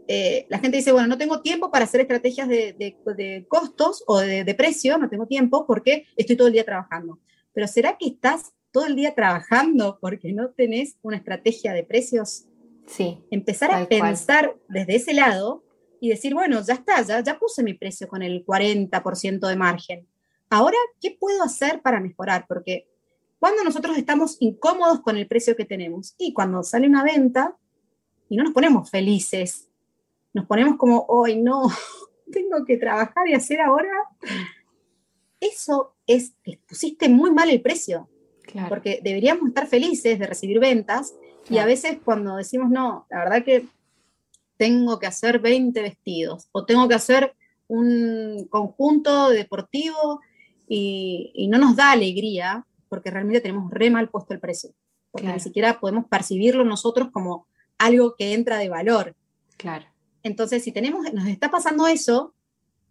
eh, 0.08 0.46
la 0.50 0.60
gente 0.60 0.78
dice, 0.78 0.92
bueno, 0.92 1.08
no 1.08 1.18
tengo 1.18 1.42
tiempo 1.42 1.72
para 1.72 1.86
hacer 1.86 2.02
estrategias 2.02 2.48
de, 2.48 3.46
costos 3.48 4.04
o 4.08 4.20
de, 4.20 4.56
precio, 4.56 4.98
no 4.98 5.10
tengo 5.10 5.28
tiempo 5.28 5.66
porque 5.66 6.06
estoy 6.16 6.36
todo 6.36 6.48
el 6.48 6.54
día 6.54 6.66
trabajando. 6.66 7.20
Pero 7.54 7.68
¿será 7.68 7.98
que 7.98 8.08
estás 8.08 8.54
todo 8.72 8.86
el 8.86 8.96
día 8.96 9.16
trabajando 9.16 9.98
porque 10.00 10.32
no 10.34 10.52
tenés 10.52 10.98
una 11.02 11.18
estrategia 11.18 11.74
de 11.74 11.84
precios? 11.84 12.46
Sí. 12.86 13.24
Empezar 13.32 13.72
a 13.72 13.88
pensar 13.88 14.56
desde 14.68 14.96
ese 14.96 15.14
lado 15.14 15.64
y 16.00 16.10
decir, 16.10 16.34
bueno, 16.34 16.62
ya 16.66 16.74
está, 16.76 17.02
ya, 17.02 17.22
ya 17.22 17.38
puse 17.38 17.64
mi 17.64 17.74
precio 17.74 18.08
con 18.08 18.24
el 18.24 18.46
40% 18.46 19.48
de 19.48 19.56
margen. 19.56 20.08
Ahora, 20.50 20.78
¿qué 21.00 21.16
puedo 21.20 21.44
hacer 21.44 21.82
para 21.82 22.00
mejorar? 22.00 22.46
Porque 22.48 22.89
cuando 23.40 23.64
nosotros 23.64 23.98
estamos 23.98 24.38
incómodos 24.40 25.00
con 25.00 25.18
el 25.18 25.28
precio 25.28 25.56
que 25.56 25.66
tenemos. 25.66 26.14
Y 26.18 26.34
cuando 26.34 26.62
sale 26.62 26.88
una 26.88 27.04
venta 27.04 27.56
y 28.28 28.36
no 28.36 28.44
nos 28.44 28.54
ponemos 28.54 28.90
felices, 28.90 29.70
nos 30.34 30.46
ponemos 30.46 30.78
como, 30.78 31.06
hoy 31.08 31.42
no, 31.42 31.64
tengo 32.32 32.66
que 32.66 32.78
trabajar 32.78 33.28
y 33.28 33.34
hacer 33.34 33.62
ahora. 33.62 33.90
Eso 35.40 35.96
es 36.06 36.34
pusiste 36.68 37.08
muy 37.08 37.32
mal 37.32 37.50
el 37.50 37.62
precio, 37.62 38.10
porque 38.68 39.00
deberíamos 39.02 39.48
estar 39.48 39.68
felices 39.68 40.20
de 40.20 40.28
recibir 40.28 40.60
ventas 40.60 41.14
y 41.50 41.60
a 41.60 41.66
veces 41.66 42.00
cuando 42.04 42.36
decimos, 42.36 42.70
no, 42.70 43.06
la 43.10 43.20
verdad 43.20 43.46
que 43.46 43.68
tengo 44.58 45.00
que 45.00 45.08
hacer 45.08 45.40
20 45.40 45.82
vestidos 45.82 46.50
o 46.52 46.66
tengo 46.66 46.88
que 46.90 46.96
hacer 46.96 47.36
un 47.68 48.48
conjunto 48.50 49.30
deportivo 49.30 50.20
y, 50.68 51.32
y 51.36 51.48
no 51.48 51.58
nos 51.58 51.76
da 51.76 51.92
alegría, 51.92 52.66
porque 52.90 53.12
realmente 53.12 53.42
tenemos 53.42 53.72
re 53.72 53.90
mal 53.90 54.10
puesto 54.10 54.34
el 54.34 54.40
precio, 54.40 54.72
porque 55.12 55.28
ni 55.28 55.40
siquiera 55.40 55.80
podemos 55.80 56.06
percibirlo 56.08 56.66
nosotros 56.66 57.10
como 57.12 57.48
algo 57.78 58.16
que 58.16 58.34
entra 58.34 58.58
de 58.58 58.70
valor. 58.70 59.16
Claro. 59.58 59.86
Entonces, 60.24 60.64
si 60.64 60.72
tenemos, 60.72 61.12
nos 61.14 61.28
está 61.28 61.50
pasando 61.50 61.88
eso, 61.88 62.34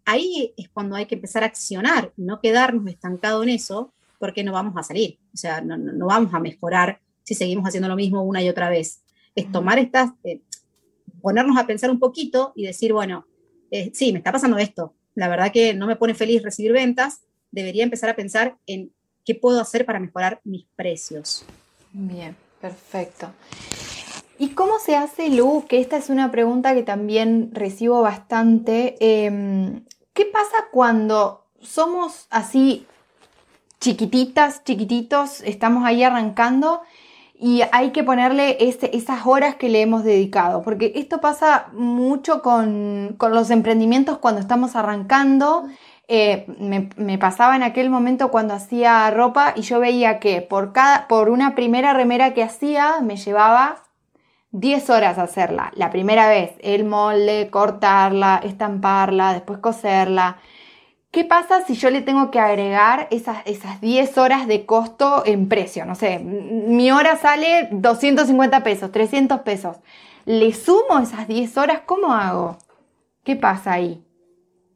ahí 0.05 0.53
es 0.57 0.69
cuando 0.69 0.95
hay 0.95 1.05
que 1.05 1.15
empezar 1.15 1.43
a 1.43 1.47
accionar, 1.47 2.11
no 2.17 2.39
quedarnos 2.39 2.87
estancados 2.87 3.43
en 3.43 3.49
eso, 3.49 3.93
porque 4.17 4.43
no 4.43 4.51
vamos 4.51 4.73
a 4.75 4.83
salir, 4.83 5.17
o 5.33 5.37
sea, 5.37 5.61
no, 5.61 5.77
no, 5.77 6.05
vamos 6.07 6.33
a 6.33 6.39
mejorar 6.39 6.99
si 7.23 7.35
seguimos 7.35 7.65
haciendo 7.65 7.87
lo 7.87 7.95
mismo 7.95 8.23
una 8.23 8.41
y 8.41 8.49
otra 8.49 8.69
vez. 8.69 9.01
Es 9.35 9.51
tomar 9.51 9.79
estas, 9.79 10.11
eh, 10.23 10.41
ponernos 11.21 11.57
a 11.57 11.67
pensar 11.67 11.89
un 11.91 11.99
poquito 11.99 12.51
y 12.55 12.65
decir, 12.65 12.91
bueno, 12.91 13.27
eh, 13.71 13.91
sí, 13.93 14.11
me 14.11 14.17
está 14.17 14.31
pasando 14.31 14.57
esto, 14.57 14.95
la 15.15 15.27
verdad 15.27 15.51
que 15.51 15.73
no 15.73 15.85
me 15.85 15.95
pone 15.95 16.15
feliz 16.15 16.41
recibir 16.43 16.71
ventas, 16.71 17.21
debería 17.51 17.83
empezar 17.83 18.09
a 18.09 18.15
pensar 18.15 18.57
en 18.65 18.91
¿Qué 19.25 19.35
puedo 19.35 19.61
hacer 19.61 19.85
para 19.85 19.99
mejorar 19.99 20.41
mis 20.43 20.65
precios? 20.75 21.45
Bien, 21.91 22.35
perfecto. 22.59 23.29
¿Y 24.37 24.49
cómo 24.49 24.79
se 24.79 24.95
hace, 24.95 25.29
Lu? 25.29 25.65
Que 25.67 25.81
esta 25.81 25.97
es 25.97 26.09
una 26.09 26.31
pregunta 26.31 26.73
que 26.73 26.83
también 26.83 27.49
recibo 27.53 28.01
bastante. 28.01 28.95
Em, 29.01 29.83
¿Qué 30.13 30.25
pasa 30.25 30.67
cuando 30.71 31.45
somos 31.61 32.27
así 32.29 32.87
chiquititas, 33.81 34.63
chiquititos, 34.63 35.41
estamos 35.41 35.83
ahí 35.85 36.03
arrancando 36.03 36.81
y 37.37 37.63
hay 37.71 37.91
que 37.91 38.03
ponerle 38.03 38.57
esas 38.59 39.25
horas 39.25 39.55
que 39.55 39.67
le 39.67 39.81
hemos 39.81 40.05
dedicado? 40.05 40.61
Porque 40.61 40.93
esto 40.95 41.19
pasa 41.19 41.67
mucho 41.73 42.41
con, 42.41 43.15
con 43.17 43.33
los 43.33 43.49
emprendimientos 43.49 44.19
cuando 44.19 44.39
estamos 44.39 44.77
arrancando 44.77 45.67
eh, 46.11 46.47
me, 46.97 47.19
pasaba 47.19 47.55
en 47.55 47.61
aquel 47.61 47.91
momento 47.91 48.31
cuando 48.31 48.55
hacía 48.55 49.11
ropa 49.11 49.53
y 49.55 49.61
yo 49.61 49.79
veía 49.79 50.19
que 50.19 50.41
por, 50.41 50.73
cada, 50.73 51.07
por 51.07 51.29
una 51.29 51.53
primera 51.53 51.93
remera 51.93 52.33
que 52.33 52.41
hacía 52.41 52.99
me 53.01 53.15
llevaba 53.15 53.83
10 54.49 54.89
horas 54.89 55.19
hacerla. 55.19 55.71
La 55.75 55.91
primera 55.91 56.27
vez, 56.27 56.53
el 56.61 56.83
molde, 56.83 57.49
cortarla, 57.51 58.41
estamparla, 58.43 59.33
después 59.33 59.59
coserla. 59.59 60.37
¿Qué 61.11 61.25
pasa 61.25 61.61
si 61.61 61.75
yo 61.75 61.91
le 61.91 62.01
tengo 62.01 62.31
que 62.31 62.39
agregar 62.39 63.07
esas, 63.11 63.45
esas 63.45 63.79
10 63.79 64.17
horas 64.17 64.47
de 64.47 64.65
costo 64.65 65.21
en 65.27 65.47
precio? 65.47 65.85
No 65.85 65.93
sé, 65.93 66.17
mi 66.17 66.89
hora 66.89 67.17
sale 67.17 67.69
250 67.71 68.63
pesos, 68.63 68.91
300 68.91 69.41
pesos. 69.41 69.77
¿Le 70.25 70.53
sumo 70.53 70.97
esas 70.99 71.27
10 71.27 71.55
horas? 71.57 71.81
¿Cómo 71.85 72.13
hago? 72.13 72.57
¿Qué 73.23 73.35
pasa 73.35 73.73
ahí? 73.73 74.03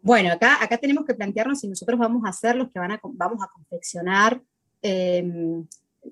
Bueno, 0.04 0.34
acá, 0.34 0.62
acá 0.62 0.78
tenemos 0.78 1.06
que 1.06 1.14
plantearnos 1.14 1.62
si 1.62 1.68
nosotros 1.70 1.98
vamos 1.98 2.24
a 2.26 2.34
ser 2.34 2.58
los 2.58 2.70
que 2.70 2.78
van 2.78 2.92
a, 2.92 3.00
vamos 3.02 3.42
a 3.42 3.48
confeccionar 3.48 4.42
em, 4.82 5.66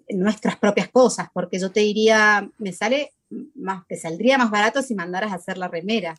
nuestras 0.10 0.56
propias 0.58 0.88
cosas, 0.88 1.28
porque 1.34 1.60
yo 1.60 1.70
te 1.72 1.82
diría, 1.82 2.50
me 2.58 2.72
sale 2.72 3.12
más, 3.54 3.86
te 3.88 3.98
saldría 3.98 4.38
más 4.38 4.50
barato 4.50 4.82
si 4.82 4.96
mandaras 4.96 5.34
a 5.34 5.36
hacer 5.36 5.58
la 5.58 5.68
remera. 5.68 6.16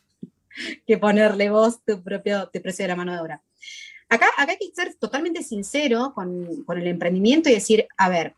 que 0.87 0.99
ponerle 0.99 1.49
vos 1.49 1.83
tu 1.83 2.03
propio 2.03 2.51
precio 2.53 2.85
de 2.85 2.89
la 2.89 2.97
mano 2.97 3.15
de 3.15 3.21
obra. 3.21 3.43
Acá, 4.11 4.27
acá 4.37 4.53
hay 4.53 4.59
que 4.59 4.75
ser 4.75 4.95
totalmente 4.97 5.43
sincero 5.43 6.13
con, 6.15 6.47
el 6.69 6.87
emprendimiento 6.87 7.49
y 7.49 7.55
decir, 7.55 7.87
a 7.97 8.11
ver, 8.11 8.35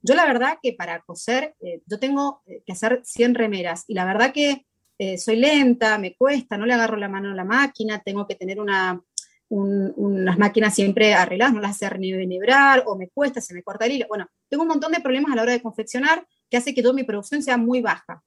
yo 0.00 0.14
la 0.14 0.24
verdad 0.24 0.58
que 0.62 0.72
para 0.72 1.00
coser, 1.00 1.54
eh, 1.60 1.82
yo 1.86 1.98
tengo 1.98 2.40
eh, 2.46 2.62
que 2.64 2.72
hacer 2.72 3.02
100 3.04 3.34
remeras 3.34 3.84
y 3.86 3.92
la 3.92 4.06
verdad 4.06 4.32
que 4.32 4.64
eh, 4.98 5.16
soy 5.16 5.36
lenta, 5.36 5.96
me 5.98 6.16
cuesta, 6.16 6.58
no 6.58 6.66
le 6.66 6.74
agarro 6.74 6.96
la 6.96 7.08
mano 7.08 7.30
a 7.30 7.34
la 7.34 7.44
máquina, 7.44 8.00
tengo 8.00 8.26
que 8.26 8.34
tener 8.34 8.60
una, 8.60 9.00
unas 9.48 10.38
máquinas 10.38 10.74
siempre 10.74 11.14
arregladas, 11.14 11.54
no 11.54 11.60
las 11.60 11.78
sé 11.78 11.86
enhebrar 11.86 12.82
o 12.86 12.96
me 12.96 13.08
cuesta, 13.08 13.40
se 13.40 13.54
me 13.54 13.62
corta 13.62 13.86
el 13.86 13.92
hilo. 13.92 14.06
Bueno, 14.08 14.26
tengo 14.48 14.62
un 14.62 14.68
montón 14.68 14.92
de 14.92 15.00
problemas 15.00 15.32
a 15.32 15.36
la 15.36 15.42
hora 15.42 15.52
de 15.52 15.62
confeccionar 15.62 16.26
que 16.50 16.56
hace 16.56 16.74
que 16.74 16.82
toda 16.82 16.94
mi 16.94 17.04
producción 17.04 17.42
sea 17.42 17.56
muy 17.56 17.80
baja. 17.80 18.22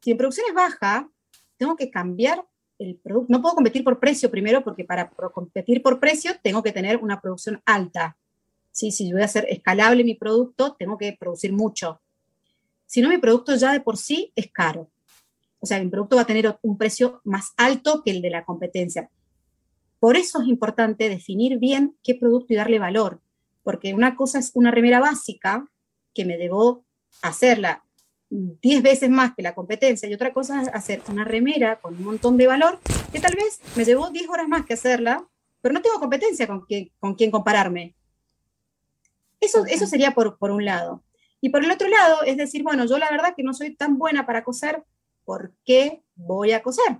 Si 0.00 0.10
mi 0.12 0.16
producción 0.16 0.46
es 0.48 0.54
baja, 0.54 1.08
tengo 1.56 1.76
que 1.76 1.90
cambiar 1.90 2.44
el 2.78 2.96
producto. 2.96 3.30
No 3.30 3.42
puedo 3.42 3.54
competir 3.54 3.84
por 3.84 4.00
precio 4.00 4.30
primero 4.30 4.64
porque 4.64 4.84
para 4.84 5.10
competir 5.10 5.82
por 5.82 6.00
precio 6.00 6.32
tengo 6.42 6.62
que 6.62 6.72
tener 6.72 6.96
una 6.96 7.20
producción 7.20 7.60
alta. 7.66 8.16
¿Sí? 8.72 8.90
Si 8.90 9.12
voy 9.12 9.22
a 9.22 9.26
hacer 9.26 9.46
escalable 9.50 10.04
mi 10.04 10.14
producto, 10.14 10.74
tengo 10.78 10.96
que 10.96 11.16
producir 11.18 11.52
mucho. 11.52 12.00
Si 12.86 13.02
no, 13.02 13.08
mi 13.08 13.18
producto 13.18 13.54
ya 13.54 13.72
de 13.72 13.80
por 13.80 13.96
sí 13.96 14.32
es 14.34 14.50
caro. 14.50 14.90
O 15.60 15.66
sea, 15.66 15.78
mi 15.78 15.88
producto 15.88 16.16
va 16.16 16.22
a 16.22 16.26
tener 16.26 16.58
un 16.62 16.78
precio 16.78 17.20
más 17.24 17.52
alto 17.56 18.02
que 18.02 18.10
el 18.10 18.22
de 18.22 18.30
la 18.30 18.44
competencia. 18.44 19.10
Por 19.98 20.16
eso 20.16 20.40
es 20.40 20.48
importante 20.48 21.08
definir 21.08 21.58
bien 21.58 21.96
qué 22.02 22.14
producto 22.14 22.52
y 22.52 22.56
darle 22.56 22.78
valor, 22.78 23.20
porque 23.62 23.92
una 23.92 24.16
cosa 24.16 24.38
es 24.38 24.50
una 24.54 24.70
remera 24.70 24.98
básica 24.98 25.66
que 26.14 26.24
me 26.24 26.38
debo 26.38 26.84
hacerla 27.22 27.84
10 28.30 28.82
veces 28.82 29.10
más 29.10 29.34
que 29.34 29.42
la 29.42 29.54
competencia 29.54 30.08
y 30.08 30.14
otra 30.14 30.32
cosa 30.32 30.62
es 30.62 30.68
hacer 30.68 31.02
una 31.08 31.24
remera 31.24 31.80
con 31.80 31.96
un 31.96 32.04
montón 32.04 32.36
de 32.36 32.46
valor 32.46 32.78
que 33.12 33.20
tal 33.20 33.34
vez 33.34 33.60
me 33.76 33.84
llevó 33.84 34.10
10 34.10 34.28
horas 34.28 34.48
más 34.48 34.64
que 34.64 34.74
hacerla, 34.74 35.26
pero 35.60 35.74
no 35.74 35.82
tengo 35.82 35.98
competencia 35.98 36.46
con, 36.46 36.60
quien, 36.62 36.90
con 37.00 37.14
quién 37.14 37.30
compararme. 37.30 37.94
Eso, 39.40 39.64
eso 39.66 39.86
sería 39.86 40.12
por, 40.14 40.38
por 40.38 40.50
un 40.50 40.64
lado. 40.64 41.02
Y 41.40 41.48
por 41.48 41.64
el 41.64 41.70
otro 41.70 41.88
lado, 41.88 42.22
es 42.22 42.36
decir, 42.36 42.62
bueno, 42.62 42.84
yo 42.86 42.98
la 42.98 43.10
verdad 43.10 43.34
que 43.36 43.42
no 43.42 43.52
soy 43.52 43.74
tan 43.74 43.98
buena 43.98 44.26
para 44.26 44.44
coser, 44.44 44.84
¿por 45.30 45.54
qué 45.64 46.02
voy 46.16 46.50
a 46.50 46.60
coser? 46.60 46.98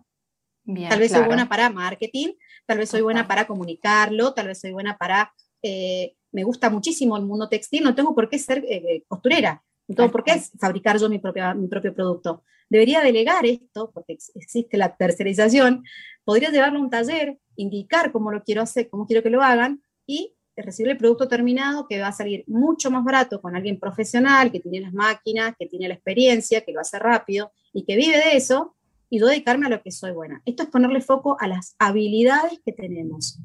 tal 0.89 1.01
vez 1.01 1.11
soy 1.11 1.25
buena 1.25 1.49
para 1.49 1.69
marketing, 1.69 2.29
tal 2.65 2.79
vez 2.79 2.89
soy 2.89 3.01
buena 3.01 3.27
para 3.27 3.45
comunicarlo, 3.45 4.35
tal 4.35 4.47
vez 4.47 4.61
soy 4.61 4.71
buena 4.71 4.97
para... 4.97 5.35
Eh, 5.63 6.15
me 6.31 6.45
gusta 6.45 6.71
muchísimo 6.71 7.17
el 7.17 7.25
mundo 7.25 7.49
textil, 7.49 7.83
no 7.83 7.93
tengo 7.97 8.15
por 8.15 8.29
qué 8.29 8.39
ser 8.39 8.65
eh, 8.69 9.03
costurera 9.09 9.65
todo, 9.97 10.13
¿por 10.13 10.23
qué 10.23 10.41
fabricar 10.61 10.97
yo 10.97 11.09
mi, 11.09 11.19
propia, 11.19 11.55
mi 11.55 11.67
propio 11.67 11.93
producto? 11.93 12.45
Debería 12.69 13.01
delegar 13.01 13.45
esto, 13.47 13.91
porque 13.93 14.13
existe 14.13 14.77
la 14.77 14.97
tercerización, 14.97 15.83
podría 16.23 16.51
llevarlo 16.51 16.79
a 16.79 16.83
un 16.83 16.91
taller, 16.91 17.37
indicar 17.57 18.13
cómo 18.13 18.31
lo 18.31 18.45
quiero 18.45 18.63
hacer, 18.63 18.89
cómo 18.89 19.09
quiero 19.09 19.25
que 19.25 19.31
lo 19.31 19.43
hagan 19.43 19.83
y 20.07 20.37
recibir 20.63 20.93
el 20.93 20.99
producto 20.99 21.29
terminado 21.29 21.87
que 21.89 22.01
va 22.01 22.09
a 22.09 22.13
salir 22.13 22.45
mucho 22.47 22.91
más 22.91 23.05
barato 23.05 23.41
con 23.41 23.57
alguien 23.57 23.79
profesional, 23.79 24.51
que 24.53 24.61
tiene 24.61 24.81
las 24.81 24.93
máquinas, 24.93 25.55
que 25.59 25.67
tiene 25.67 25.89
la 25.89 25.95
experiencia, 25.95 26.63
que 26.63 26.73
lo 26.73 26.81
hace 26.81 26.99
rápido 26.99 27.53
y 27.73 27.85
que 27.85 27.97
vive 27.97 28.17
de 28.17 28.37
eso, 28.37 28.77
y 29.09 29.19
yo 29.19 29.27
dedicarme 29.27 29.67
a 29.67 29.71
lo 29.71 29.83
que 29.83 29.91
soy 29.91 30.13
buena. 30.13 30.41
Esto 30.45 30.63
es 30.63 30.69
ponerle 30.69 31.01
foco 31.01 31.37
a 31.41 31.49
las 31.49 31.75
habilidades 31.79 32.61
que 32.65 32.73
tenemos. 32.73 33.39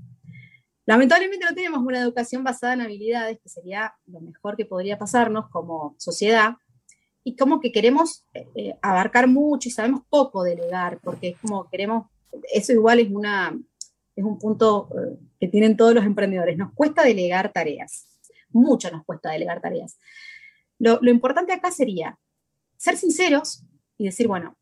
Lamentablemente 0.85 1.45
no 1.45 1.55
tenemos 1.55 1.81
una 1.81 1.99
educación 1.99 2.43
basada 2.43 2.73
en 2.73 2.81
habilidades, 2.81 3.39
que 3.41 3.49
sería 3.49 3.95
lo 4.05 4.21
mejor 4.21 4.55
que 4.55 4.65
podría 4.65 4.99
pasarnos 4.99 5.49
como 5.49 5.95
sociedad, 5.97 6.55
y 7.27 7.35
como 7.35 7.59
que 7.59 7.71
queremos 7.71 8.23
eh, 8.35 8.47
eh, 8.55 8.77
abarcar 8.83 9.27
mucho 9.27 9.67
y 9.67 9.71
sabemos 9.71 10.01
poco 10.09 10.43
delegar, 10.43 10.99
porque 11.03 11.29
es 11.29 11.39
como 11.39 11.67
queremos, 11.69 12.07
eso 12.53 12.71
igual 12.71 12.99
es, 12.99 13.09
una, 13.11 13.57
es 14.15 14.23
un 14.23 14.39
punto 14.39 14.89
eh, 14.91 15.17
que 15.39 15.47
tienen 15.47 15.77
todos 15.77 15.93
los 15.93 16.05
emprendedores, 16.05 16.57
nos 16.57 16.73
cuesta 16.73 17.03
delegar 17.03 17.51
tareas, 17.51 18.07
mucho 18.49 18.89
nos 18.91 19.03
cuesta 19.05 19.31
delegar 19.31 19.61
tareas. 19.61 19.97
Lo, 20.79 20.99
lo 21.01 21.11
importante 21.11 21.53
acá 21.53 21.71
sería 21.71 22.17
ser 22.77 22.97
sinceros 22.97 23.63
y 23.97 24.05
decir, 24.05 24.27
bueno, 24.27 24.55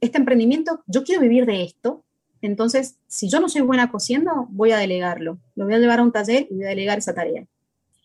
este 0.00 0.18
emprendimiento, 0.18 0.82
yo 0.86 1.04
quiero 1.04 1.20
vivir 1.20 1.46
de 1.46 1.62
esto, 1.62 2.04
entonces, 2.42 2.98
si 3.06 3.28
yo 3.28 3.40
no 3.40 3.48
soy 3.48 3.62
buena 3.62 3.90
cosiendo, 3.90 4.46
voy 4.50 4.70
a 4.70 4.78
delegarlo. 4.78 5.40
Lo 5.54 5.64
voy 5.64 5.74
a 5.74 5.78
llevar 5.78 6.00
a 6.00 6.02
un 6.02 6.12
taller 6.12 6.46
y 6.50 6.54
voy 6.54 6.64
a 6.64 6.68
delegar 6.68 6.98
esa 6.98 7.14
tarea. 7.14 7.46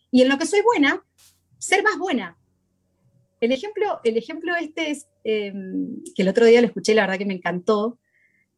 Y 0.10 0.22
en 0.22 0.30
lo 0.30 0.38
que 0.38 0.45
soy 0.45 0.62
buena, 0.62 1.04
ser 1.58 1.84
más 1.84 1.97
buena. 1.97 2.38
El 3.39 3.52
ejemplo, 3.52 3.99
el 4.04 4.18
ejemplo 4.18 4.56
este 4.56 4.91
es, 4.91 5.08
em, 5.24 6.02
que 6.16 6.22
el 6.22 6.30
otro 6.30 6.45
día 6.45 6.62
lo 6.62 6.68
escuché, 6.68 6.95
la 6.95 7.04
verdad 7.04 7.18
que 7.18 7.26
me 7.26 7.34
encantó. 7.34 7.99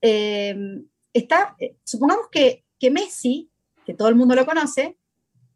Em, 0.02 0.86
está, 1.14 1.56
eh, 1.60 1.78
supongamos 1.84 2.28
que, 2.32 2.66
que 2.80 2.92
Messi, 2.92 3.50
que 3.86 3.94
todo 3.94 4.08
el 4.08 4.16
mundo 4.16 4.36
lo 4.36 4.46
conoce, 4.46 4.98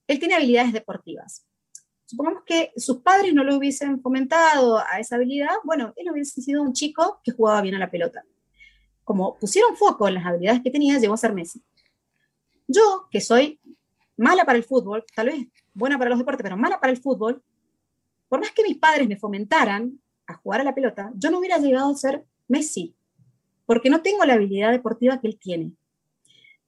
él 0.08 0.20
tiene 0.20 0.36
habilidades 0.36 0.74
deportivas. 0.74 1.46
Supongamos 2.06 2.44
que 2.46 2.72
sus 2.78 3.02
padres 3.02 3.34
no 3.34 3.44
lo 3.44 3.58
hubiesen 3.58 4.02
fomentado 4.02 4.78
a 4.78 5.00
esa 5.00 5.16
habilidad, 5.16 5.56
bueno, 5.64 5.94
él 5.98 6.10
hubiese 6.12 6.42
sido 6.42 6.62
un 6.62 6.74
chico 6.74 7.20
que 7.24 7.32
jugaba 7.32 7.62
bien 7.62 7.76
a 7.76 7.80
la 7.80 7.92
pelota 7.92 8.24
como 9.08 9.38
pusieron 9.40 9.78
foco 9.78 10.10
en 10.10 10.16
las 10.16 10.26
habilidades 10.26 10.62
que 10.62 10.70
tenía, 10.70 11.00
llegó 11.00 11.14
a 11.14 11.18
ser 11.18 11.32
Messi. 11.32 11.64
Yo, 12.68 13.08
que 13.10 13.22
soy 13.22 13.58
mala 14.18 14.44
para 14.44 14.58
el 14.58 14.66
fútbol, 14.66 15.06
tal 15.16 15.28
vez 15.28 15.48
buena 15.74 15.98
para 15.98 16.10
los 16.10 16.20
deportes, 16.20 16.44
pero 16.44 16.58
mala 16.58 16.78
para 16.82 16.92
el 16.92 17.00
fútbol, 17.00 17.42
por 18.28 18.42
más 18.42 18.52
que 18.52 18.64
mis 18.64 18.78
padres 18.78 19.08
me 19.08 19.16
fomentaran 19.16 19.98
a 20.28 20.34
jugar 20.34 20.60
a 20.60 20.66
la 20.66 20.76
pelota, 20.76 21.10
yo 21.16 21.32
no 21.32 21.40
hubiera 21.40 21.58
llegado 21.58 21.90
a 21.90 21.96
ser 21.96 22.26
Messi, 22.50 22.97
porque 23.68 23.92
no 23.92 24.02
tengo 24.02 24.26
la 24.26 24.34
habilidad 24.34 24.72
deportiva 24.72 25.22
que 25.22 25.28
él 25.28 25.38
tiene. 25.40 25.74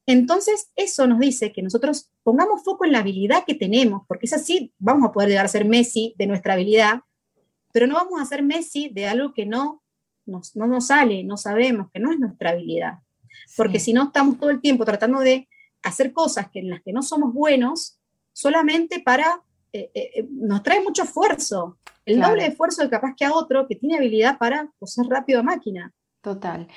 Entonces, 0.05 0.71
eso 0.75 1.07
nos 1.07 1.19
dice 1.19 1.51
que 1.51 1.63
nosotros 1.63 2.11
pongamos 2.21 2.63
foco 2.63 2.85
en 2.85 2.91
la 2.91 2.99
habilidad 2.99 3.43
que 3.47 3.55
tenemos, 3.55 4.03
porque 4.07 4.27
es 4.27 4.33
así, 4.33 4.71
vamos 4.77 5.09
a 5.09 5.11
poder 5.11 5.29
llegar 5.29 5.45
a 5.45 5.49
ser 5.49 5.65
Messi 5.65 6.13
de 6.17 6.27
nuestra 6.27 6.53
habilidad, 6.53 7.01
pero 7.73 7.87
no 7.87 7.95
vamos 7.95 8.21
a 8.21 8.25
ser 8.25 8.43
Messi 8.43 8.89
de 8.89 9.07
algo 9.07 9.33
que 9.33 9.47
no 9.47 9.81
no 10.29 10.67
nos 10.67 10.87
sale, 10.87 11.23
no 11.23 11.37
sabemos, 11.37 11.89
que 11.91 11.99
no 11.99 12.11
es 12.11 12.19
nuestra 12.19 12.51
habilidad. 12.51 12.99
Porque 13.57 13.79
si 13.79 13.93
no, 13.93 14.05
estamos 14.05 14.39
todo 14.39 14.49
el 14.49 14.61
tiempo 14.61 14.85
tratando 14.85 15.19
de 15.19 15.47
hacer 15.83 16.13
cosas 16.13 16.49
que, 16.51 16.59
en 16.59 16.69
las 16.69 16.81
que 16.81 16.93
no 16.93 17.01
somos 17.01 17.33
buenos 17.33 17.99
solamente 18.33 18.99
para... 18.99 19.41
Eh, 19.71 19.91
eh, 19.93 20.11
eh, 20.15 20.27
nos 20.31 20.63
trae 20.63 20.81
mucho 20.81 21.03
esfuerzo, 21.03 21.77
el 22.03 22.19
doble 22.19 22.41
de 22.41 22.49
esfuerzo 22.49 22.81
de 22.81 22.89
capaz 22.89 23.13
que 23.15 23.23
a 23.23 23.33
otro 23.33 23.67
que 23.67 23.75
tiene 23.75 23.97
habilidad 23.97 24.39
para 24.39 24.67
coser 24.79 25.05
rápido 25.05 25.41
a 25.41 25.43
máquina. 25.43 25.93
Total. 26.21 26.67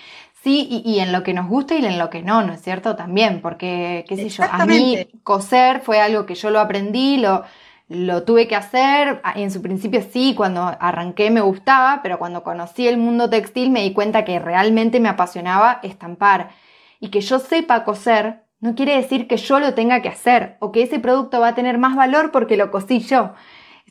Sí, 0.42 0.82
y, 0.84 0.98
en 0.98 1.12
lo 1.12 1.22
que 1.22 1.34
nos 1.34 1.48
gusta 1.48 1.74
y 1.74 1.84
en 1.84 1.98
lo 1.98 2.10
que 2.10 2.22
no, 2.22 2.42
¿no 2.42 2.52
es 2.52 2.62
cierto? 2.62 2.96
También, 2.96 3.40
porque, 3.40 4.04
qué 4.08 4.16
sé 4.16 4.28
yo, 4.28 4.44
a 4.50 4.66
mí 4.66 5.06
coser 5.22 5.80
fue 5.80 6.00
algo 6.00 6.26
que 6.26 6.34
yo 6.34 6.50
lo 6.50 6.58
aprendí, 6.58 7.16
lo, 7.16 7.44
lo 7.88 8.24
tuve 8.24 8.48
que 8.48 8.56
hacer, 8.56 9.20
en 9.36 9.50
su 9.52 9.62
principio 9.62 10.02
sí, 10.02 10.34
cuando 10.36 10.62
arranqué 10.80 11.30
me 11.30 11.40
gustaba, 11.40 12.00
pero 12.02 12.18
cuando 12.18 12.42
conocí 12.42 12.88
el 12.88 12.98
mundo 12.98 13.30
textil 13.30 13.70
me 13.70 13.82
di 13.82 13.92
cuenta 13.92 14.24
que 14.24 14.38
realmente 14.40 14.98
me 14.98 15.08
apasionaba 15.08 15.78
estampar. 15.82 16.50
Y 16.98 17.10
que 17.10 17.20
yo 17.20 17.38
sepa 17.38 17.84
coser 17.84 18.42
no 18.62 18.76
quiere 18.76 18.94
decir 18.94 19.26
que 19.26 19.36
yo 19.38 19.58
lo 19.58 19.74
tenga 19.74 20.02
que 20.02 20.08
hacer 20.08 20.56
o 20.60 20.70
que 20.70 20.82
ese 20.84 21.00
producto 21.00 21.40
va 21.40 21.48
a 21.48 21.54
tener 21.56 21.78
más 21.78 21.96
valor 21.96 22.30
porque 22.30 22.56
lo 22.56 22.70
cosí 22.70 23.00
yo, 23.00 23.34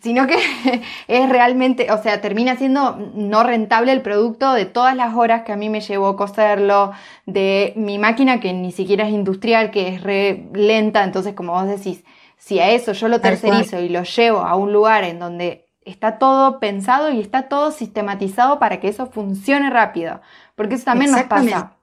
sino 0.01 0.27
que 0.27 0.35
es 1.07 1.29
realmente, 1.29 1.91
o 1.91 2.01
sea, 2.01 2.21
termina 2.21 2.55
siendo 2.55 2.97
no 3.13 3.43
rentable 3.43 3.91
el 3.91 4.01
producto 4.01 4.53
de 4.53 4.65
todas 4.65 4.95
las 4.95 5.15
horas 5.15 5.43
que 5.43 5.51
a 5.51 5.55
mí 5.55 5.69
me 5.69 5.81
llevó 5.81 6.15
coserlo, 6.15 6.91
de 7.25 7.73
mi 7.75 7.99
máquina 7.99 8.39
que 8.39 8.53
ni 8.53 8.71
siquiera 8.71 9.07
es 9.07 9.13
industrial, 9.13 9.71
que 9.71 9.89
es 9.89 10.03
re 10.03 10.47
lenta, 10.53 11.03
entonces 11.03 11.33
como 11.33 11.53
vos 11.53 11.67
decís, 11.67 12.03
si 12.37 12.59
a 12.59 12.71
eso 12.71 12.93
yo 12.93 13.07
lo 13.07 13.21
tercerizo 13.21 13.79
y 13.79 13.89
lo 13.89 14.03
llevo 14.03 14.39
a 14.39 14.55
un 14.55 14.73
lugar 14.73 15.03
en 15.03 15.19
donde 15.19 15.67
está 15.85 16.17
todo 16.17 16.59
pensado 16.59 17.11
y 17.11 17.19
está 17.19 17.43
todo 17.43 17.71
sistematizado 17.71 18.59
para 18.59 18.79
que 18.79 18.87
eso 18.87 19.07
funcione 19.07 19.69
rápido, 19.69 20.21
porque 20.55 20.75
eso 20.75 20.85
también 20.85 21.11
nos 21.11 21.23
pasa 21.23 21.73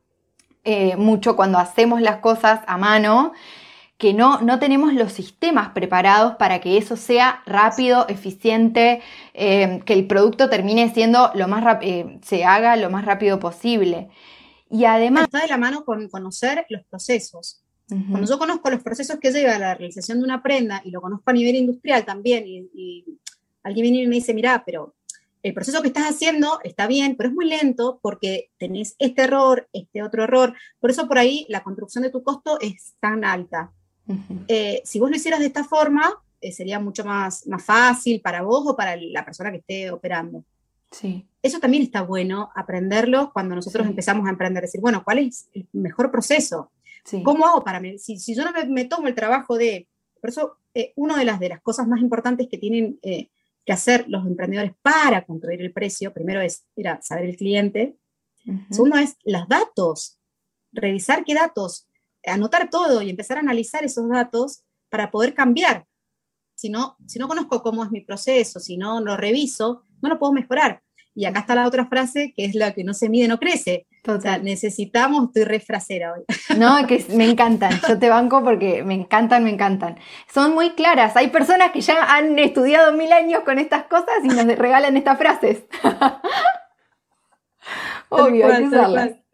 eh, 0.65 0.97
mucho 0.97 1.37
cuando 1.37 1.59
hacemos 1.59 2.01
las 2.01 2.17
cosas 2.17 2.61
a 2.67 2.77
mano, 2.77 3.33
que 3.99 4.15
no, 4.15 4.41
no 4.41 4.61
tenemos 4.61 4.95
los 4.95 5.13
sistemas 5.13 5.71
preparados 5.71 6.37
para 6.37 6.61
que 6.61 6.79
eso 6.79 6.97
sea 6.97 7.43
rápido, 7.47 8.07
eficiente, 8.09 9.03
eh, 9.35 9.83
que 9.85 9.93
el 9.93 10.07
producto 10.07 10.49
termine 10.49 10.95
siendo 10.95 11.33
lo 11.35 11.49
más 11.49 11.79
eh, 11.83 12.21
se 12.23 12.45
haga 12.45 12.77
lo 12.77 12.91
más 12.91 13.05
rápido 13.05 13.41
posible. 13.41 14.09
Y 14.71 14.85
además... 14.85 15.25
Está 15.25 15.41
de 15.41 15.49
la 15.49 15.57
mano 15.57 15.85
con 15.85 16.09
conocer 16.09 16.65
los 16.69 16.85
procesos. 16.85 17.65
Cuando 17.89 18.29
yo 18.29 18.39
conozco 18.39 18.71
los 18.71 18.83
procesos 18.83 19.19
que 19.19 19.33
lleva 19.33 19.57
a 19.57 19.59
la 19.59 19.75
realización 19.75 20.19
de 20.19 20.25
una 20.25 20.43
prenda 20.43 20.83
y 20.85 20.91
lo 20.91 21.01
conozco 21.01 21.31
a 21.31 21.33
nivel 21.33 21.57
industrial 21.57 22.05
también, 22.05 22.45
y, 22.47 23.05
alguien 23.63 23.83
viene 23.83 24.03
y 24.03 24.07
me 24.07 24.17
dice, 24.17 24.35
mira, 24.35 24.63
pero 24.65 24.95
el 25.43 25.55
proceso 25.55 25.81
que 25.81 25.89
estás 25.89 26.05
haciendo 26.05 26.61
está 26.65 26.87
bien, 26.87 27.17
pero 27.17 27.31
es 27.31 27.35
muy 27.35 27.47
lento 27.47 27.99
porque 28.03 28.51
tenés 28.59 28.95
este 28.99 29.23
error, 29.23 29.69
este 29.73 30.03
otro 30.03 30.25
error. 30.25 30.55
Por 30.79 30.91
eso 30.91 31.09
por 31.09 31.19
ahí 31.19 31.47
la 31.49 31.63
construcción 31.63 32.05
de 32.05 32.11
tu 32.11 32.23
costo 32.23 32.59
es 32.61 32.95
tan 33.01 33.25
alta. 33.25 33.73
Eh, 34.49 34.83
si 34.85 34.99
vos 34.99 35.11
lo 35.11 35.17
hicieras 35.17 35.41
de 35.41 35.47
esta 35.47 35.65
forma, 35.65 36.15
eh, 36.41 36.53
sería 36.53 36.79
mucho 36.79 37.05
más, 37.05 37.47
más 37.47 37.65
fácil 37.65 38.21
para 38.21 38.43
vos 38.43 38.65
o 38.67 38.77
para 38.77 38.97
la 38.97 39.25
persona 39.25 39.51
que 39.51 39.59
esté 39.59 39.91
operando. 39.91 40.45
Sí. 40.91 41.27
Eso 41.43 41.59
también 41.59 41.83
está 41.83 42.03
bueno 42.03 42.51
aprenderlo 42.55 43.31
cuando 43.33 43.55
nosotros 43.55 43.87
empezamos 43.87 44.27
a 44.27 44.31
emprender, 44.31 44.63
decir, 44.63 44.81
bueno, 44.81 45.03
¿cuál 45.05 45.19
es 45.19 45.49
el 45.53 45.69
mejor 45.73 46.11
proceso? 46.11 46.71
¿Cómo 47.25 47.47
hago 47.47 47.65
para 47.65 47.81
mí? 47.81 47.99
Si, 47.99 48.35
yo 48.35 48.45
no 48.45 48.53
me, 48.69 48.85
tomo 48.85 49.09
el 49.09 49.15
trabajo 49.15 49.57
de... 49.57 49.89
Por 50.21 50.31
eso, 50.31 50.59
eh, 50.75 50.93
una 50.97 51.17
de 51.17 51.25
las, 51.25 51.41
de 51.41 51.49
las 51.49 51.61
cosas 51.61 51.87
más 51.87 52.01
importantes 52.01 52.49
que 52.49 52.59
tienen 52.59 52.99
eh, 53.03 53.29
que 53.65 53.73
hacer 53.73 54.05
los 54.09 54.27
emprendedores 54.27 54.73
para 54.83 55.25
construir 55.25 55.61
el 55.63 55.73
precio, 55.73 56.13
primero 56.13 56.41
es 56.41 56.65
saber 57.03 57.25
el 57.27 57.37
cliente, 57.37 57.97
segundo 58.71 58.97
es 58.97 59.17
los 59.25 59.47
datos, 59.47 60.19
revisar 60.73 61.25
qué 61.25 61.35
datos, 61.35 61.88
anotar 62.29 62.71
todo 62.71 63.03
y 63.03 63.11
empezar 63.11 63.37
a 63.39 63.41
analizar 63.41 63.85
esos 63.85 64.09
datos 64.09 64.65
para 64.89 65.11
poder 65.11 65.35
cambiar. 65.35 65.87
Si 66.55 66.71
no, 66.71 66.97
si 67.07 67.19
no 67.19 67.29
conozco 67.29 67.63
cómo 67.63 67.85
es 67.85 67.91
mi 67.91 68.01
proceso, 68.01 68.59
si 68.59 68.77
no 68.77 69.01
lo 69.01 69.17
reviso, 69.17 69.85
no 70.03 70.09
lo 70.09 70.19
puedo 70.19 70.33
mejorar. 70.33 70.83
Y 71.15 71.25
acá 71.25 71.41
está 71.41 71.55
la 71.57 71.67
otra 71.67 71.87
frase, 71.87 72.33
que 72.37 72.45
es 72.45 72.55
la 72.55 72.73
que 72.73 72.85
no 72.85 72.95
se 72.95 73.09
mide, 73.09 73.27
no 73.27 73.41
crece. 73.41 73.89
O 74.07 74.21
sea, 74.21 74.39
necesitamos, 74.39 75.27
estoy 75.27 75.45
refrasera 75.45 76.13
hoy. 76.13 76.25
No, 76.57 76.87
que 76.87 77.05
me 77.15 77.29
encantan, 77.29 77.81
yo 77.89 77.99
te 77.99 78.09
banco 78.09 78.43
porque 78.43 78.85
me 78.85 78.95
encantan, 78.95 79.45
me 79.45 79.51
encantan. 79.51 79.99
Son 80.33 80.55
muy 80.55 80.71
claras, 80.75 81.17
hay 81.17 81.29
personas 81.29 81.73
que 81.73 81.81
ya 81.81 82.05
han 82.15 82.39
estudiado 82.39 82.93
mil 82.93 83.13
años 83.13 83.43
con 83.45 83.59
estas 83.59 83.85
cosas 83.85 84.25
y 84.25 84.29
nos 84.29 84.47
regalan 84.47 84.97
estas 84.97 85.19
frases. 85.19 85.65
Obvio, 88.09 88.47
hay 88.47 88.69
que 88.69 89.25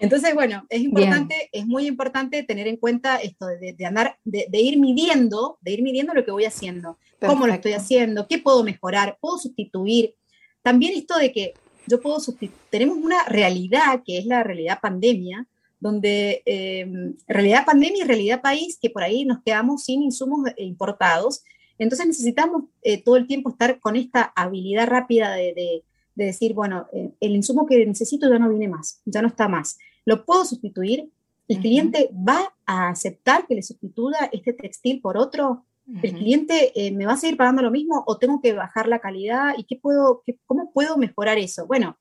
Entonces, 0.00 0.34
bueno, 0.34 0.64
es 0.70 0.80
importante, 0.80 1.50
es 1.52 1.66
muy 1.66 1.86
importante 1.86 2.42
tener 2.42 2.66
en 2.66 2.78
cuenta 2.78 3.16
esto 3.18 3.46
de, 3.46 3.76
andar, 3.84 4.16
de, 4.24 4.48
ir 4.58 4.78
midiendo, 4.78 5.58
de 5.60 5.72
ir 5.72 5.82
midiendo 5.82 6.14
lo 6.14 6.24
que 6.24 6.30
voy 6.30 6.46
haciendo, 6.46 6.98
cómo 7.20 7.46
lo 7.46 7.52
estoy 7.52 7.74
haciendo, 7.74 8.26
qué 8.26 8.38
puedo 8.38 8.64
mejorar, 8.64 9.18
puedo 9.20 9.36
sustituir. 9.36 10.14
También 10.62 10.94
esto 10.96 11.18
de 11.18 11.32
que 11.32 11.52
yo 11.86 12.00
puedo 12.00 12.18
sustituir, 12.18 12.58
tenemos 12.70 12.96
una 12.96 13.24
realidad 13.24 14.02
que 14.04 14.16
es 14.16 14.24
la 14.24 14.42
realidad 14.42 14.78
pandemia, 14.80 15.46
donde 15.78 16.42
em, 16.46 17.14
realidad 17.28 17.66
pandemia 17.66 18.04
y 18.04 18.06
realidad 18.06 18.40
país, 18.40 18.78
que 18.80 18.88
por 18.88 19.02
ahí 19.02 19.26
nos 19.26 19.42
quedamos 19.42 19.84
sin 19.84 20.02
insumos 20.02 20.50
importados. 20.56 21.42
Entonces 21.78 22.06
necesitamos 22.06 22.64
eh, 22.82 23.02
todo 23.02 23.16
el 23.16 23.26
tiempo 23.26 23.50
estar 23.50 23.80
con 23.80 23.96
esta 23.96 24.32
habilidad 24.34 24.86
rápida 24.86 25.34
de, 25.34 25.84
decir, 26.14 26.52
bueno, 26.52 26.86
eh, 26.92 27.12
el 27.20 27.34
insumo 27.34 27.66
que 27.66 27.84
necesito 27.86 28.28
ya 28.28 28.38
no 28.38 28.50
viene 28.50 28.68
más, 28.68 29.00
ya 29.04 29.22
no 29.22 29.28
está 29.28 29.48
más 29.48 29.78
lo 30.04 30.24
puedo 30.24 30.44
sustituir, 30.44 31.10
el 31.48 31.58
cliente 31.58 32.10
va 32.12 32.54
a 32.64 32.88
aceptar 32.88 33.46
que 33.46 33.56
le 33.56 33.62
sustituya 33.62 34.30
este 34.32 34.52
textil 34.52 35.00
por 35.00 35.16
otro, 35.16 35.64
el 36.02 36.12
cliente 36.12 36.72
eh, 36.76 36.92
me 36.92 37.04
va 37.04 37.14
a 37.14 37.16
seguir 37.16 37.36
pagando 37.36 37.62
lo 37.62 37.70
mismo 37.72 38.04
o 38.06 38.16
tengo 38.16 38.40
que 38.40 38.52
bajar 38.52 38.86
la 38.86 39.00
calidad 39.00 39.54
y 39.58 39.64
qué 39.64 39.76
puedo, 39.76 40.22
cómo 40.46 40.72
puedo 40.72 40.96
mejorar 40.96 41.38
eso. 41.38 41.66
Bueno, 41.66 41.98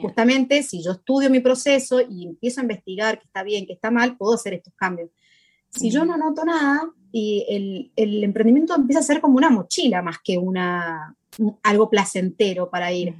justamente 0.00 0.62
si 0.64 0.82
yo 0.82 0.92
estudio 0.92 1.30
mi 1.30 1.40
proceso 1.40 2.00
y 2.00 2.26
empiezo 2.26 2.60
a 2.60 2.64
investigar 2.64 3.20
qué 3.20 3.26
está 3.26 3.44
bien, 3.44 3.66
qué 3.66 3.74
está 3.74 3.92
mal, 3.92 4.16
puedo 4.16 4.34
hacer 4.34 4.54
estos 4.54 4.74
cambios. 4.74 5.10
Si 5.70 5.90
yo 5.90 6.04
no 6.04 6.16
noto 6.16 6.44
nada 6.44 6.90
y 7.12 7.92
el, 7.96 8.24
emprendimiento 8.24 8.74
empieza 8.74 9.00
a 9.00 9.04
ser 9.04 9.20
como 9.20 9.36
una 9.36 9.50
mochila 9.50 10.02
más 10.02 10.18
que 10.22 10.36
una, 10.36 11.16
algo 11.62 11.88
placentero 11.88 12.68
para 12.70 12.92
ir. 12.92 13.14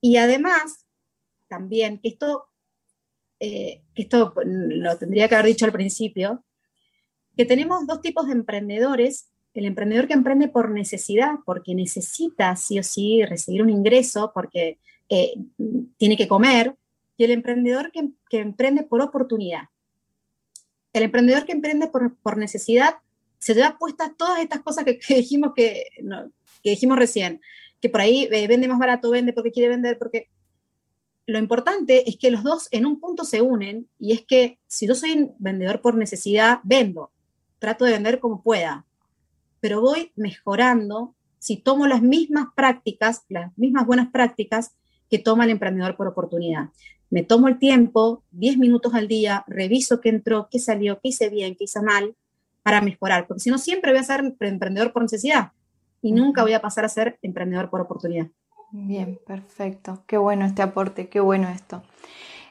Y 0.00 0.16
además, 0.16 0.86
también, 1.48 2.00
esto 2.02 2.46
eh, 3.40 3.82
esto 3.94 4.34
lo 4.44 4.96
tendría 4.96 5.28
que 5.28 5.34
haber 5.34 5.46
dicho 5.46 5.64
al 5.64 5.72
principio, 5.72 6.44
que 7.36 7.44
tenemos 7.44 7.86
dos 7.86 8.00
tipos 8.00 8.26
de 8.26 8.32
emprendedores. 8.32 9.30
El 9.54 9.66
emprendedor 9.66 10.08
que 10.08 10.14
emprende 10.14 10.48
por 10.48 10.70
necesidad, 10.70 11.36
porque 11.44 11.74
necesita 11.74 12.54
sí 12.56 12.78
o 12.78 12.82
sí 12.82 13.24
recibir 13.24 13.62
un 13.62 13.70
ingreso, 13.70 14.32
porque 14.34 14.78
eh, 15.08 15.34
tiene 15.96 16.16
que 16.16 16.28
comer, 16.28 16.74
y 17.16 17.24
el 17.24 17.30
emprendedor 17.30 17.92
que, 17.92 18.10
emprende 18.38 18.82
por 18.82 19.00
oportunidad. 19.00 19.64
El 20.92 21.04
emprendedor 21.04 21.44
que 21.44 21.52
emprende 21.52 21.88
por, 21.88 22.36
necesidad 22.36 22.96
se 23.38 23.54
lleva 23.54 23.78
puestas 23.78 24.16
todas 24.16 24.40
estas 24.40 24.62
cosas 24.62 24.84
que, 24.84 24.98
dijimos 25.14 25.52
que, 25.54 25.84
que 26.62 26.70
dijimos 26.70 26.98
recién, 26.98 27.40
que 27.80 27.88
por 27.88 28.00
ahí 28.00 28.28
eh, 28.32 28.46
vende 28.48 28.66
más 28.66 28.78
barato, 28.78 29.10
vende 29.10 29.32
porque 29.32 29.52
quiere 29.52 29.68
vender, 29.68 29.98
porque 29.98 30.30
lo 31.26 31.38
importante 31.38 32.08
es 32.08 32.16
que 32.18 32.30
los 32.30 32.42
dos 32.42 32.68
en 32.70 32.86
un 32.86 33.00
punto 33.00 33.24
se 33.24 33.40
unen 33.40 33.88
y 33.98 34.12
es 34.12 34.24
que 34.26 34.58
si 34.66 34.86
yo 34.86 34.94
soy 34.94 35.30
vendedor 35.38 35.80
por 35.80 35.96
necesidad, 35.96 36.60
vendo, 36.64 37.10
trato 37.58 37.84
de 37.84 37.92
vender 37.92 38.20
como 38.20 38.42
pueda, 38.42 38.84
pero 39.60 39.80
voy 39.80 40.12
mejorando 40.16 41.14
si 41.38 41.56
tomo 41.56 41.86
las 41.86 42.02
mismas 42.02 42.48
prácticas, 42.54 43.24
las 43.28 43.56
mismas 43.56 43.86
buenas 43.86 44.10
prácticas 44.10 44.74
que 45.10 45.18
toma 45.18 45.44
el 45.44 45.50
emprendedor 45.50 45.96
por 45.96 46.08
oportunidad. 46.08 46.70
Me 47.10 47.22
tomo 47.22 47.48
el 47.48 47.58
tiempo, 47.58 48.22
10 48.32 48.58
minutos 48.58 48.94
al 48.94 49.08
día, 49.08 49.44
reviso 49.46 50.00
qué 50.00 50.08
entró, 50.08 50.48
qué 50.50 50.58
salió, 50.58 51.00
qué 51.00 51.08
hice 51.08 51.28
bien, 51.30 51.54
qué 51.54 51.64
hice 51.64 51.80
mal, 51.80 52.14
para 52.62 52.80
mejorar, 52.80 53.26
porque 53.26 53.40
si 53.40 53.50
no 53.50 53.58
siempre 53.58 53.92
voy 53.92 54.00
a 54.00 54.04
ser 54.04 54.20
emprendedor 54.40 54.92
por 54.92 55.02
necesidad 55.02 55.52
y 56.00 56.12
nunca 56.12 56.42
voy 56.42 56.54
a 56.54 56.62
pasar 56.62 56.86
a 56.86 56.88
ser 56.88 57.18
emprendedor 57.20 57.68
por 57.68 57.82
oportunidad. 57.82 58.28
Bien, 58.76 59.20
perfecto. 59.24 60.02
Qué 60.08 60.18
bueno 60.18 60.44
este 60.44 60.60
aporte, 60.60 61.08
qué 61.08 61.20
bueno 61.20 61.48
esto. 61.48 61.84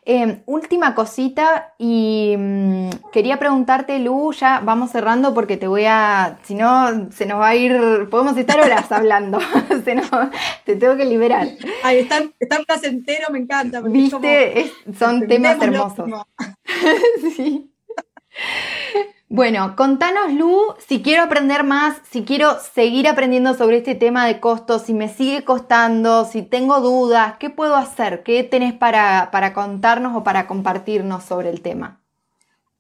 Em, 0.06 0.42
última 0.46 0.96
cosita 0.96 1.74
y 1.78 2.36
mm, 2.38 2.90
quería 3.12 3.40
preguntarte, 3.40 4.00
Lu, 4.00 4.32
ya 4.32 4.62
vamos 4.62 4.92
cerrando 4.92 5.34
porque 5.34 5.58
te 5.58 5.68
voy 5.68 5.84
a, 5.86 6.40
si 6.44 6.56
no, 6.56 7.12
se 7.12 7.26
nos 7.26 7.42
va 7.42 7.50
a 7.50 7.56
ir, 7.56 8.08
podemos 8.10 8.38
estar 8.38 8.58
horas 8.62 8.90
hablando, 8.94 9.40
te 10.66 10.76
tengo 10.78 10.96
que 10.96 11.06
liberar. 11.06 11.50
Ay, 11.84 12.00
están, 12.00 12.34
están 12.40 12.64
placentero, 12.64 13.28
me 13.30 13.40
encanta. 13.40 13.82
Viste, 13.82 14.72
son 14.98 15.28
temas 15.28 15.62
hermosos. 15.62 16.10
sí. 17.36 17.70
Bueno, 19.30 19.76
contanos, 19.76 20.32
Lu, 20.34 20.76
si 20.86 21.02
quiero 21.02 21.24
aprender 21.24 21.64
más, 21.64 21.98
si 22.12 22.24
quiero 22.24 22.60
seguir 22.60 23.08
aprendiendo 23.08 23.56
sobre 23.56 23.78
este 23.78 23.96
tema 23.96 24.28
de 24.28 24.40
costos, 24.40 24.84
si 24.84 24.94
me 24.94 25.10
sigue 25.10 25.44
costando, 25.44 26.26
si 26.26 26.44
tengo 26.44 26.82
dudas, 26.82 27.38
¿qué 27.40 27.50
puedo 27.50 27.76
hacer? 27.76 28.22
¿Qué 28.22 28.44
tenés 28.44 28.74
para, 28.74 29.32
contarnos 29.56 30.16
o 30.16 30.24
para 30.24 30.46
compartirnos 30.46 31.24
sobre 31.24 31.50
el 31.50 31.62
tema? 31.62 32.02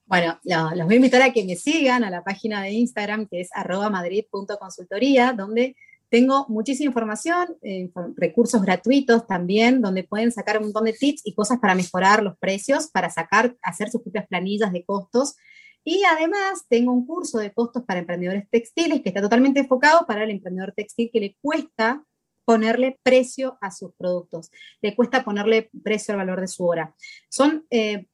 Bueno, 0.05 0.37
los 0.43 0.85
voy 0.85 0.93
a 0.93 0.97
invitar 0.97 1.23
a 1.23 1.33
que 1.33 1.43
me 1.43 1.55
sigan 1.55 2.03
a 2.03 2.11
la 2.11 2.23
página 2.23 2.61
de 2.61 2.71
Instagram 2.71 3.25
que 3.25 3.41
es 3.41 3.49
arroba 3.53 3.89
madrid.consultoría, 3.89 5.33
donde 5.33 5.75
tengo 6.09 6.45
muchísima 6.49 6.89
información, 6.89 7.57
eh, 7.63 7.89
recursos 8.15 8.61
gratuitos 8.61 9.25
también, 9.25 9.81
donde 9.81 10.03
pueden 10.03 10.31
sacar 10.31 10.59
un 10.59 10.65
montón 10.65 10.83
de 10.83 10.93
tips 10.93 11.23
y 11.25 11.33
cosas 11.33 11.57
para 11.59 11.73
mejorar 11.73 12.21
los 12.21 12.37
precios, 12.37 12.91
para 12.91 13.09
sacar, 13.09 13.55
hacer 13.63 13.89
sus 13.89 14.03
propias 14.03 14.27
planillas 14.27 14.71
de 14.71 14.85
costos 14.85 15.35
y 15.83 16.03
además 16.03 16.65
tengo 16.69 16.91
un 16.91 17.05
curso 17.05 17.39
de 17.39 17.51
costos 17.51 17.83
para 17.83 17.99
emprendedores 17.99 18.49
textiles 18.49 19.01
que 19.01 19.09
está 19.09 19.21
totalmente 19.21 19.61
enfocado 19.61 20.05
para 20.05 20.23
el 20.23 20.31
emprendedor 20.31 20.73
textil 20.75 21.09
que 21.11 21.19
le 21.19 21.37
cuesta 21.41 22.03
ponerle 22.45 22.99
precio 23.03 23.57
a 23.61 23.71
sus 23.71 23.93
productos, 23.93 24.51
le 24.81 24.95
cuesta 24.95 25.23
ponerle 25.23 25.69
precio 25.83 26.13
al 26.13 26.19
valor 26.19 26.41
de 26.41 26.47
su 26.47 26.65
hora. 26.65 26.93
Son 27.29 27.65
eh, 27.69 28.05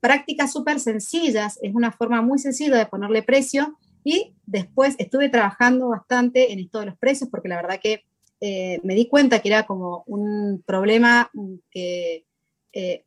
prácticas 0.00 0.52
súper 0.52 0.80
sencillas, 0.80 1.58
es 1.62 1.74
una 1.74 1.92
forma 1.92 2.22
muy 2.22 2.38
sencilla 2.38 2.76
de 2.76 2.86
ponerle 2.86 3.22
precio 3.22 3.78
y 4.04 4.34
después 4.46 4.94
estuve 4.98 5.28
trabajando 5.28 5.88
bastante 5.88 6.52
en 6.52 6.60
esto 6.60 6.80
de 6.80 6.86
los 6.86 6.98
precios 6.98 7.28
porque 7.30 7.48
la 7.48 7.56
verdad 7.56 7.80
que 7.82 8.04
eh, 8.40 8.80
me 8.84 8.94
di 8.94 9.08
cuenta 9.08 9.40
que 9.40 9.48
era 9.48 9.66
como 9.66 10.04
un 10.06 10.62
problema 10.64 11.30
que 11.70 12.24
eh, 12.72 13.04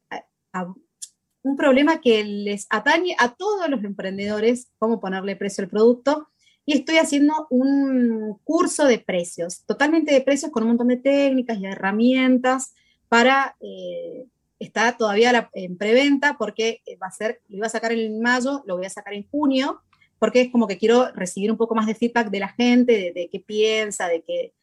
un 1.43 1.55
problema 1.55 2.01
que 2.01 2.23
les 2.23 2.67
atañe 2.69 3.15
a 3.17 3.33
todos 3.33 3.69
los 3.69 3.83
emprendedores, 3.83 4.71
cómo 4.77 4.99
ponerle 4.99 5.35
precio 5.35 5.63
al 5.63 5.69
producto. 5.69 6.27
Y 6.65 6.73
estoy 6.73 6.97
haciendo 6.97 7.47
un 7.49 8.37
curso 8.43 8.85
de 8.85 8.99
precios, 8.99 9.65
totalmente 9.65 10.13
de 10.13 10.21
precios 10.21 10.51
con 10.51 10.63
un 10.63 10.69
montón 10.69 10.89
de 10.89 10.97
técnicas 10.97 11.57
y 11.57 11.65
herramientas 11.65 12.75
para 13.09 13.55
eh, 13.59 14.27
estar 14.59 14.95
todavía 14.95 15.49
en 15.53 15.77
preventa 15.77 16.37
porque 16.37 16.81
va 17.01 17.07
a 17.07 17.11
ser, 17.11 17.41
lo 17.49 17.57
iba 17.57 17.65
a 17.65 17.71
sacar 17.71 17.91
en 17.91 18.21
mayo, 18.21 18.63
lo 18.67 18.77
voy 18.77 18.85
a 18.85 18.91
sacar 18.91 19.13
en 19.15 19.27
junio, 19.27 19.81
porque 20.19 20.41
es 20.41 20.51
como 20.51 20.67
que 20.67 20.77
quiero 20.77 21.11
recibir 21.13 21.51
un 21.51 21.57
poco 21.57 21.73
más 21.73 21.87
de 21.87 21.95
feedback 21.95 22.29
de 22.29 22.39
la 22.39 22.49
gente, 22.49 23.11
de, 23.13 23.27
qué 23.31 23.39
piensa, 23.39 24.07
de 24.07 24.21
qué, 24.21 24.53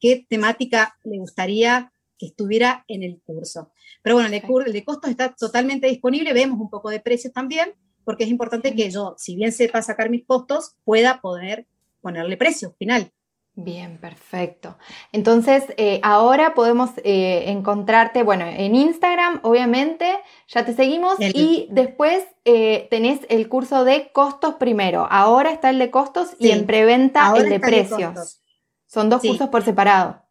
qué 0.00 0.26
temática 0.28 0.96
le 1.04 1.18
gustaría 1.18 1.91
que 2.22 2.26
estuviera 2.28 2.84
en 2.86 3.02
el 3.02 3.20
curso. 3.20 3.72
Pero 4.00 4.14
bueno, 4.14 4.28
el 4.28 4.72
de, 4.72 4.84
costos 4.84 5.10
está 5.10 5.34
totalmente 5.34 5.88
disponible, 5.88 6.32
vemos 6.32 6.60
un 6.60 6.70
poco 6.70 6.88
de 6.88 7.00
precios 7.00 7.32
también, 7.32 7.74
porque 8.04 8.22
es 8.22 8.30
importante 8.30 8.76
que 8.76 8.88
yo, 8.92 9.16
si 9.18 9.34
bien 9.34 9.50
sepa 9.50 9.82
sacar 9.82 10.08
mis 10.08 10.24
costos, 10.24 10.76
pueda 10.84 11.20
poder 11.20 11.66
ponerle 12.00 12.36
precio 12.36 12.76
final. 12.78 13.10
Bien, 13.54 13.98
perfecto. 13.98 14.78
Entonces, 15.10 15.64
eh, 15.76 15.98
ahora 16.04 16.54
podemos 16.54 16.90
eh, 17.02 17.46
encontrarte, 17.48 18.22
bueno, 18.22 18.44
en 18.46 18.76
Instagram, 18.76 19.40
obviamente, 19.42 20.08
ya 20.46 20.64
te 20.64 20.74
seguimos 20.74 21.16
y 21.18 21.66
después 21.72 22.24
eh, 22.44 22.86
tenés 22.88 23.18
el 23.30 23.48
curso 23.48 23.84
de 23.84 24.12
costos 24.12 24.54
primero. 24.54 25.08
Ahora 25.10 25.50
está 25.50 25.70
el 25.70 25.80
de 25.80 25.90
costos 25.90 26.36
y 26.38 26.52
en 26.52 26.66
preventa 26.66 27.34
el 27.36 27.48
de 27.48 27.58
precios. 27.58 28.40
Son 28.86 29.10
dos 29.10 29.22
cursos 29.22 29.48
por 29.48 29.64
separado. 29.64 30.22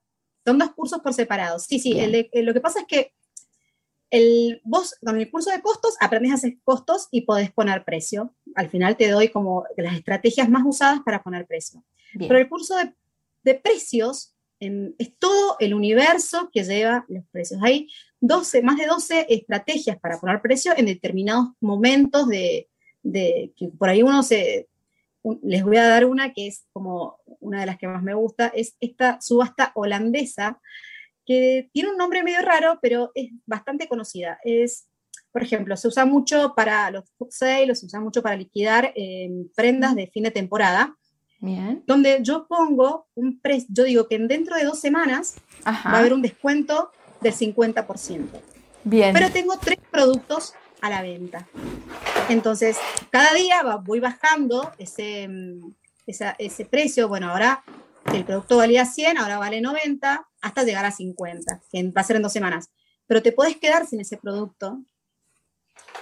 Son 0.45 0.57
dos 0.57 0.71
cursos 0.71 0.99
por 1.01 1.13
separado. 1.13 1.59
Sí, 1.59 1.79
sí. 1.79 1.93
lo 2.33 2.53
que 2.53 2.61
pasa 2.61 2.81
es 2.81 2.85
que 2.87 3.13
el, 4.11 4.61
vos 4.63 4.95
con 5.03 5.17
el 5.17 5.31
curso 5.31 5.51
de 5.51 5.61
costos 5.61 5.95
aprendes 5.99 6.31
a 6.31 6.35
hacer 6.35 6.57
costos 6.63 7.07
y 7.11 7.21
podés 7.21 7.51
poner 7.51 7.85
precio. 7.85 8.35
Al 8.55 8.69
final 8.69 8.97
te 8.97 9.09
doy 9.09 9.29
como 9.29 9.65
las 9.77 9.95
estrategias 9.95 10.49
más 10.49 10.63
usadas 10.65 10.99
para 11.05 11.23
poner 11.23 11.47
precio. 11.47 11.83
Pero 12.19 12.37
el 12.37 12.49
curso 12.49 12.75
de, 13.43 13.55
precios 13.55 14.35
es 14.59 15.17
todo 15.17 15.55
el 15.59 15.73
universo 15.73 16.49
que 16.51 16.63
lleva 16.63 17.05
los 17.07 17.23
precios. 17.31 17.61
Hay 17.63 17.87
12, 18.19 18.61
más 18.61 18.77
de 18.77 18.85
12 18.85 19.27
estrategias 19.29 19.97
para 19.99 20.19
poner 20.19 20.41
precio 20.41 20.73
en 20.75 20.85
determinados 20.85 21.47
momentos 21.61 22.27
de, 22.27 22.69
de 23.01 23.53
que 23.55 23.69
por 23.69 23.89
ahí 23.89 24.03
uno 24.03 24.23
se... 24.23 24.67
les 25.41 25.63
voy 25.63 25.77
a 25.77 25.87
dar 25.87 26.05
una 26.05 26.33
que 26.33 26.47
es 26.47 26.65
como 26.73 27.17
una 27.39 27.59
de 27.59 27.65
las 27.65 27.77
que 27.77 27.87
más 27.87 28.03
me 28.03 28.13
gusta, 28.13 28.47
es 28.47 28.75
esta 28.79 29.19
subasta 29.21 29.71
holandesa 29.75 30.59
que 31.25 31.69
tiene 31.71 31.89
un 31.89 31.97
nombre 31.97 32.23
medio 32.23 32.41
raro, 32.41 32.79
pero 32.81 33.11
es 33.13 33.31
bastante 33.45 33.87
conocida. 33.87 34.39
Es, 34.43 34.87
por 35.31 35.43
ejemplo, 35.43 35.77
se 35.77 35.87
usa 35.87 36.05
mucho 36.05 36.53
para 36.55 36.89
los 36.91 37.05
food 37.17 37.29
sales, 37.29 37.79
se 37.79 37.85
usa 37.85 37.99
mucho 37.99 38.21
para 38.21 38.35
liquidar 38.35 38.93
prendas 39.55 39.95
de 39.95 40.07
fin 40.07 40.23
de 40.23 40.31
temporada. 40.31 40.95
Bien. 41.39 41.83
Donde 41.87 42.19
yo 42.21 42.47
pongo 42.47 43.07
un 43.15 43.39
precio, 43.39 43.67
yo 43.69 43.83
digo 43.83 44.07
que 44.07 44.19
dentro 44.19 44.55
de 44.55 44.63
dos 44.63 44.79
semanas 44.79 45.35
va 45.65 45.71
a 45.71 45.99
haber 45.99 46.13
un 46.13 46.21
descuento 46.21 46.91
del 47.19 47.33
50%. 47.33 48.27
Bien. 48.83 49.13
Pero 49.13 49.31
tengo 49.31 49.57
tres 49.59 49.77
productos 49.91 50.53
a 50.81 50.89
la 50.89 51.01
venta. 51.01 51.47
Entonces, 52.29 52.77
cada 53.09 53.33
día 53.33 53.63
voy 53.83 53.99
bajando 53.99 54.71
ese, 54.77 55.29
ese 56.05 56.65
precio. 56.65 57.07
Bueno, 57.07 57.29
ahora 57.29 57.63
el 58.13 58.25
producto 58.25 58.57
valía 58.57 58.85
100, 58.85 59.17
ahora 59.17 59.37
vale 59.37 59.61
90, 59.61 60.27
hasta 60.41 60.63
llegar 60.63 60.85
a 60.85 60.91
50, 60.91 61.61
que 61.71 61.83
va 61.91 62.01
a 62.01 62.03
ser 62.03 62.15
en 62.17 62.23
dos 62.23 62.33
semanas. 62.33 62.69
Pero 63.07 63.21
te 63.21 63.31
puedes 63.31 63.57
quedar 63.57 63.87
sin 63.87 63.99
ese 63.99 64.17
producto 64.17 64.81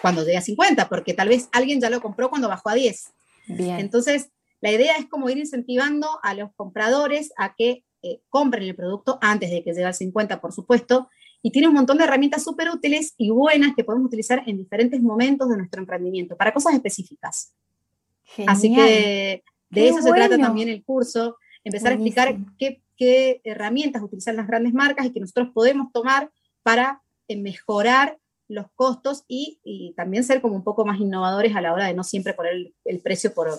cuando 0.01 0.23
llegue 0.23 0.37
a 0.37 0.41
50, 0.41 0.87
porque 0.87 1.13
tal 1.13 1.29
vez 1.29 1.49
alguien 1.51 1.81
ya 1.81 1.89
lo 1.89 2.01
compró 2.01 2.29
cuando 2.29 2.47
bajó 2.47 2.69
a 2.69 2.75
10. 2.75 3.11
Bien. 3.47 3.79
Entonces, 3.79 4.29
la 4.61 4.71
idea 4.71 4.95
es 4.97 5.07
como 5.07 5.29
ir 5.29 5.37
incentivando 5.37 6.19
a 6.23 6.33
los 6.33 6.51
compradores 6.55 7.31
a 7.37 7.55
que 7.55 7.83
eh, 8.01 8.21
compren 8.29 8.63
el 8.63 8.75
producto 8.75 9.17
antes 9.21 9.49
de 9.51 9.63
que 9.63 9.71
llegue 9.71 9.85
al 9.85 9.93
50, 9.93 10.39
por 10.39 10.53
supuesto, 10.53 11.09
y 11.41 11.51
tiene 11.51 11.67
un 11.67 11.73
montón 11.73 11.97
de 11.97 12.03
herramientas 12.03 12.43
súper 12.43 12.69
útiles 12.69 13.13
y 13.17 13.29
buenas 13.29 13.75
que 13.75 13.83
podemos 13.83 14.07
utilizar 14.07 14.43
en 14.45 14.57
diferentes 14.57 15.01
momentos 15.01 15.49
de 15.49 15.57
nuestro 15.57 15.79
emprendimiento, 15.81 16.35
para 16.35 16.53
cosas 16.53 16.73
específicas. 16.73 17.53
Así 18.47 18.73
que 18.73 19.43
de 19.69 19.87
eso 19.87 20.01
se 20.01 20.11
trata 20.11 20.37
también 20.37 20.69
el 20.69 20.83
curso 20.83 21.37
empezar 21.63 21.91
a 21.91 21.95
explicar 21.95 22.35
qué, 22.57 23.41
herramientas 23.45 24.01
utilizan 24.01 24.35
las 24.35 24.47
grandes 24.47 24.73
marcas 24.73 25.05
y 25.05 25.11
que 25.11 25.21
nosotros 25.21 25.49
podemos 25.53 25.91
tomar 25.93 26.29
para 26.63 27.01
eh, 27.29 27.37
mejorar 27.37 28.17
los 28.49 28.65
costos 28.75 29.23
y, 29.27 29.93
también 29.95 30.23
ser 30.23 30.41
como 30.41 30.55
un 30.55 30.63
poco 30.63 30.83
más 30.83 30.99
innovadores 30.99 31.55
a 31.55 31.61
la 31.61 31.71
hora 31.71 31.85
de 31.85 31.93
no 31.93 32.03
siempre 32.03 32.33
poner 32.33 32.73
el, 32.83 32.99
precio 32.99 33.33
por 33.33 33.49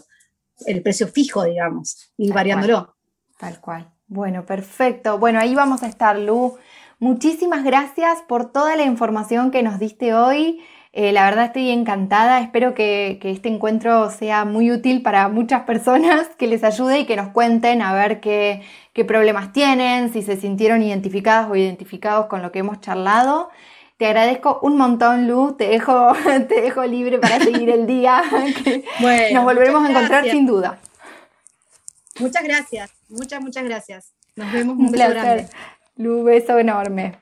el 0.67 0.83
precio 0.83 1.09
fijo, 1.09 1.45
digamos, 1.45 2.13
y 2.19 2.31
variándolo. 2.31 2.97
Tal 3.39 3.61
cual. 3.61 3.91
Bueno, 4.09 4.45
perfecto. 4.45 5.19
Bueno, 5.19 5.39
ahí 5.39 5.55
vamos 5.55 5.83
a 5.83 5.87
estar, 5.87 6.19
Lu. 6.19 6.59
Muchísimas 7.01 7.65
gracias 7.65 8.21
por 8.29 8.53
toda 8.53 8.77
la 8.77 8.83
información 8.85 9.51
que 9.51 9.63
nos 9.63 9.79
diste 9.79 10.13
hoy. 10.13 10.63
Eh, 10.93 11.13
la 11.13 11.25
verdad 11.25 11.47
estoy 11.47 11.71
encantada, 11.71 12.41
espero 12.41 12.75
que, 12.75 13.19
este 13.23 13.49
encuentro 13.49 14.11
sea 14.11 14.45
muy 14.45 14.71
útil 14.71 15.01
para 15.01 15.29
muchas 15.29 15.63
personas, 15.63 16.29
que 16.37 16.47
les 16.47 16.63
ayude 16.63 17.01
y 17.01 17.07
que 17.07 17.17
nos 17.17 17.29
cuenten 17.29 17.81
a 17.81 17.95
ver 17.95 18.21
qué, 18.21 18.63
problemas 19.09 19.51
tienen, 19.55 20.13
si 20.13 20.21
se 20.21 20.37
sintieron 20.37 20.83
identificadas 20.83 21.51
o 21.51 21.57
identificados 21.57 22.27
con 22.27 22.43
lo 22.43 22.53
que 22.53 22.59
hemos 22.59 22.83
charlado. 22.83 23.49
Te 23.97 24.05
agradezco 24.05 24.59
un 24.61 24.77
montón, 24.77 25.27
Luz. 25.27 25.57
Te 25.57 25.69
dejo, 25.69 26.13
te 26.49 26.61
dejo 26.61 26.85
libre 26.85 27.19
para 27.19 27.39
seguir 27.39 27.71
el 27.71 27.87
día. 27.87 28.23
nos 29.33 29.45
volveremos 29.45 29.87
a 29.87 29.91
encontrar 29.91 30.29
sin 30.29 30.45
duda. 30.45 30.79
Muchas 32.19 32.45
gracias. 32.45 32.91
Muchas, 33.09 33.41
muchas 33.41 33.65
gracias. 33.65 34.13
Nos 34.37 34.53
vemos. 34.53 34.77
Un, 34.77 34.85
un 34.85 34.93
beso 34.93 35.49
beso 36.25 36.59
enorme. 36.59 37.15